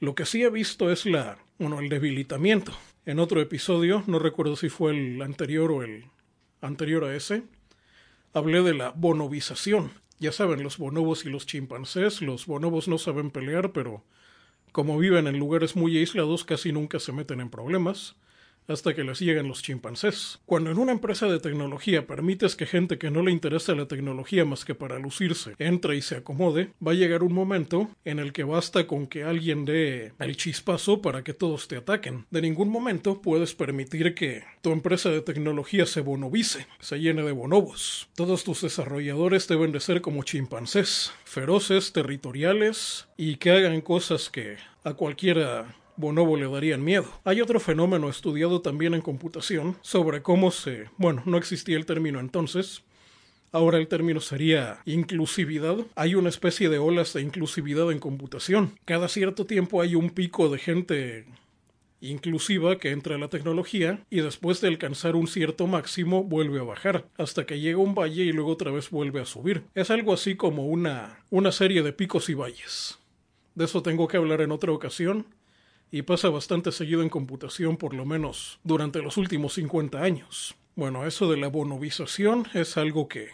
Lo 0.00 0.14
que 0.14 0.26
sí 0.26 0.42
he 0.42 0.50
visto 0.50 0.90
es 0.90 1.06
la, 1.06 1.38
bueno, 1.58 1.80
el 1.80 1.88
debilitamiento. 1.88 2.72
En 3.04 3.18
otro 3.18 3.40
episodio, 3.40 4.02
no 4.06 4.18
recuerdo 4.18 4.56
si 4.56 4.68
fue 4.68 4.92
el 4.92 5.22
anterior 5.22 5.70
o 5.70 5.82
el 5.82 6.06
anterior 6.62 7.04
a 7.04 7.14
ese, 7.14 7.42
hablé 8.32 8.62
de 8.62 8.72
la 8.72 8.90
bonovización. 8.90 9.90
Ya 10.18 10.32
saben, 10.32 10.62
los 10.62 10.78
bonobos 10.78 11.26
y 11.26 11.28
los 11.28 11.46
chimpancés, 11.46 12.22
los 12.22 12.46
bonobos 12.46 12.88
no 12.88 12.96
saben 12.96 13.30
pelear, 13.30 13.72
pero 13.72 14.04
como 14.70 14.98
viven 14.98 15.26
en 15.26 15.38
lugares 15.38 15.76
muy 15.76 15.98
aislados 15.98 16.44
casi 16.44 16.72
nunca 16.72 16.98
se 16.98 17.12
meten 17.12 17.40
en 17.40 17.50
problemas 17.50 18.16
hasta 18.68 18.94
que 18.94 19.04
les 19.04 19.20
lleguen 19.20 19.48
los 19.48 19.62
chimpancés. 19.62 20.40
Cuando 20.46 20.70
en 20.70 20.78
una 20.78 20.92
empresa 20.92 21.26
de 21.26 21.40
tecnología 21.40 22.06
permites 22.06 22.56
que 22.56 22.66
gente 22.66 22.98
que 22.98 23.10
no 23.10 23.22
le 23.22 23.32
interesa 23.32 23.74
la 23.74 23.88
tecnología 23.88 24.44
más 24.44 24.64
que 24.64 24.74
para 24.74 24.98
lucirse 24.98 25.54
entre 25.58 25.96
y 25.96 26.02
se 26.02 26.16
acomode, 26.16 26.72
va 26.86 26.92
a 26.92 26.94
llegar 26.94 27.22
un 27.22 27.32
momento 27.32 27.90
en 28.04 28.18
el 28.18 28.32
que 28.32 28.44
basta 28.44 28.86
con 28.86 29.06
que 29.06 29.24
alguien 29.24 29.64
dé 29.64 30.12
el 30.18 30.36
chispazo 30.36 31.02
para 31.02 31.22
que 31.24 31.34
todos 31.34 31.68
te 31.68 31.76
ataquen. 31.76 32.26
De 32.30 32.42
ningún 32.42 32.68
momento 32.68 33.20
puedes 33.20 33.54
permitir 33.54 34.14
que 34.14 34.44
tu 34.62 34.70
empresa 34.70 35.10
de 35.10 35.22
tecnología 35.22 35.86
se 35.86 36.00
bonovice, 36.00 36.66
se 36.80 37.00
llene 37.00 37.22
de 37.22 37.32
bonobos. 37.32 38.08
Todos 38.14 38.44
tus 38.44 38.62
desarrolladores 38.62 39.48
deben 39.48 39.72
de 39.72 39.80
ser 39.80 40.00
como 40.00 40.22
chimpancés, 40.22 41.12
feroces, 41.24 41.92
territoriales 41.92 43.08
y 43.16 43.36
que 43.36 43.50
hagan 43.50 43.80
cosas 43.80 44.30
que 44.30 44.56
a 44.84 44.94
cualquiera 44.94 45.74
bonobo 45.96 46.36
le 46.36 46.48
darían 46.48 46.84
miedo. 46.84 47.06
Hay 47.24 47.40
otro 47.40 47.60
fenómeno 47.60 48.08
estudiado 48.08 48.60
también 48.60 48.94
en 48.94 49.00
computación 49.00 49.76
sobre 49.82 50.22
cómo 50.22 50.50
se... 50.50 50.86
bueno, 50.98 51.22
no 51.26 51.36
existía 51.36 51.76
el 51.76 51.86
término 51.86 52.20
entonces, 52.20 52.82
Ahora 53.54 53.76
el 53.76 53.86
término 53.86 54.20
sería 54.20 54.80
inclusividad. 54.86 55.76
Hay 55.94 56.14
una 56.14 56.30
especie 56.30 56.70
de 56.70 56.78
olas 56.78 57.12
de 57.12 57.20
inclusividad 57.20 57.92
en 57.92 57.98
computación. 57.98 58.78
Cada 58.86 59.08
cierto 59.08 59.44
tiempo 59.44 59.82
hay 59.82 59.94
un 59.94 60.08
pico 60.08 60.48
de 60.48 60.58
gente 60.58 61.26
inclusiva 62.00 62.78
que 62.78 62.90
entra 62.90 63.16
a 63.16 63.18
la 63.18 63.28
tecnología 63.28 64.04
y 64.08 64.20
después 64.20 64.62
de 64.62 64.68
alcanzar 64.68 65.16
un 65.16 65.28
cierto 65.28 65.66
máximo 65.66 66.24
vuelve 66.24 66.60
a 66.60 66.64
bajar 66.64 67.06
hasta 67.18 67.44
que 67.44 67.60
llega 67.60 67.78
un 67.78 67.94
valle 67.94 68.24
y 68.24 68.32
luego 68.32 68.50
otra 68.50 68.70
vez 68.70 68.88
vuelve 68.88 69.20
a 69.20 69.26
subir. 69.26 69.64
Es 69.74 69.90
algo 69.90 70.14
así 70.14 70.34
como 70.34 70.66
una, 70.66 71.24
una 71.28 71.52
serie 71.52 71.82
de 71.82 71.92
picos 71.92 72.30
y 72.30 72.34
valles. 72.34 72.98
De 73.54 73.66
eso 73.66 73.82
tengo 73.82 74.08
que 74.08 74.16
hablar 74.16 74.40
en 74.40 74.50
otra 74.50 74.72
ocasión 74.72 75.26
y 75.92 76.02
pasa 76.02 76.30
bastante 76.30 76.72
seguido 76.72 77.02
en 77.02 77.10
computación 77.10 77.76
por 77.76 77.94
lo 77.94 78.04
menos 78.04 78.58
durante 78.64 79.02
los 79.02 79.18
últimos 79.18 79.52
50 79.52 80.02
años. 80.02 80.56
Bueno, 80.74 81.06
eso 81.06 81.30
de 81.30 81.36
la 81.36 81.48
bonovización 81.48 82.48
es 82.54 82.78
algo 82.78 83.06
que 83.08 83.28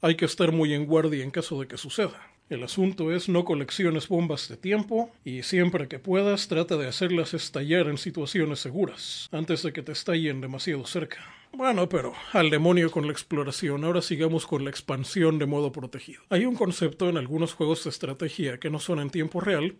hay 0.00 0.16
que 0.16 0.24
estar 0.24 0.50
muy 0.50 0.72
en 0.72 0.86
guardia 0.86 1.22
en 1.22 1.30
caso 1.30 1.60
de 1.60 1.68
que 1.68 1.76
suceda. 1.76 2.30
El 2.48 2.64
asunto 2.64 3.12
es 3.12 3.28
no 3.28 3.44
colecciones 3.44 4.08
bombas 4.08 4.48
de 4.48 4.56
tiempo 4.56 5.12
y 5.24 5.42
siempre 5.44 5.86
que 5.86 6.00
puedas 6.00 6.48
trata 6.48 6.76
de 6.76 6.88
hacerlas 6.88 7.34
estallar 7.34 7.86
en 7.86 7.98
situaciones 7.98 8.58
seguras, 8.58 9.28
antes 9.30 9.62
de 9.62 9.72
que 9.72 9.82
te 9.82 9.92
estallen 9.92 10.40
demasiado 10.40 10.84
cerca. 10.86 11.18
Bueno, 11.52 11.88
pero 11.88 12.14
al 12.32 12.48
demonio 12.48 12.90
con 12.90 13.06
la 13.06 13.12
exploración, 13.12 13.84
ahora 13.84 14.02
sigamos 14.02 14.46
con 14.46 14.64
la 14.64 14.70
expansión 14.70 15.38
de 15.38 15.46
modo 15.46 15.70
protegido. 15.70 16.22
Hay 16.30 16.46
un 16.46 16.56
concepto 16.56 17.08
en 17.08 17.18
algunos 17.18 17.52
juegos 17.52 17.84
de 17.84 17.90
estrategia 17.90 18.58
que 18.58 18.70
no 18.70 18.80
son 18.80 19.00
en 19.00 19.10
tiempo 19.10 19.40
real, 19.40 19.76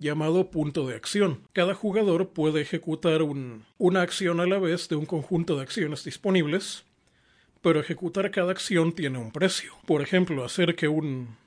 llamado 0.00 0.50
punto 0.50 0.88
de 0.88 0.96
acción. 0.96 1.42
Cada 1.52 1.74
jugador 1.74 2.30
puede 2.30 2.60
ejecutar 2.60 3.22
una 3.22 4.02
acción 4.02 4.40
a 4.40 4.46
la 4.46 4.58
vez 4.58 4.88
de 4.88 4.96
un 4.96 5.06
conjunto 5.06 5.56
de 5.56 5.62
acciones 5.62 6.02
disponibles, 6.02 6.84
pero 7.62 7.78
ejecutar 7.78 8.32
cada 8.32 8.50
acción 8.50 8.92
tiene 8.92 9.18
un 9.18 9.30
precio. 9.30 9.74
Por 9.86 10.02
ejemplo, 10.02 10.44
hacer 10.44 10.74
que 10.74 10.88
un 10.88 11.38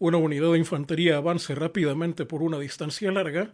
una 0.00 0.16
unidad 0.16 0.52
de 0.52 0.58
infantería 0.58 1.18
avance 1.18 1.54
rápidamente 1.54 2.24
por 2.24 2.42
una 2.42 2.58
distancia 2.58 3.12
larga, 3.12 3.52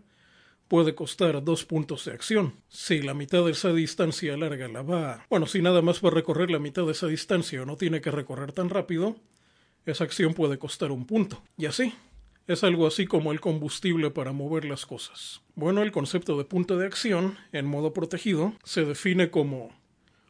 puede 0.69 0.95
costar 0.95 1.43
dos 1.45 1.65
puntos 1.65 2.05
de 2.05 2.13
acción. 2.13 2.55
Si 2.69 3.03
la 3.03 3.15
mitad 3.15 3.45
de 3.45 3.51
esa 3.51 3.73
distancia 3.73 4.37
larga 4.37 4.69
la 4.69 4.83
va... 4.83 5.27
Bueno, 5.29 5.47
si 5.47 5.61
nada 5.61 5.83
más 5.83 6.03
va 6.03 6.09
a 6.09 6.13
recorrer 6.13 6.51
la 6.51 6.61
mitad 6.61 6.87
de 6.87 6.93
esa 6.93 7.09
distancia 7.09 7.63
o 7.63 7.67
no 7.67 7.77
tiene 7.77 8.01
que 8.01 8.13
recorrer 8.13 8.53
tan 8.53 8.71
rápido, 8.71 9.17
esa 9.85 10.05
acción 10.05 10.35
puede 10.35 10.57
costar 10.57 10.93
un 10.93 11.05
punto. 11.05 11.43
Y 11.59 11.67
así. 11.67 11.93
Es 12.47 12.65
algo 12.65 12.87
así 12.87 13.07
como 13.07 13.33
el 13.33 13.41
combustible 13.41 14.11
para 14.11 14.33
mover 14.33 14.65
las 14.65 14.87
cosas. 14.87 15.43
Bueno, 15.55 15.83
el 15.83 15.93
concepto 15.93 16.39
de 16.39 16.45
punto 16.45 16.77
de 16.77 16.87
acción, 16.87 17.39
en 17.53 17.67
modo 17.67 17.93
protegido, 17.93 18.55
se 18.63 18.85
define 18.85 19.31
como 19.31 19.71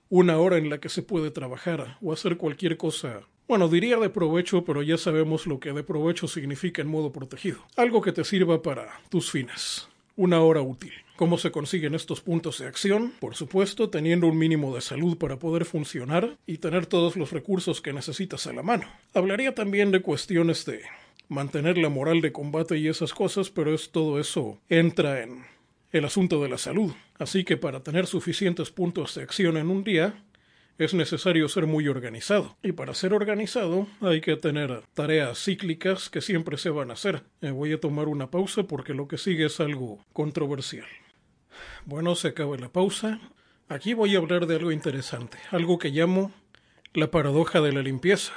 una 0.09 0.39
hora 0.39 0.57
en 0.57 0.71
la 0.71 0.79
que 0.79 0.89
se 0.89 1.03
puede 1.03 1.31
trabajar 1.31 1.99
o 2.01 2.12
hacer 2.12 2.37
cualquier 2.37 2.77
cosa 2.77 3.27
bueno, 3.49 3.69
diría 3.69 3.97
de 3.99 4.11
provecho, 4.11 4.64
pero 4.64 4.83
ya 4.83 4.99
sabemos 4.99 5.47
lo 5.47 5.61
que 5.61 5.73
de 5.73 5.85
provecho 5.85 6.27
significa 6.27 6.83
en 6.83 6.89
modo 6.89 7.12
protegido. 7.12 7.59
Algo 7.77 8.03
que 8.03 8.11
te 8.11 8.25
sirva 8.25 8.61
para 8.61 8.89
tus 9.09 9.31
fines. 9.31 9.87
Una 10.17 10.41
hora 10.41 10.62
útil. 10.62 10.93
¿Cómo 11.14 11.39
se 11.39 11.53
consiguen 11.53 11.95
estos 11.95 12.21
puntos 12.21 12.59
de 12.59 12.67
acción? 12.67 13.12
Por 13.21 13.37
supuesto, 13.37 13.89
teniendo 13.89 14.27
un 14.27 14.37
mínimo 14.37 14.75
de 14.75 14.81
salud 14.81 15.17
para 15.17 15.39
poder 15.39 15.64
funcionar 15.64 16.37
y 16.45 16.59
tener 16.59 16.87
todos 16.87 17.14
los 17.14 17.31
recursos 17.31 17.81
que 17.81 17.93
necesitas 17.93 18.49
a 18.49 18.53
la 18.53 18.64
mano. 18.64 18.87
Hablaría 19.14 19.55
también 19.55 19.93
de 19.93 20.03
cuestiones 20.03 20.67
de 20.67 20.83
mantener 21.29 21.79
la 21.79 21.89
moral 21.89 22.20
de 22.20 22.33
combate 22.33 22.79
y 22.79 22.89
esas 22.89 23.12
cosas, 23.12 23.51
pero 23.51 23.74
es 23.74 23.91
todo 23.91 24.20
eso 24.20 24.59
entra 24.68 25.22
en 25.22 25.45
el 25.93 26.05
asunto 26.05 26.43
de 26.43 26.49
la 26.49 26.59
salud. 26.59 26.93
Así 27.18 27.45
que 27.45 27.57
para 27.57 27.83
tener 27.83 28.07
suficientes 28.07 28.70
puntos 28.70 29.14
de 29.14 29.22
acción 29.22 29.57
en 29.57 29.70
un 29.70 29.85
día, 29.85 30.22
es 30.79 30.93
necesario 30.93 31.49
ser 31.49 31.66
muy 31.66 31.89
organizado. 31.89 32.57
Y 32.62 32.72
para 32.72 32.95
ser 32.95 33.14
organizado 33.14 33.87
hay 34.01 34.20
que 34.20 34.37
tener 34.37 34.83
tareas 34.95 35.43
cíclicas 35.43 36.11
que 36.11 36.20
siempre 36.20 36.59
se 36.59 36.70
van 36.70 36.91
a 36.91 36.95
hacer. 36.95 37.22
Me 37.41 37.51
voy 37.51 37.72
a 37.72 37.81
tomar 37.81 38.09
una 38.09 38.31
pausa 38.31 38.64
porque 38.64 38.95
lo 38.95 39.09
que 39.09 39.18
sigue 39.18 39.47
es 39.47 39.61
algo 39.61 40.05
controversial. 40.12 40.87
Bueno, 41.87 42.14
se 42.14 42.29
acaba 42.29 42.57
la 42.57 42.68
pausa. 42.68 43.20
Aquí 43.68 43.95
voy 43.95 44.14
a 44.14 44.18
hablar 44.18 44.47
de 44.47 44.57
algo 44.57 44.70
interesante, 44.70 45.39
algo 45.51 45.79
que 45.79 45.91
llamo 45.91 46.33
la 46.93 47.11
paradoja 47.11 47.61
de 47.61 47.72
la 47.72 47.83
limpieza. 47.83 48.33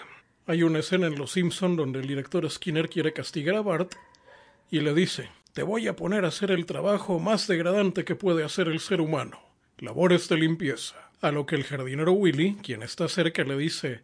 Hay 0.50 0.64
una 0.64 0.80
escena 0.80 1.06
en 1.06 1.16
Los 1.16 1.34
Simpson 1.34 1.76
donde 1.76 2.00
el 2.00 2.08
director 2.08 2.50
Skinner 2.50 2.90
quiere 2.90 3.14
castigar 3.14 3.54
a 3.54 3.62
Bart 3.62 3.94
y 4.72 4.80
le 4.80 4.96
dice, 4.96 5.30
te 5.54 5.62
voy 5.62 5.88
a 5.88 5.96
poner 5.96 6.26
a 6.26 6.30
hacer 6.30 6.50
el 6.50 6.66
trabajo 6.66 7.20
más 7.20 7.46
degradante 7.46 8.04
que 8.04 8.16
puede 8.16 8.44
hacer 8.44 8.68
el 8.68 8.80
ser 8.80 9.00
humano, 9.00 9.40
labores 9.78 10.28
de 10.28 10.38
limpieza. 10.38 10.96
A 11.22 11.30
lo 11.30 11.46
que 11.46 11.56
el 11.56 11.66
jardinero 11.66 12.14
Willy, 12.14 12.56
quien 12.64 12.82
está 12.82 13.08
cerca, 13.08 13.44
le 13.44 13.58
dice 13.58 14.02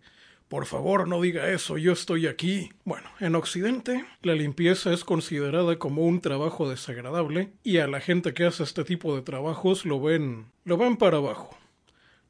por 0.48 0.68
favor, 0.68 1.08
no 1.08 1.20
diga 1.20 1.50
eso, 1.50 1.80
yo 1.80 1.94
estoy 1.94 2.28
aquí. 2.28 2.70
Bueno, 2.84 3.10
en 3.20 3.34
Occidente, 3.34 4.06
la 4.22 4.36
limpieza 4.36 4.94
es 4.94 5.04
considerada 5.04 5.80
como 5.80 6.04
un 6.04 6.22
trabajo 6.22 6.70
desagradable 6.70 7.54
y 7.64 7.80
a 7.80 7.88
la 7.88 8.02
gente 8.02 8.36
que 8.36 8.46
hace 8.46 8.62
este 8.62 8.84
tipo 8.84 9.16
de 9.16 9.24
trabajos 9.24 9.84
lo 9.84 10.00
ven, 10.00 10.46
lo 10.64 10.78
ven 10.78 10.98
para 10.98 11.18
abajo. 11.18 11.58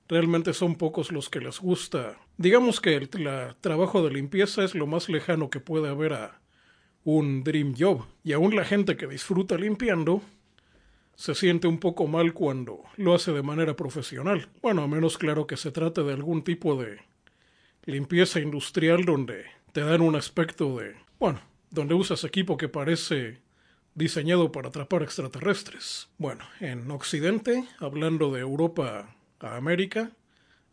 Realmente 0.07 0.53
son 0.53 0.75
pocos 0.75 1.11
los 1.11 1.29
que 1.29 1.39
les 1.39 1.59
gusta. 1.59 2.17
Digamos 2.37 2.79
que 2.79 2.95
el 2.95 3.09
trabajo 3.59 4.03
de 4.03 4.13
limpieza 4.13 4.63
es 4.63 4.75
lo 4.75 4.85
más 4.85 5.09
lejano 5.09 5.49
que 5.49 5.59
puede 5.59 5.89
haber 5.89 6.13
a 6.13 6.41
un 7.03 7.43
dream 7.43 7.73
job. 7.77 8.05
Y 8.23 8.33
aún 8.33 8.55
la 8.55 8.65
gente 8.65 8.97
que 8.97 9.07
disfruta 9.07 9.57
limpiando 9.57 10.21
se 11.15 11.33
siente 11.33 11.67
un 11.67 11.79
poco 11.79 12.07
mal 12.07 12.33
cuando 12.33 12.83
lo 12.97 13.15
hace 13.15 13.31
de 13.31 13.41
manera 13.41 13.75
profesional. 13.75 14.49
Bueno, 14.61 14.83
a 14.83 14.87
menos 14.87 15.17
claro 15.17 15.47
que 15.47 15.57
se 15.57 15.71
trate 15.71 16.03
de 16.03 16.13
algún 16.13 16.43
tipo 16.43 16.75
de 16.75 16.99
limpieza 17.85 18.39
industrial 18.39 19.05
donde 19.05 19.45
te 19.71 19.81
dan 19.81 20.01
un 20.01 20.15
aspecto 20.15 20.77
de, 20.77 20.95
bueno, 21.19 21.39
donde 21.69 21.93
usas 21.93 22.23
equipo 22.23 22.57
que 22.57 22.69
parece 22.69 23.41
diseñado 23.93 24.51
para 24.51 24.69
atrapar 24.69 25.03
extraterrestres. 25.03 26.09
Bueno, 26.17 26.43
en 26.59 26.91
Occidente, 26.91 27.65
hablando 27.79 28.31
de 28.31 28.41
Europa 28.41 29.15
a 29.39 29.55
América, 29.55 30.11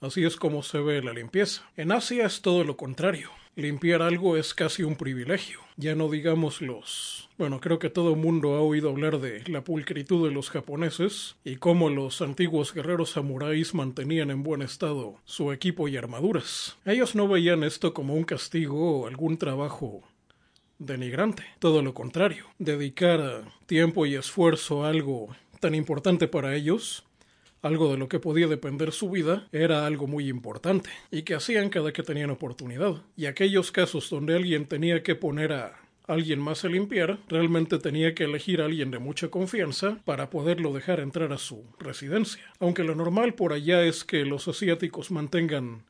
así 0.00 0.24
es 0.24 0.36
como 0.36 0.62
se 0.62 0.78
ve 0.78 1.02
la 1.02 1.12
limpieza. 1.12 1.62
En 1.76 1.92
Asia 1.92 2.26
es 2.26 2.42
todo 2.42 2.64
lo 2.64 2.76
contrario. 2.76 3.30
Limpiar 3.54 4.00
algo 4.00 4.38
es 4.38 4.54
casi 4.54 4.82
un 4.82 4.96
privilegio. 4.96 5.60
Ya 5.76 5.94
no 5.94 6.08
digamos 6.08 6.62
los... 6.62 7.28
Bueno, 7.36 7.60
creo 7.60 7.78
que 7.78 7.90
todo 7.90 8.16
mundo 8.16 8.54
ha 8.54 8.60
oído 8.60 8.88
hablar 8.88 9.20
de 9.20 9.44
la 9.46 9.62
pulcritud 9.62 10.26
de 10.26 10.34
los 10.34 10.48
japoneses 10.48 11.36
y 11.44 11.56
cómo 11.56 11.90
los 11.90 12.22
antiguos 12.22 12.72
guerreros 12.72 13.10
samuráis 13.10 13.74
mantenían 13.74 14.30
en 14.30 14.42
buen 14.42 14.62
estado 14.62 15.16
su 15.26 15.52
equipo 15.52 15.86
y 15.86 15.98
armaduras. 15.98 16.78
Ellos 16.86 17.14
no 17.14 17.28
veían 17.28 17.62
esto 17.62 17.92
como 17.92 18.14
un 18.14 18.24
castigo 18.24 19.00
o 19.00 19.06
algún 19.06 19.36
trabajo 19.36 20.02
denigrante. 20.78 21.44
Todo 21.58 21.82
lo 21.82 21.92
contrario. 21.92 22.46
Dedicar 22.58 23.44
tiempo 23.66 24.06
y 24.06 24.14
esfuerzo 24.14 24.84
a 24.84 24.88
algo 24.88 25.28
tan 25.60 25.74
importante 25.74 26.26
para 26.26 26.56
ellos 26.56 27.04
algo 27.62 27.90
de 27.90 27.98
lo 27.98 28.08
que 28.08 28.20
podía 28.20 28.48
depender 28.48 28.92
su 28.92 29.10
vida, 29.10 29.48
era 29.52 29.86
algo 29.86 30.06
muy 30.06 30.28
importante, 30.28 30.90
y 31.10 31.22
que 31.22 31.34
hacían 31.34 31.70
cada 31.70 31.92
que 31.92 32.02
tenían 32.02 32.30
oportunidad. 32.30 33.02
Y 33.16 33.26
aquellos 33.26 33.72
casos 33.72 34.10
donde 34.10 34.34
alguien 34.34 34.66
tenía 34.66 35.02
que 35.02 35.14
poner 35.14 35.52
a 35.52 35.78
alguien 36.06 36.40
más 36.40 36.64
a 36.64 36.68
limpiar, 36.68 37.18
realmente 37.28 37.78
tenía 37.78 38.14
que 38.14 38.24
elegir 38.24 38.60
a 38.60 38.66
alguien 38.66 38.90
de 38.90 38.98
mucha 38.98 39.28
confianza 39.28 39.98
para 40.04 40.30
poderlo 40.30 40.72
dejar 40.72 41.00
entrar 41.00 41.32
a 41.32 41.38
su 41.38 41.64
residencia. 41.78 42.42
Aunque 42.58 42.84
lo 42.84 42.94
normal 42.94 43.34
por 43.34 43.52
allá 43.52 43.82
es 43.82 44.04
que 44.04 44.24
los 44.24 44.48
asiáticos 44.48 45.10
mantengan 45.10 45.84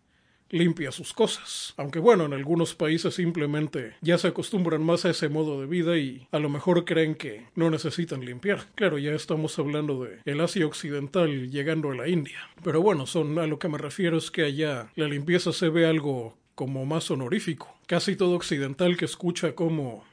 limpia 0.52 0.92
sus 0.92 1.12
cosas. 1.12 1.74
Aunque 1.76 1.98
bueno, 1.98 2.26
en 2.26 2.34
algunos 2.34 2.74
países 2.76 3.14
simplemente 3.14 3.94
ya 4.00 4.18
se 4.18 4.28
acostumbran 4.28 4.84
más 4.84 5.04
a 5.04 5.10
ese 5.10 5.28
modo 5.28 5.60
de 5.60 5.66
vida 5.66 5.96
y 5.96 6.28
a 6.30 6.38
lo 6.38 6.48
mejor 6.48 6.84
creen 6.84 7.16
que 7.16 7.46
no 7.56 7.70
necesitan 7.70 8.24
limpiar. 8.24 8.66
Claro, 8.76 8.98
ya 8.98 9.12
estamos 9.12 9.58
hablando 9.58 10.04
de 10.04 10.20
el 10.24 10.40
Asia 10.40 10.66
Occidental 10.66 11.50
llegando 11.50 11.90
a 11.90 11.96
la 11.96 12.08
India. 12.08 12.38
Pero 12.62 12.80
bueno, 12.80 13.06
son 13.06 13.38
a 13.38 13.46
lo 13.48 13.58
que 13.58 13.68
me 13.68 13.78
refiero 13.78 14.18
es 14.18 14.30
que 14.30 14.44
allá 14.44 14.92
la 14.94 15.08
limpieza 15.08 15.52
se 15.52 15.70
ve 15.70 15.86
algo 15.86 16.36
como 16.54 16.86
más 16.86 17.10
honorífico. 17.10 17.74
Casi 17.86 18.14
todo 18.14 18.36
occidental 18.36 18.96
que 18.96 19.06
escucha 19.06 19.54
como 19.54 20.04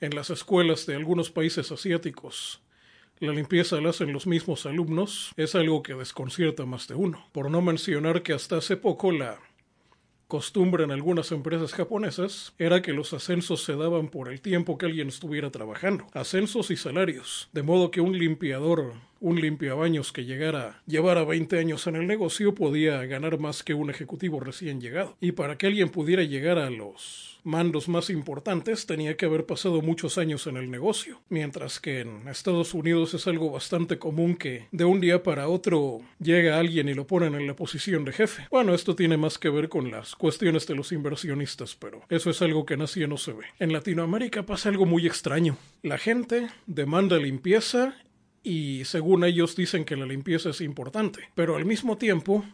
en 0.00 0.14
las 0.14 0.30
escuelas 0.30 0.86
de 0.86 0.96
algunos 0.96 1.30
países 1.30 1.72
asiáticos 1.72 2.60
la 3.26 3.32
limpieza 3.32 3.80
la 3.80 3.90
hacen 3.90 4.12
los 4.12 4.26
mismos 4.26 4.66
alumnos 4.66 5.32
es 5.36 5.54
algo 5.54 5.84
que 5.84 5.94
desconcierta 5.94 6.66
más 6.66 6.88
de 6.88 6.96
uno. 6.96 7.24
Por 7.30 7.52
no 7.52 7.62
mencionar 7.62 8.22
que 8.22 8.32
hasta 8.32 8.56
hace 8.56 8.76
poco 8.76 9.12
la 9.12 9.38
costumbre 10.32 10.82
en 10.84 10.90
algunas 10.90 11.30
empresas 11.30 11.74
japonesas 11.74 12.54
era 12.58 12.80
que 12.80 12.94
los 12.94 13.12
ascensos 13.12 13.64
se 13.64 13.76
daban 13.76 14.08
por 14.08 14.32
el 14.32 14.40
tiempo 14.40 14.78
que 14.78 14.86
alguien 14.86 15.08
estuviera 15.08 15.50
trabajando. 15.50 16.06
Ascensos 16.14 16.70
y 16.70 16.76
salarios. 16.78 17.50
De 17.52 17.62
modo 17.62 17.90
que 17.90 18.00
un 18.00 18.18
limpiador 18.18 18.94
un 19.22 19.40
limpiabaños 19.40 20.12
que 20.12 20.24
llegara, 20.24 20.82
llevara 20.86 21.24
20 21.24 21.58
años 21.58 21.86
en 21.86 21.96
el 21.96 22.06
negocio 22.06 22.54
podía 22.54 23.04
ganar 23.06 23.38
más 23.38 23.62
que 23.62 23.72
un 23.72 23.88
ejecutivo 23.88 24.40
recién 24.40 24.80
llegado. 24.80 25.16
Y 25.20 25.32
para 25.32 25.56
que 25.56 25.68
alguien 25.68 25.90
pudiera 25.90 26.24
llegar 26.24 26.58
a 26.58 26.70
los 26.70 27.40
mandos 27.44 27.88
más 27.88 28.10
importantes 28.10 28.86
tenía 28.86 29.16
que 29.16 29.26
haber 29.26 29.46
pasado 29.46 29.80
muchos 29.80 30.18
años 30.18 30.46
en 30.46 30.56
el 30.56 30.70
negocio. 30.70 31.20
Mientras 31.28 31.80
que 31.80 32.00
en 32.00 32.28
Estados 32.28 32.74
Unidos 32.74 33.14
es 33.14 33.26
algo 33.26 33.50
bastante 33.50 33.98
común 33.98 34.36
que 34.36 34.66
de 34.72 34.84
un 34.84 35.00
día 35.00 35.22
para 35.22 35.48
otro 35.48 36.00
llega 36.20 36.58
alguien 36.58 36.88
y 36.88 36.94
lo 36.94 37.06
ponen 37.06 37.34
en 37.34 37.46
la 37.46 37.54
posición 37.54 38.04
de 38.04 38.12
jefe. 38.12 38.46
Bueno, 38.50 38.74
esto 38.74 38.94
tiene 38.96 39.16
más 39.16 39.38
que 39.38 39.50
ver 39.50 39.68
con 39.68 39.90
las 39.90 40.16
cuestiones 40.16 40.66
de 40.66 40.74
los 40.74 40.92
inversionistas, 40.92 41.76
pero 41.76 42.02
eso 42.08 42.30
es 42.30 42.42
algo 42.42 42.66
que 42.66 42.74
en 42.74 42.82
Asia 42.82 43.06
no 43.06 43.16
se 43.16 43.32
ve. 43.32 43.44
En 43.58 43.72
Latinoamérica 43.72 44.44
pasa 44.44 44.68
algo 44.68 44.86
muy 44.86 45.06
extraño. 45.06 45.56
La 45.82 45.98
gente 45.98 46.48
demanda 46.66 47.18
limpieza 47.18 47.96
y 48.42 48.84
según 48.84 49.24
ellos 49.24 49.56
dicen 49.56 49.84
que 49.84 49.96
la 49.96 50.06
limpieza 50.06 50.50
es 50.50 50.60
importante, 50.60 51.28
pero 51.34 51.56
al 51.56 51.64
mismo 51.64 51.98
tiempo 51.98 52.44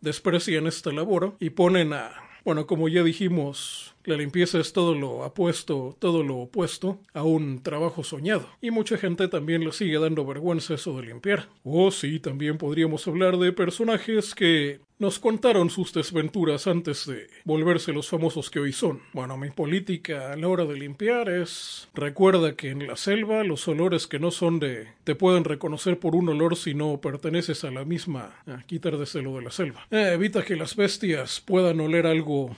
desprecian 0.00 0.66
esta 0.66 0.92
labor 0.92 1.36
y 1.40 1.50
ponen 1.50 1.92
a, 1.92 2.12
bueno, 2.44 2.66
como 2.66 2.88
ya 2.88 3.02
dijimos, 3.02 3.95
La 4.06 4.16
limpieza 4.16 4.60
es 4.60 4.72
todo 4.72 4.94
lo 4.94 5.24
apuesto, 5.24 5.96
todo 5.98 6.22
lo 6.22 6.36
opuesto 6.36 7.00
a 7.12 7.24
un 7.24 7.60
trabajo 7.62 8.04
soñado. 8.04 8.48
Y 8.62 8.70
mucha 8.70 8.96
gente 8.98 9.26
también 9.26 9.64
le 9.64 9.72
sigue 9.72 9.98
dando 9.98 10.24
vergüenza 10.24 10.74
eso 10.74 10.96
de 10.96 11.06
limpiar. 11.06 11.48
O 11.64 11.90
sí, 11.90 12.20
también 12.20 12.56
podríamos 12.56 13.06
hablar 13.08 13.36
de 13.36 13.52
personajes 13.52 14.34
que 14.36 14.78
nos 14.98 15.18
contaron 15.18 15.68
sus 15.70 15.92
desventuras 15.92 16.66
antes 16.66 17.06
de 17.06 17.26
volverse 17.44 17.92
los 17.92 18.08
famosos 18.08 18.48
que 18.48 18.60
hoy 18.60 18.72
son. 18.72 19.00
Bueno, 19.12 19.36
mi 19.36 19.50
política 19.50 20.32
a 20.32 20.36
la 20.36 20.48
hora 20.48 20.64
de 20.64 20.76
limpiar 20.76 21.28
es 21.28 21.88
recuerda 21.94 22.54
que 22.54 22.70
en 22.70 22.86
la 22.86 22.96
selva 22.96 23.44
los 23.44 23.66
olores 23.68 24.06
que 24.06 24.18
no 24.18 24.30
son 24.30 24.58
de 24.58 24.88
te 25.04 25.14
pueden 25.14 25.44
reconocer 25.44 25.98
por 25.98 26.14
un 26.14 26.28
olor 26.28 26.56
si 26.56 26.74
no 26.74 27.00
perteneces 27.00 27.64
a 27.64 27.70
la 27.70 27.84
misma 27.84 28.36
ah, 28.46 28.62
quitar 28.66 28.96
de 28.96 29.22
lo 29.22 29.36
de 29.36 29.42
la 29.42 29.50
selva. 29.50 29.86
Eh, 29.90 30.12
evita 30.14 30.44
que 30.44 30.56
las 30.56 30.76
bestias 30.76 31.42
puedan 31.44 31.80
oler 31.80 32.06
algo 32.06 32.56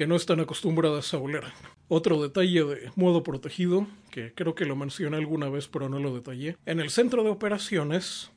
que 0.00 0.06
no 0.06 0.16
están 0.16 0.40
acostumbradas 0.40 1.12
a 1.12 1.18
oler. 1.18 1.44
Otro 1.88 2.22
detalle 2.22 2.64
de 2.64 2.90
modo 2.96 3.22
protegido, 3.22 3.86
que 4.10 4.32
creo 4.32 4.54
que 4.54 4.64
lo 4.64 4.74
mencioné 4.74 5.18
alguna 5.18 5.50
vez 5.50 5.68
pero 5.68 5.90
no 5.90 5.98
lo 5.98 6.14
detallé. 6.14 6.56
En 6.64 6.80
el 6.80 6.88
centro 6.88 7.22
de 7.22 7.28
operaciones 7.28 8.30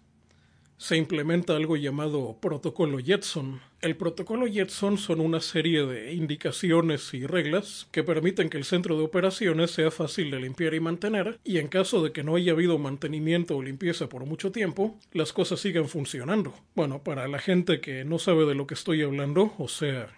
se 0.75 0.97
implementa 0.97 1.55
algo 1.55 1.77
llamado 1.77 2.35
protocolo 2.41 2.99
Jetson. 2.99 3.61
El 3.79 3.95
protocolo 3.95 4.45
Jetson 4.45 4.97
son 4.97 5.21
una 5.21 5.39
serie 5.39 5.85
de 5.85 6.11
indicaciones 6.11 7.13
y 7.13 7.25
reglas 7.25 7.87
que 7.91 8.03
permiten 8.03 8.49
que 8.49 8.57
el 8.57 8.65
centro 8.65 8.97
de 8.97 9.05
operaciones 9.05 9.71
sea 9.71 9.89
fácil 9.89 10.31
de 10.31 10.41
limpiar 10.41 10.73
y 10.73 10.81
mantener, 10.81 11.39
y 11.45 11.59
en 11.59 11.69
caso 11.69 12.03
de 12.03 12.11
que 12.11 12.23
no 12.23 12.35
haya 12.35 12.51
habido 12.51 12.77
mantenimiento 12.77 13.55
o 13.55 13.63
limpieza 13.63 14.09
por 14.09 14.25
mucho 14.25 14.51
tiempo, 14.51 14.99
las 15.13 15.31
cosas 15.31 15.61
sigan 15.61 15.87
funcionando. 15.87 16.53
Bueno, 16.75 17.03
para 17.03 17.29
la 17.29 17.39
gente 17.39 17.79
que 17.79 18.03
no 18.03 18.19
sabe 18.19 18.45
de 18.45 18.55
lo 18.55 18.67
que 18.67 18.73
estoy 18.73 19.01
hablando, 19.01 19.53
o 19.57 19.69
sea, 19.69 20.09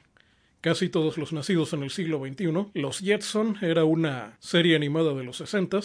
casi 0.65 0.89
todos 0.89 1.19
los 1.19 1.31
nacidos 1.31 1.73
en 1.73 1.83
el 1.83 1.91
siglo 1.91 2.19
XXI, 2.25 2.71
Los 2.73 2.97
Jetson 2.97 3.59
era 3.61 3.85
una 3.85 4.35
serie 4.39 4.75
animada 4.75 5.13
de 5.13 5.23
los 5.23 5.37
60 5.37 5.79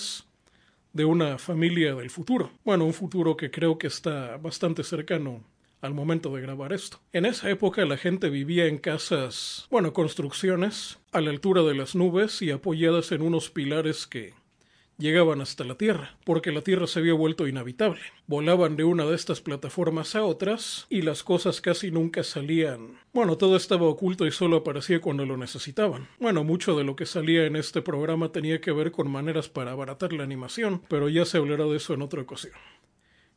de 0.95 1.05
una 1.05 1.37
familia 1.37 1.95
del 1.95 2.09
futuro. 2.09 2.51
Bueno, 2.65 2.87
un 2.87 2.95
futuro 2.95 3.37
que 3.37 3.51
creo 3.51 3.77
que 3.77 3.89
está 3.89 4.39
bastante 4.39 4.83
cercano 4.83 5.45
al 5.83 5.93
momento 5.93 6.35
de 6.35 6.41
grabar 6.41 6.73
esto. 6.73 6.99
En 7.13 7.27
esa 7.27 7.51
época 7.51 7.85
la 7.85 7.99
gente 7.99 8.31
vivía 8.31 8.69
en 8.69 8.79
casas, 8.79 9.67
bueno, 9.71 9.93
construcciones, 9.93 10.99
a 11.13 11.21
la 11.21 11.29
altura 11.29 11.61
de 11.63 11.75
las 11.75 11.95
nubes 11.95 12.41
y 12.41 12.51
apoyadas 12.51 13.13
en 13.13 13.21
unos 13.21 13.51
pilares 13.51 14.07
que 14.07 14.33
llegaban 15.01 15.41
hasta 15.41 15.65
la 15.65 15.75
Tierra, 15.75 16.17
porque 16.25 16.53
la 16.53 16.63
Tierra 16.63 16.87
se 16.87 17.01
había 17.01 17.15
vuelto 17.15 17.49
inhabitable. 17.49 18.01
Volaban 18.27 18.77
de 18.77 18.85
una 18.85 19.07
de 19.07 19.17
estas 19.17 19.41
plataformas 19.41 20.15
a 20.15 20.23
otras 20.23 20.87
y 20.89 21.03
las 21.03 21.25
cosas 21.25 21.61
casi 21.61 21.91
nunca 21.91 22.23
salían. 22.23 23.01
Bueno, 23.13 23.37
todo 23.37 23.57
estaba 23.57 23.87
oculto 23.87 24.27
y 24.27 24.31
solo 24.31 24.59
aparecía 24.59 25.01
cuando 25.01 25.27
lo 25.27 25.37
necesitaban. 25.37 26.09
Bueno, 26.21 26.45
mucho 26.45 26.77
de 26.77 26.85
lo 26.85 26.95
que 26.95 27.07
salía 27.07 27.47
en 27.47 27.57
este 27.57 27.83
programa 27.83 28.31
tenía 28.31 28.61
que 28.61 28.71
ver 28.73 28.93
con 28.93 29.11
maneras 29.11 29.49
para 29.49 29.73
abaratar 29.73 30.13
la 30.13 30.23
animación, 30.23 30.83
pero 30.89 31.09
ya 31.09 31.25
se 31.25 31.39
hablará 31.39 31.65
de 31.65 31.79
eso 31.79 31.95
en 31.95 32.03
otra 32.03 32.21
ocasión. 32.21 32.55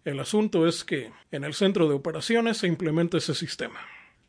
El 0.03 0.19
asunto 0.19 0.67
es 0.67 0.83
que 0.83 1.11
en 1.31 1.45
el 1.45 1.53
centro 1.53 1.87
de 1.87 1.95
operaciones 1.95 2.57
se 2.57 2.67
implementa 2.67 3.17
ese 3.17 3.33
sistema. 3.33 3.79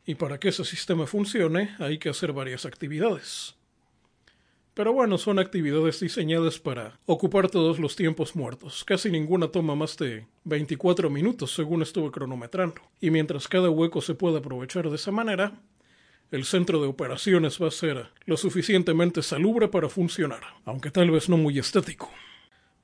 Y 0.07 0.14
para 0.14 0.39
que 0.39 0.51
ese 0.51 0.64
sistema 0.64 1.07
funcione 1.07 1.74
hay 1.78 1.99
que 1.99 2.11
hacer 2.11 2.32
varias 2.32 2.64
actividades. 2.64 3.57
Pero 4.75 4.93
bueno, 4.93 5.18
son 5.18 5.39
actividades 5.39 6.01
diseñadas 6.01 6.59
para 6.59 6.99
ocupar 7.07 7.49
todos 7.49 7.79
los 7.79 7.95
tiempos 7.95 8.35
muertos. 8.35 8.83
Casi 8.85 9.09
ninguna 9.09 9.47
toma 9.47 9.77
más 9.77 9.97
de 9.97 10.27
24 10.43 11.09
minutos, 11.11 11.55
según 11.55 11.83
estuve 11.83 12.11
cronometrando. 12.11 12.83
Y 13.01 13.11
mientras 13.11 13.47
cada 13.47 13.70
hueco 13.70 14.01
se 14.01 14.14
pueda 14.14 14.39
aprovechar 14.39 14.91
de 14.91 14.97
esa 14.97 15.12
manera, 15.12 15.53
el 16.33 16.45
centro 16.45 16.83
de 16.83 16.89
operaciones 16.89 17.62
va 17.62 17.68
a 17.68 17.70
ser 17.70 18.09
lo 18.27 18.37
suficientemente 18.37 19.22
salubre 19.22 19.68
para 19.68 19.89
funcionar, 19.89 20.43
aunque 20.64 20.91
tal 20.91 21.12
vez 21.12 21.29
no 21.29 21.37
muy 21.37 21.57
estético. 21.61 22.11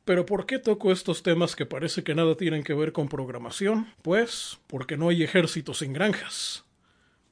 Pero 0.05 0.25
¿por 0.25 0.47
qué 0.47 0.61
toco 0.61 0.93
estos 0.93 1.25
temas 1.25 1.57
que 1.57 1.67
parece 1.67 2.05
que 2.05 2.15
nada 2.15 2.37
tienen 2.37 2.63
que 2.63 2.75
ver 2.75 2.93
con 2.93 3.09
programación? 3.09 3.89
Pues 4.03 4.61
porque 4.69 4.97
no 4.97 5.09
hay 5.09 5.25
ejércitos 5.25 5.79
sin 5.79 5.93
granjas. 5.93 6.65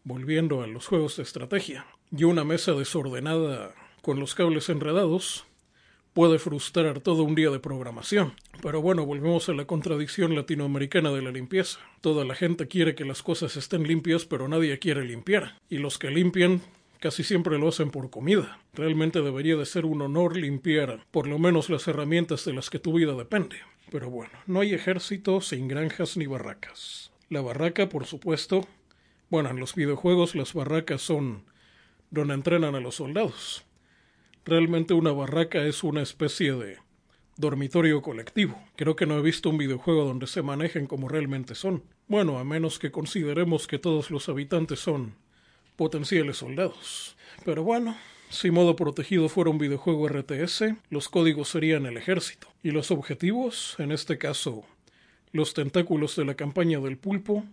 Volviendo 0.03 0.63
a 0.63 0.67
los 0.67 0.89
juegos 0.89 1.17
de 1.17 1.23
estrategia. 1.23 1.87
Y 2.11 2.25
una 2.25 2.43
mesa 2.43 2.73
desordenada 2.73 3.73
con 4.03 4.21
los 4.21 4.35
cables 4.35 4.69
enredados, 4.69 5.45
puede 6.13 6.39
frustrar 6.39 7.01
todo 7.01 7.23
un 7.23 7.35
día 7.35 7.51
de 7.51 7.61
programación. 7.61 8.35
Pero 8.61 8.83
bueno, 8.83 9.07
volvemos 9.07 9.49
a 9.49 9.53
la 9.53 9.67
contradicción 9.67 10.35
latinoamericana 10.35 11.13
de 11.13 11.23
la 11.23 11.31
limpieza. 11.31 11.79
Toda 12.01 12.25
la 12.25 12.35
gente 12.35 12.67
quiere 12.67 12.95
que 12.95 13.05
las 13.05 13.23
cosas 13.23 13.57
estén 13.57 13.85
limpias, 13.85 14.25
pero 14.25 14.49
nadie 14.49 14.79
quiere 14.79 15.05
limpiar. 15.05 15.55
Y 15.71 15.79
los 15.79 15.99
que 15.99 16.11
limpian 16.11 16.61
casi 16.99 17.23
siempre 17.23 17.59
lo 17.59 17.69
hacen 17.69 17.91
por 17.91 18.11
comida. 18.11 18.59
Realmente 18.75 19.23
debería 19.23 19.57
de 19.57 19.67
ser 19.67 19.85
un 19.85 20.03
honor 20.03 20.37
limpiar 20.37 21.05
por 21.11 21.29
lo 21.29 21.39
menos 21.39 21.71
las 21.71 21.87
herramientas 21.87 22.45
de 22.45 22.53
las 22.53 22.71
que 22.71 22.79
tu 22.79 22.95
vida 22.95 23.15
depende. 23.15 23.59
Pero 23.91 24.11
bueno, 24.11 24.33
no 24.47 24.61
hay 24.61 24.75
ejército 24.75 25.41
sin 25.41 25.69
granjas 25.69 26.17
ni 26.17 26.27
barracas. 26.27 27.13
La 27.31 27.41
barraca, 27.41 27.89
por 27.89 28.07
supuesto, 28.07 28.67
bueno, 29.31 29.51
en 29.51 29.61
los 29.61 29.75
videojuegos 29.75 30.35
las 30.35 30.55
barracas 30.55 31.03
son 31.03 31.45
donde 32.11 32.35
entrenan 32.35 32.75
a 32.75 32.81
los 32.81 32.97
soldados. 32.97 33.65
Realmente 34.49 34.95
una 34.95 35.13
barraca 35.13 35.67
es 35.67 35.85
una 35.85 36.01
especie 36.01 36.55
de 36.55 36.79
dormitorio 37.37 38.01
colectivo. 38.01 38.59
Creo 38.77 38.97
que 38.97 39.05
no 39.05 39.19
he 39.19 39.21
visto 39.21 39.51
un 39.51 39.59
videojuego 39.59 40.07
donde 40.07 40.27
se 40.27 40.41
manejen 40.41 40.87
como 40.87 41.07
realmente 41.07 41.55
son. 41.55 41.83
Bueno, 42.07 42.39
a 42.39 42.45
menos 42.45 42.79
que 42.79 42.91
consideremos 42.91 43.67
que 43.67 43.79
todos 43.79 44.11
los 44.11 44.31
habitantes 44.31 44.79
son 44.79 45.17
potenciales 45.77 46.39
soldados. 46.39 47.15
Pero 47.45 47.63
bueno, 47.63 47.95
si 48.31 48.51
modo 48.51 48.75
protegido 48.75 49.29
fuera 49.29 49.51
un 49.51 49.59
videojuego 49.59 50.09
RTS, 50.09 50.77
los 50.89 51.11
códigos 51.11 51.51
serían 51.51 51.85
el 51.85 51.99
ejército. 51.99 52.49
Y 52.63 52.71
los 52.71 52.91
objetivos, 52.91 53.77
en 53.79 53.93
este 53.93 54.17
caso, 54.17 54.65
los 55.31 55.53
tentáculos 55.53 56.17
de 56.17 56.25
la 56.25 56.37
campaña 56.37 56.81
del 56.81 56.97
pulpo, 56.97 57.45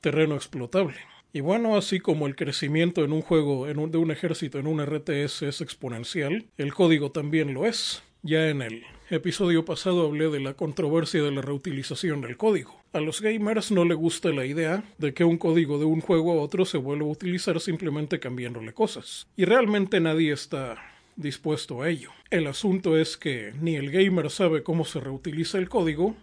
terreno 0.00 0.36
explotable. 0.36 0.96
Y 1.34 1.40
bueno, 1.40 1.76
así 1.76 1.98
como 1.98 2.26
el 2.26 2.36
crecimiento 2.36 3.04
en 3.04 3.12
un 3.12 3.22
juego 3.22 3.66
de 3.66 3.98
un 3.98 4.10
ejército 4.10 4.58
en 4.58 4.66
un 4.66 4.84
RTS 4.84 5.42
es 5.42 5.60
exponencial, 5.62 6.44
el 6.58 6.74
código 6.74 7.10
también 7.10 7.54
lo 7.54 7.64
es. 7.64 8.02
Ya 8.22 8.50
en 8.50 8.60
el 8.62 8.84
episodio 9.10 9.64
pasado 9.64 10.06
hablé 10.06 10.28
de 10.28 10.40
la 10.40 10.54
controversia 10.54 11.22
de 11.22 11.32
la 11.32 11.40
reutilización 11.40 12.20
del 12.20 12.36
código. 12.36 12.82
A 12.92 13.00
los 13.00 13.20
gamers 13.20 13.72
no 13.72 13.84
le 13.84 13.94
gusta 13.94 14.28
la 14.28 14.44
idea 14.44 14.84
de 14.98 15.14
que 15.14 15.24
un 15.24 15.38
código 15.38 15.78
de 15.78 15.86
un 15.86 16.02
juego 16.02 16.32
a 16.32 16.42
otro 16.42 16.66
se 16.66 16.76
vuelva 16.76 17.06
a 17.06 17.10
utilizar 17.10 17.58
simplemente 17.60 18.20
cambiándole 18.20 18.74
cosas. 18.74 19.26
Y 19.34 19.46
realmente 19.46 20.00
nadie 20.00 20.32
está 20.32 20.76
dispuesto 21.16 21.82
a 21.82 21.88
ello. 21.88 22.10
El 22.30 22.46
asunto 22.46 22.96
es 22.96 23.16
que 23.16 23.54
ni 23.60 23.76
el 23.76 23.90
gamer 23.90 24.30
sabe 24.30 24.62
cómo 24.62 24.84
se 24.84 25.00
reutiliza 25.00 25.58
el 25.58 25.68
código, 25.68 26.14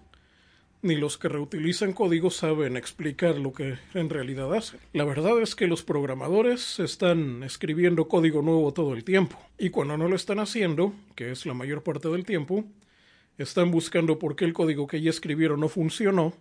ni 0.81 0.95
los 0.95 1.17
que 1.17 1.27
reutilizan 1.27 1.93
código 1.93 2.31
saben 2.31 2.77
explicar 2.77 3.37
lo 3.37 3.53
que 3.53 3.77
en 3.93 4.09
realidad 4.09 4.53
hacen. 4.53 4.79
La 4.93 5.03
verdad 5.03 5.41
es 5.41 5.55
que 5.55 5.67
los 5.67 5.83
programadores 5.83 6.79
están 6.79 7.43
escribiendo 7.43 8.07
código 8.07 8.41
nuevo 8.41 8.73
todo 8.73 8.93
el 8.93 9.03
tiempo, 9.03 9.37
y 9.57 9.69
cuando 9.69 9.97
no 9.97 10.07
lo 10.07 10.15
están 10.15 10.39
haciendo, 10.39 10.93
que 11.15 11.31
es 11.31 11.45
la 11.45 11.53
mayor 11.53 11.83
parte 11.83 12.07
del 12.09 12.25
tiempo, 12.25 12.63
están 13.37 13.71
buscando 13.71 14.19
por 14.19 14.35
qué 14.35 14.45
el 14.45 14.53
código 14.53 14.87
que 14.87 15.01
ya 15.01 15.09
escribieron 15.09 15.59
no 15.61 15.69
funcionó 15.69 16.33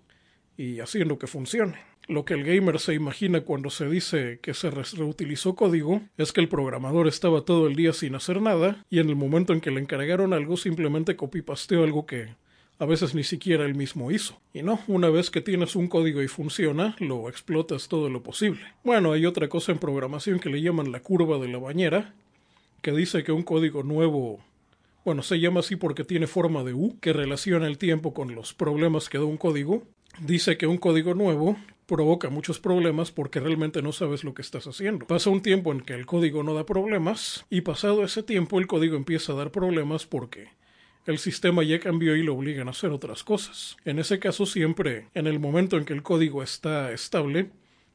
y 0.57 0.81
haciendo 0.81 1.19
que 1.19 1.29
funcione. 1.29 1.79
Lo 2.09 2.25
que 2.25 2.35
el 2.35 2.43
gamer 2.43 2.81
se 2.81 2.95
imagina 2.95 3.43
cuando 3.43 3.71
se 3.71 3.89
dice 3.89 4.41
que 4.43 4.55
se 4.55 4.71
reutilizó 4.71 5.55
código 5.55 6.01
es 6.17 6.33
que 6.33 6.41
el 6.41 6.49
programador 6.49 7.07
estaba 7.07 7.43
todo 7.43 7.69
el 7.69 7.77
día 7.77 7.93
sin 7.93 8.15
hacer 8.15 8.41
nada 8.41 8.85
y 8.91 8.99
en 8.99 9.11
el 9.11 9.17
momento 9.17 9.53
en 9.53 9.61
que 9.61 9.71
le 9.71 9.81
encargaron 9.81 10.33
algo 10.33 10.57
simplemente 10.57 11.17
copipasteó 11.17 11.85
algo 11.85 12.07
que 12.07 12.35
a 12.79 12.87
veces 12.87 13.15
ni 13.15 13.25
siquiera 13.25 13.65
él 13.65 13.75
mismo 13.75 14.11
hizo. 14.11 14.41
Y 14.53 14.63
no, 14.63 14.81
una 14.87 15.11
vez 15.11 15.31
que 15.31 15.41
tienes 15.41 15.75
un 15.75 15.89
código 15.89 16.23
y 16.23 16.29
funciona, 16.29 16.97
lo 17.01 17.29
explotas 17.29 17.89
todo 17.89 18.09
lo 18.09 18.23
posible. 18.23 18.61
Bueno, 18.85 19.13
hay 19.13 19.27
otra 19.27 19.49
cosa 19.49 19.73
en 19.73 19.79
programación 19.79 20.39
que 20.39 20.51
le 20.51 20.63
llaman 20.63 20.93
la 20.93 21.01
curva 21.01 21.39
de 21.39 21.49
la 21.49 21.59
bañera, 21.59 22.15
que 22.81 22.93
dice 22.93 23.25
que 23.25 23.33
un 23.33 23.43
código 23.43 23.83
nuevo, 23.83 24.39
bueno, 25.05 25.23
se 25.23 25.41
llama 25.41 25.61
así 25.61 25.77
porque 25.77 26.05
tiene 26.05 26.29
forma 26.29 26.63
de 26.63 26.75
U, 26.75 26.97
que 27.01 27.13
relaciona 27.13 27.67
el 27.67 27.79
tiempo 27.79 28.15
con 28.15 28.35
los 28.35 28.55
problemas 28.55 29.09
que 29.09 29.19
da 29.19 29.25
un 29.25 29.39
código. 29.39 29.83
Dice 30.21 30.57
que 30.57 30.67
un 30.67 30.79
código 30.79 31.15
nuevo 31.15 31.57
provoca 31.87 32.29
muchos 32.29 32.61
problemas 32.61 33.11
porque 33.11 33.41
realmente 33.41 33.83
no 33.83 33.93
sabes 33.93 34.23
lo 34.23 34.35
que 34.35 34.43
estás 34.43 34.67
haciendo. 34.67 35.07
Pasa 35.07 35.31
un 35.31 35.43
tiempo 35.43 35.73
en 35.73 35.81
que 35.81 35.95
el 35.95 36.07
código 36.07 36.43
no 36.43 36.55
da 36.55 36.67
problemas 36.67 37.45
y 37.51 37.63
pasado 37.63 38.05
ese 38.05 38.23
tiempo 38.23 38.59
el 38.61 38.67
código 38.67 38.97
empieza 38.97 39.33
a 39.33 39.37
dar 39.37 39.51
problemas 39.51 40.05
porque 40.07 40.49
el 41.09 41.19
sistema 41.19 41.63
ya 41.63 41.81
cambió 41.81 42.15
y 42.15 42.23
lo 42.23 42.35
obligan 42.35 42.69
a 42.69 42.73
hacer 42.73 42.91
otras 42.91 43.25
cosas. 43.25 43.79
En 43.87 43.99
ese 43.99 44.19
caso 44.19 44.45
siempre, 44.45 45.09
en 45.15 45.27
el 45.27 45.41
momento 45.41 45.79
en 45.79 45.87
que 45.87 45.95
el 45.95 46.03
código 46.03 46.43
está 46.43 46.93
estable, 46.93 47.51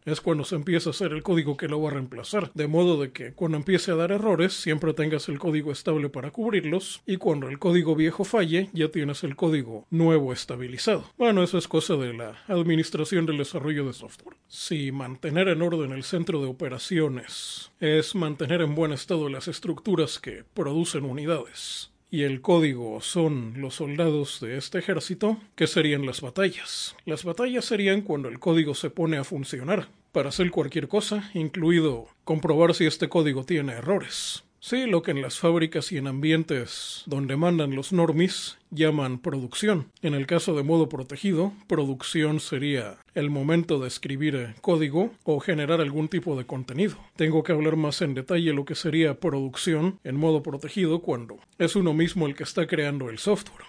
es 0.05 0.19
cuando 0.19 0.43
se 0.43 0.55
empieza 0.55 0.89
a 0.89 0.91
hacer 0.91 1.13
el 1.13 1.21
código 1.23 1.55
que 1.55 1.67
lo 1.67 1.79
va 1.79 1.89
a 1.89 1.93
reemplazar, 1.93 2.51
de 2.53 2.67
modo 2.67 2.99
de 2.99 3.11
que 3.11 3.33
cuando 3.33 3.57
empiece 3.57 3.91
a 3.91 3.95
dar 3.95 4.11
errores 4.11 4.53
siempre 4.53 4.93
tengas 4.93 5.29
el 5.29 5.39
código 5.39 5.71
estable 5.71 6.09
para 6.09 6.31
cubrirlos 6.31 7.03
y 7.05 7.17
cuando 7.17 7.47
el 7.47 7.59
código 7.59 7.95
viejo 7.95 8.23
falle 8.23 8.69
ya 8.73 8.89
tienes 8.89 9.23
el 9.23 9.35
código 9.35 9.85
nuevo 9.91 10.33
estabilizado. 10.33 11.05
Bueno, 11.17 11.43
eso 11.43 11.57
es 11.57 11.67
cosa 11.67 11.95
de 11.95 12.13
la 12.13 12.43
administración 12.47 13.27
del 13.27 13.37
desarrollo 13.37 13.85
de 13.85 13.93
software. 13.93 14.37
Si 14.47 14.91
mantener 14.91 15.47
en 15.49 15.61
orden 15.61 15.91
el 15.91 16.03
centro 16.03 16.41
de 16.41 16.47
operaciones 16.47 17.71
es 17.79 18.15
mantener 18.15 18.61
en 18.61 18.75
buen 18.75 18.91
estado 18.91 19.29
las 19.29 19.47
estructuras 19.47 20.19
que 20.19 20.43
producen 20.53 21.05
unidades, 21.05 21.92
y 22.13 22.21
el 22.21 22.41
código 22.41 23.01
son 23.01 23.55
los 23.57 23.73
soldados 23.73 24.39
de 24.39 24.55
este 24.55 24.77
ejército, 24.77 25.37
¿qué 25.55 25.65
serían 25.65 26.05
las 26.05 26.21
batallas? 26.21 26.95
Las 27.05 27.23
batallas 27.23 27.65
serían 27.65 28.03
cuando 28.03 28.29
el 28.29 28.37
código 28.37 28.75
se 28.75 28.91
pone 28.91 29.17
a 29.17 29.23
funcionar 29.23 29.87
para 30.11 30.29
hacer 30.29 30.51
cualquier 30.51 30.87
cosa, 30.87 31.31
incluido 31.33 32.05
comprobar 32.23 32.75
si 32.75 32.85
este 32.85 33.09
código 33.09 33.45
tiene 33.45 33.73
errores. 33.73 34.43
Sí, 34.65 34.85
lo 34.85 35.01
que 35.01 35.11
en 35.11 35.21
las 35.21 35.39
fábricas 35.39 35.91
y 35.91 35.97
en 35.97 36.07
ambientes 36.07 37.03
donde 37.05 37.35
mandan 37.35 37.75
los 37.75 37.91
normis 37.91 38.57
llaman 38.71 39.19
producción. 39.19 39.91
En 40.01 40.13
el 40.13 40.25
caso 40.25 40.55
de 40.55 40.63
modo 40.63 40.87
protegido, 40.87 41.51
producción 41.67 42.39
sería 42.39 42.95
el 43.13 43.29
momento 43.29 43.77
de 43.79 43.89
escribir 43.89 44.55
código 44.61 45.11
o 45.25 45.41
generar 45.41 45.81
algún 45.81 46.07
tipo 46.07 46.37
de 46.37 46.45
contenido. 46.45 46.95
Tengo 47.17 47.43
que 47.43 47.51
hablar 47.51 47.75
más 47.75 48.01
en 48.01 48.13
detalle 48.13 48.53
lo 48.53 48.63
que 48.63 48.75
sería 48.75 49.19
producción 49.19 49.99
en 50.05 50.15
modo 50.15 50.41
protegido 50.41 51.01
cuando 51.01 51.39
es 51.57 51.75
uno 51.75 51.93
mismo 51.93 52.25
el 52.25 52.33
que 52.33 52.43
está 52.43 52.65
creando 52.65 53.09
el 53.09 53.17
software. 53.17 53.65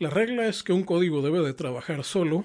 La 0.00 0.10
regla 0.10 0.48
es 0.48 0.64
que 0.64 0.72
un 0.72 0.82
código 0.82 1.22
debe 1.22 1.42
de 1.42 1.54
trabajar 1.54 2.02
solo 2.02 2.42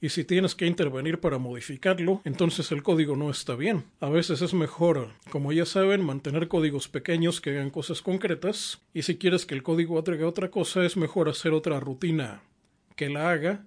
y 0.00 0.10
si 0.10 0.24
tienes 0.24 0.54
que 0.54 0.66
intervenir 0.66 1.20
para 1.20 1.38
modificarlo, 1.38 2.20
entonces 2.24 2.70
el 2.72 2.82
código 2.82 3.16
no 3.16 3.30
está 3.30 3.56
bien. 3.56 3.84
A 4.00 4.08
veces 4.10 4.42
es 4.42 4.54
mejor, 4.54 5.10
como 5.30 5.52
ya 5.52 5.64
saben, 5.64 6.04
mantener 6.04 6.48
códigos 6.48 6.88
pequeños 6.88 7.40
que 7.40 7.50
hagan 7.50 7.70
cosas 7.70 8.02
concretas, 8.02 8.80
y 8.92 9.02
si 9.02 9.16
quieres 9.16 9.46
que 9.46 9.54
el 9.54 9.62
código 9.62 9.98
haga 9.98 10.28
otra 10.28 10.50
cosa, 10.50 10.84
es 10.84 10.96
mejor 10.96 11.28
hacer 11.28 11.52
otra 11.52 11.80
rutina 11.80 12.42
que 12.94 13.08
la 13.08 13.30
haga 13.30 13.64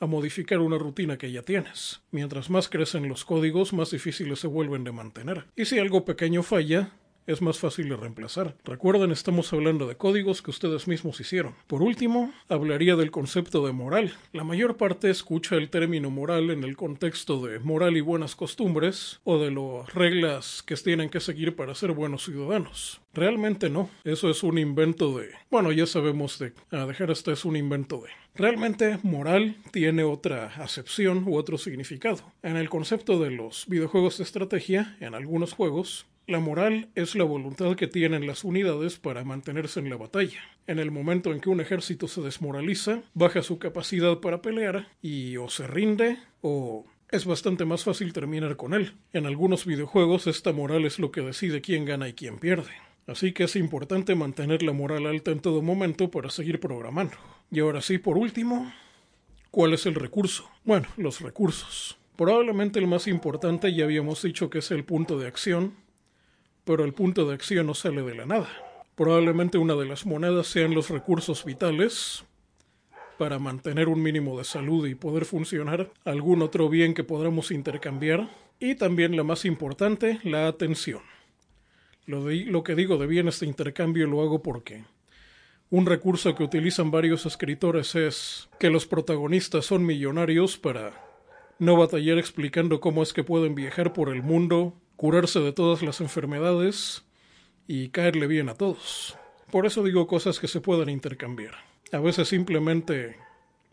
a 0.00 0.06
modificar 0.06 0.58
una 0.58 0.78
rutina 0.78 1.16
que 1.16 1.32
ya 1.32 1.42
tienes. 1.42 2.02
Mientras 2.10 2.50
más 2.50 2.68
crecen 2.68 3.08
los 3.08 3.24
códigos, 3.24 3.72
más 3.72 3.90
difíciles 3.90 4.38
se 4.40 4.46
vuelven 4.46 4.84
de 4.84 4.92
mantener. 4.92 5.46
Y 5.56 5.64
si 5.64 5.78
algo 5.78 6.04
pequeño 6.04 6.42
falla, 6.42 6.90
es 7.26 7.42
más 7.42 7.58
fácil 7.58 7.88
de 7.88 7.96
reemplazar. 7.96 8.56
Recuerden, 8.64 9.10
estamos 9.10 9.52
hablando 9.52 9.86
de 9.86 9.96
códigos 9.96 10.42
que 10.42 10.50
ustedes 10.50 10.88
mismos 10.88 11.20
hicieron. 11.20 11.54
Por 11.66 11.82
último, 11.82 12.32
hablaría 12.48 12.96
del 12.96 13.10
concepto 13.10 13.66
de 13.66 13.72
moral. 13.72 14.14
La 14.32 14.44
mayor 14.44 14.76
parte 14.76 15.10
escucha 15.10 15.56
el 15.56 15.68
término 15.68 16.10
moral 16.10 16.50
en 16.50 16.64
el 16.64 16.76
contexto 16.76 17.44
de 17.44 17.58
moral 17.58 17.96
y 17.96 18.00
buenas 18.00 18.36
costumbres 18.36 19.20
o 19.24 19.38
de 19.38 19.50
las 19.50 19.92
reglas 19.92 20.62
que 20.64 20.76
tienen 20.76 21.10
que 21.10 21.20
seguir 21.20 21.56
para 21.56 21.74
ser 21.74 21.92
buenos 21.92 22.24
ciudadanos. 22.24 23.00
Realmente 23.12 23.70
no, 23.70 23.90
eso 24.04 24.28
es 24.30 24.42
un 24.42 24.58
invento 24.58 25.18
de... 25.18 25.30
Bueno, 25.50 25.72
ya 25.72 25.86
sabemos 25.86 26.38
de... 26.38 26.52
A 26.70 26.86
dejar 26.86 27.10
esto 27.10 27.32
es 27.32 27.44
un 27.44 27.56
invento 27.56 28.02
de... 28.02 28.10
Realmente 28.34 28.98
moral 29.02 29.56
tiene 29.72 30.04
otra 30.04 30.46
acepción 30.56 31.26
u 31.26 31.36
otro 31.36 31.56
significado. 31.56 32.32
En 32.42 32.56
el 32.56 32.68
concepto 32.68 33.18
de 33.18 33.30
los 33.30 33.64
videojuegos 33.66 34.18
de 34.18 34.24
estrategia, 34.24 34.96
en 35.00 35.14
algunos 35.14 35.54
juegos, 35.54 36.06
la 36.26 36.40
moral 36.40 36.88
es 36.94 37.14
la 37.14 37.24
voluntad 37.24 37.76
que 37.76 37.86
tienen 37.86 38.26
las 38.26 38.42
unidades 38.42 38.98
para 38.98 39.24
mantenerse 39.24 39.78
en 39.78 39.90
la 39.90 39.96
batalla. 39.96 40.40
En 40.66 40.78
el 40.78 40.90
momento 40.90 41.32
en 41.32 41.40
que 41.40 41.50
un 41.50 41.60
ejército 41.60 42.08
se 42.08 42.20
desmoraliza, 42.20 43.02
baja 43.14 43.42
su 43.42 43.58
capacidad 43.58 44.18
para 44.18 44.42
pelear 44.42 44.88
y 45.00 45.36
o 45.36 45.48
se 45.48 45.66
rinde 45.66 46.18
o 46.40 46.84
es 47.10 47.24
bastante 47.24 47.64
más 47.64 47.84
fácil 47.84 48.12
terminar 48.12 48.56
con 48.56 48.74
él. 48.74 48.94
En 49.12 49.26
algunos 49.26 49.64
videojuegos 49.64 50.26
esta 50.26 50.52
moral 50.52 50.84
es 50.84 50.98
lo 50.98 51.12
que 51.12 51.20
decide 51.20 51.60
quién 51.60 51.84
gana 51.84 52.08
y 52.08 52.14
quién 52.14 52.38
pierde. 52.38 52.72
Así 53.06 53.32
que 53.32 53.44
es 53.44 53.54
importante 53.54 54.16
mantener 54.16 54.64
la 54.64 54.72
moral 54.72 55.06
alta 55.06 55.30
en 55.30 55.38
todo 55.38 55.62
momento 55.62 56.10
para 56.10 56.28
seguir 56.28 56.58
programando. 56.58 57.16
Y 57.52 57.60
ahora 57.60 57.80
sí, 57.80 57.98
por 57.98 58.18
último, 58.18 58.72
¿cuál 59.52 59.74
es 59.74 59.86
el 59.86 59.94
recurso? 59.94 60.50
Bueno, 60.64 60.88
los 60.96 61.20
recursos. 61.20 61.96
Probablemente 62.16 62.80
el 62.80 62.88
más 62.88 63.06
importante 63.06 63.72
ya 63.72 63.84
habíamos 63.84 64.22
dicho 64.22 64.50
que 64.50 64.58
es 64.58 64.72
el 64.72 64.84
punto 64.84 65.18
de 65.18 65.28
acción, 65.28 65.74
pero 66.66 66.84
el 66.84 66.92
punto 66.92 67.26
de 67.26 67.34
acción 67.34 67.68
no 67.68 67.74
sale 67.74 68.02
de 68.02 68.16
la 68.16 68.26
nada. 68.26 68.48
Probablemente 68.96 69.56
una 69.56 69.76
de 69.76 69.86
las 69.86 70.04
monedas 70.04 70.48
sean 70.48 70.74
los 70.74 70.90
recursos 70.90 71.44
vitales 71.44 72.24
para 73.18 73.38
mantener 73.38 73.88
un 73.88 74.02
mínimo 74.02 74.36
de 74.36 74.44
salud 74.44 74.86
y 74.86 74.96
poder 74.96 75.24
funcionar, 75.24 75.92
algún 76.04 76.42
otro 76.42 76.68
bien 76.68 76.92
que 76.92 77.04
podamos 77.04 77.52
intercambiar, 77.52 78.28
y 78.58 78.74
también 78.74 79.16
la 79.16 79.22
más 79.22 79.44
importante, 79.44 80.18
la 80.24 80.48
atención. 80.48 81.02
Lo, 82.04 82.28
lo 82.28 82.64
que 82.64 82.74
digo 82.74 82.98
de 82.98 83.06
bien 83.06 83.28
este 83.28 83.46
intercambio 83.46 84.08
lo 84.08 84.20
hago 84.20 84.42
porque 84.42 84.84
un 85.70 85.86
recurso 85.86 86.34
que 86.34 86.42
utilizan 86.42 86.90
varios 86.90 87.26
escritores 87.26 87.94
es 87.94 88.48
que 88.58 88.70
los 88.70 88.86
protagonistas 88.86 89.66
son 89.66 89.86
millonarios 89.86 90.58
para 90.58 91.00
no 91.60 91.76
batallar 91.76 92.18
explicando 92.18 92.80
cómo 92.80 93.04
es 93.04 93.12
que 93.12 93.24
pueden 93.24 93.54
viajar 93.54 93.92
por 93.92 94.08
el 94.08 94.22
mundo 94.22 94.74
curarse 94.96 95.40
de 95.40 95.52
todas 95.52 95.82
las 95.82 96.00
enfermedades 96.00 97.04
y 97.68 97.88
caerle 97.88 98.26
bien 98.26 98.48
a 98.48 98.54
todos. 98.54 99.16
Por 99.50 99.66
eso 99.66 99.82
digo 99.84 100.06
cosas 100.06 100.40
que 100.40 100.48
se 100.48 100.60
puedan 100.60 100.88
intercambiar. 100.88 101.54
A 101.92 101.98
veces 101.98 102.28
simplemente 102.28 103.16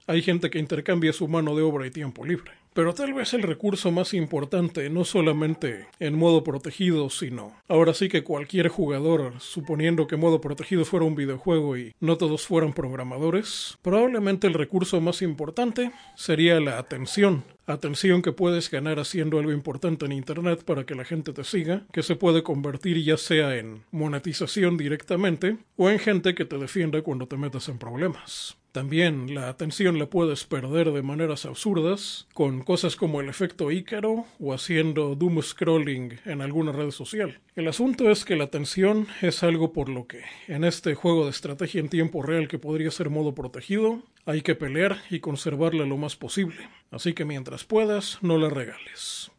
hay 0.05 0.21
gente 0.21 0.49
que 0.49 0.59
intercambia 0.59 1.13
su 1.13 1.27
mano 1.27 1.55
de 1.55 1.63
obra 1.63 1.87
y 1.87 1.91
tiempo 1.91 2.25
libre. 2.25 2.62
Pero 2.73 2.93
tal 2.93 3.13
vez 3.13 3.33
el 3.33 3.43
recurso 3.43 3.91
más 3.91 4.15
importante, 4.15 4.89
no 4.89 5.05
solamente 5.05 5.87
en 5.99 6.17
modo 6.17 6.43
protegido, 6.43 7.09
sino 7.11 7.55
ahora 7.67 7.93
sí 7.93 8.09
que 8.09 8.23
cualquier 8.23 8.67
jugador, 8.67 9.33
suponiendo 9.39 10.07
que 10.07 10.17
modo 10.17 10.41
protegido 10.41 10.83
fuera 10.83 11.05
un 11.05 11.15
videojuego 11.15 11.77
y 11.77 11.93
no 11.99 12.17
todos 12.17 12.47
fueran 12.47 12.73
programadores, 12.73 13.77
probablemente 13.83 14.47
el 14.47 14.55
recurso 14.55 14.99
más 15.01 15.21
importante 15.21 15.91
sería 16.15 16.59
la 16.59 16.79
atención. 16.79 17.43
Atención 17.65 18.21
que 18.21 18.33
puedes 18.33 18.69
ganar 18.69 18.99
haciendo 18.99 19.39
algo 19.39 19.51
importante 19.51 20.05
en 20.05 20.11
Internet 20.11 20.63
para 20.65 20.85
que 20.85 20.95
la 20.95 21.05
gente 21.05 21.31
te 21.31 21.43
siga, 21.43 21.85
que 21.93 22.03
se 22.03 22.15
puede 22.15 22.43
convertir 22.43 23.01
ya 23.03 23.17
sea 23.17 23.55
en 23.55 23.83
monetización 23.91 24.77
directamente 24.77 25.57
o 25.77 25.89
en 25.89 25.99
gente 25.99 26.35
que 26.35 26.45
te 26.45 26.57
defienda 26.57 27.01
cuando 27.03 27.27
te 27.27 27.37
metas 27.37 27.69
en 27.69 27.77
problemas. 27.77 28.57
También 28.73 29.35
la 29.35 29.49
atención 29.49 29.99
la 29.99 30.07
puedes 30.07 30.45
perder 30.45 30.91
de 30.93 31.03
maneras 31.03 31.45
absurdas, 31.45 32.27
con 32.33 32.63
cosas 32.63 32.95
como 32.95 33.21
el 33.21 33.29
efecto 33.29 33.69
Ícaro 33.69 34.25
o 34.39 34.51
haciendo 34.51 35.13
doom 35.13 35.43
scrolling 35.43 36.19
en 36.25 36.41
alguna 36.41 36.71
red 36.71 36.89
social. 36.89 37.39
El 37.55 37.67
asunto 37.67 38.09
es 38.09 38.25
que 38.25 38.35
la 38.35 38.45
atención 38.45 39.05
es 39.21 39.43
algo 39.43 39.73
por 39.73 39.89
lo 39.89 40.07
que, 40.07 40.23
en 40.47 40.63
este 40.63 40.95
juego 40.95 41.25
de 41.25 41.29
estrategia 41.29 41.81
en 41.81 41.89
tiempo 41.89 42.23
real 42.23 42.47
que 42.47 42.57
podría 42.57 42.89
ser 42.89 43.11
modo 43.11 43.35
protegido, 43.35 44.01
hay 44.25 44.41
que 44.41 44.55
pelear 44.55 45.03
y 45.11 45.19
conservarla 45.19 45.85
lo 45.85 45.97
más 45.97 46.15
posible. 46.15 46.67
Así 46.89 47.13
que 47.13 47.25
mientras 47.25 47.65
puedas, 47.65 48.17
no 48.23 48.39
la 48.39 48.49
regales. 48.49 49.29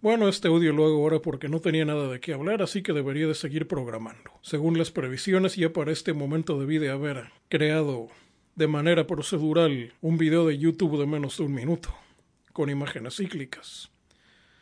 Bueno, 0.00 0.26
este 0.26 0.48
audio 0.48 0.72
lo 0.72 0.86
hago 0.86 0.96
ahora 1.02 1.20
porque 1.20 1.50
no 1.50 1.60
tenía 1.60 1.84
nada 1.84 2.08
de 2.08 2.18
qué 2.18 2.32
hablar, 2.32 2.62
así 2.62 2.82
que 2.82 2.94
debería 2.94 3.28
de 3.28 3.34
seguir 3.34 3.68
programando. 3.68 4.32
Según 4.40 4.78
las 4.78 4.90
previsiones, 4.90 5.54
ya 5.54 5.72
para 5.74 5.92
este 5.92 6.14
momento 6.14 6.58
debí 6.58 6.78
de 6.78 6.88
haber 6.88 7.30
creado 7.50 8.08
de 8.54 8.66
manera 8.66 9.06
procedural 9.06 9.94
un 10.00 10.18
video 10.18 10.46
de 10.46 10.58
YouTube 10.58 10.98
de 10.98 11.06
menos 11.06 11.38
de 11.38 11.44
un 11.44 11.54
minuto, 11.54 11.94
con 12.52 12.68
imágenes 12.68 13.16
cíclicas. 13.16 13.90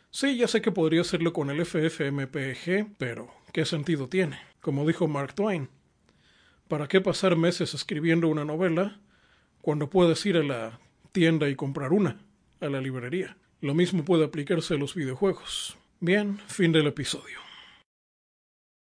Sí, 0.09 0.37
ya 0.37 0.47
sé 0.47 0.61
que 0.61 0.71
podría 0.71 1.01
hacerlo 1.01 1.33
con 1.33 1.49
el 1.49 1.65
FFmpeg, 1.65 2.87
pero 2.97 3.33
¿qué 3.53 3.65
sentido 3.65 4.07
tiene? 4.07 4.39
Como 4.59 4.85
dijo 4.85 5.07
Mark 5.07 5.33
Twain, 5.35 5.69
¿para 6.67 6.87
qué 6.87 7.01
pasar 7.01 7.35
meses 7.35 7.73
escribiendo 7.73 8.27
una 8.27 8.45
novela 8.45 8.99
cuando 9.61 9.89
puedes 9.89 10.25
ir 10.25 10.37
a 10.37 10.43
la 10.43 10.79
tienda 11.11 11.49
y 11.49 11.55
comprar 11.55 11.93
una, 11.93 12.17
a 12.59 12.67
la 12.67 12.81
librería? 12.81 13.37
Lo 13.61 13.73
mismo 13.73 14.03
puede 14.03 14.25
aplicarse 14.25 14.73
a 14.73 14.77
los 14.77 14.95
videojuegos. 14.95 15.77
Bien, 15.99 16.39
fin 16.47 16.71
del 16.71 16.87
episodio. 16.87 17.40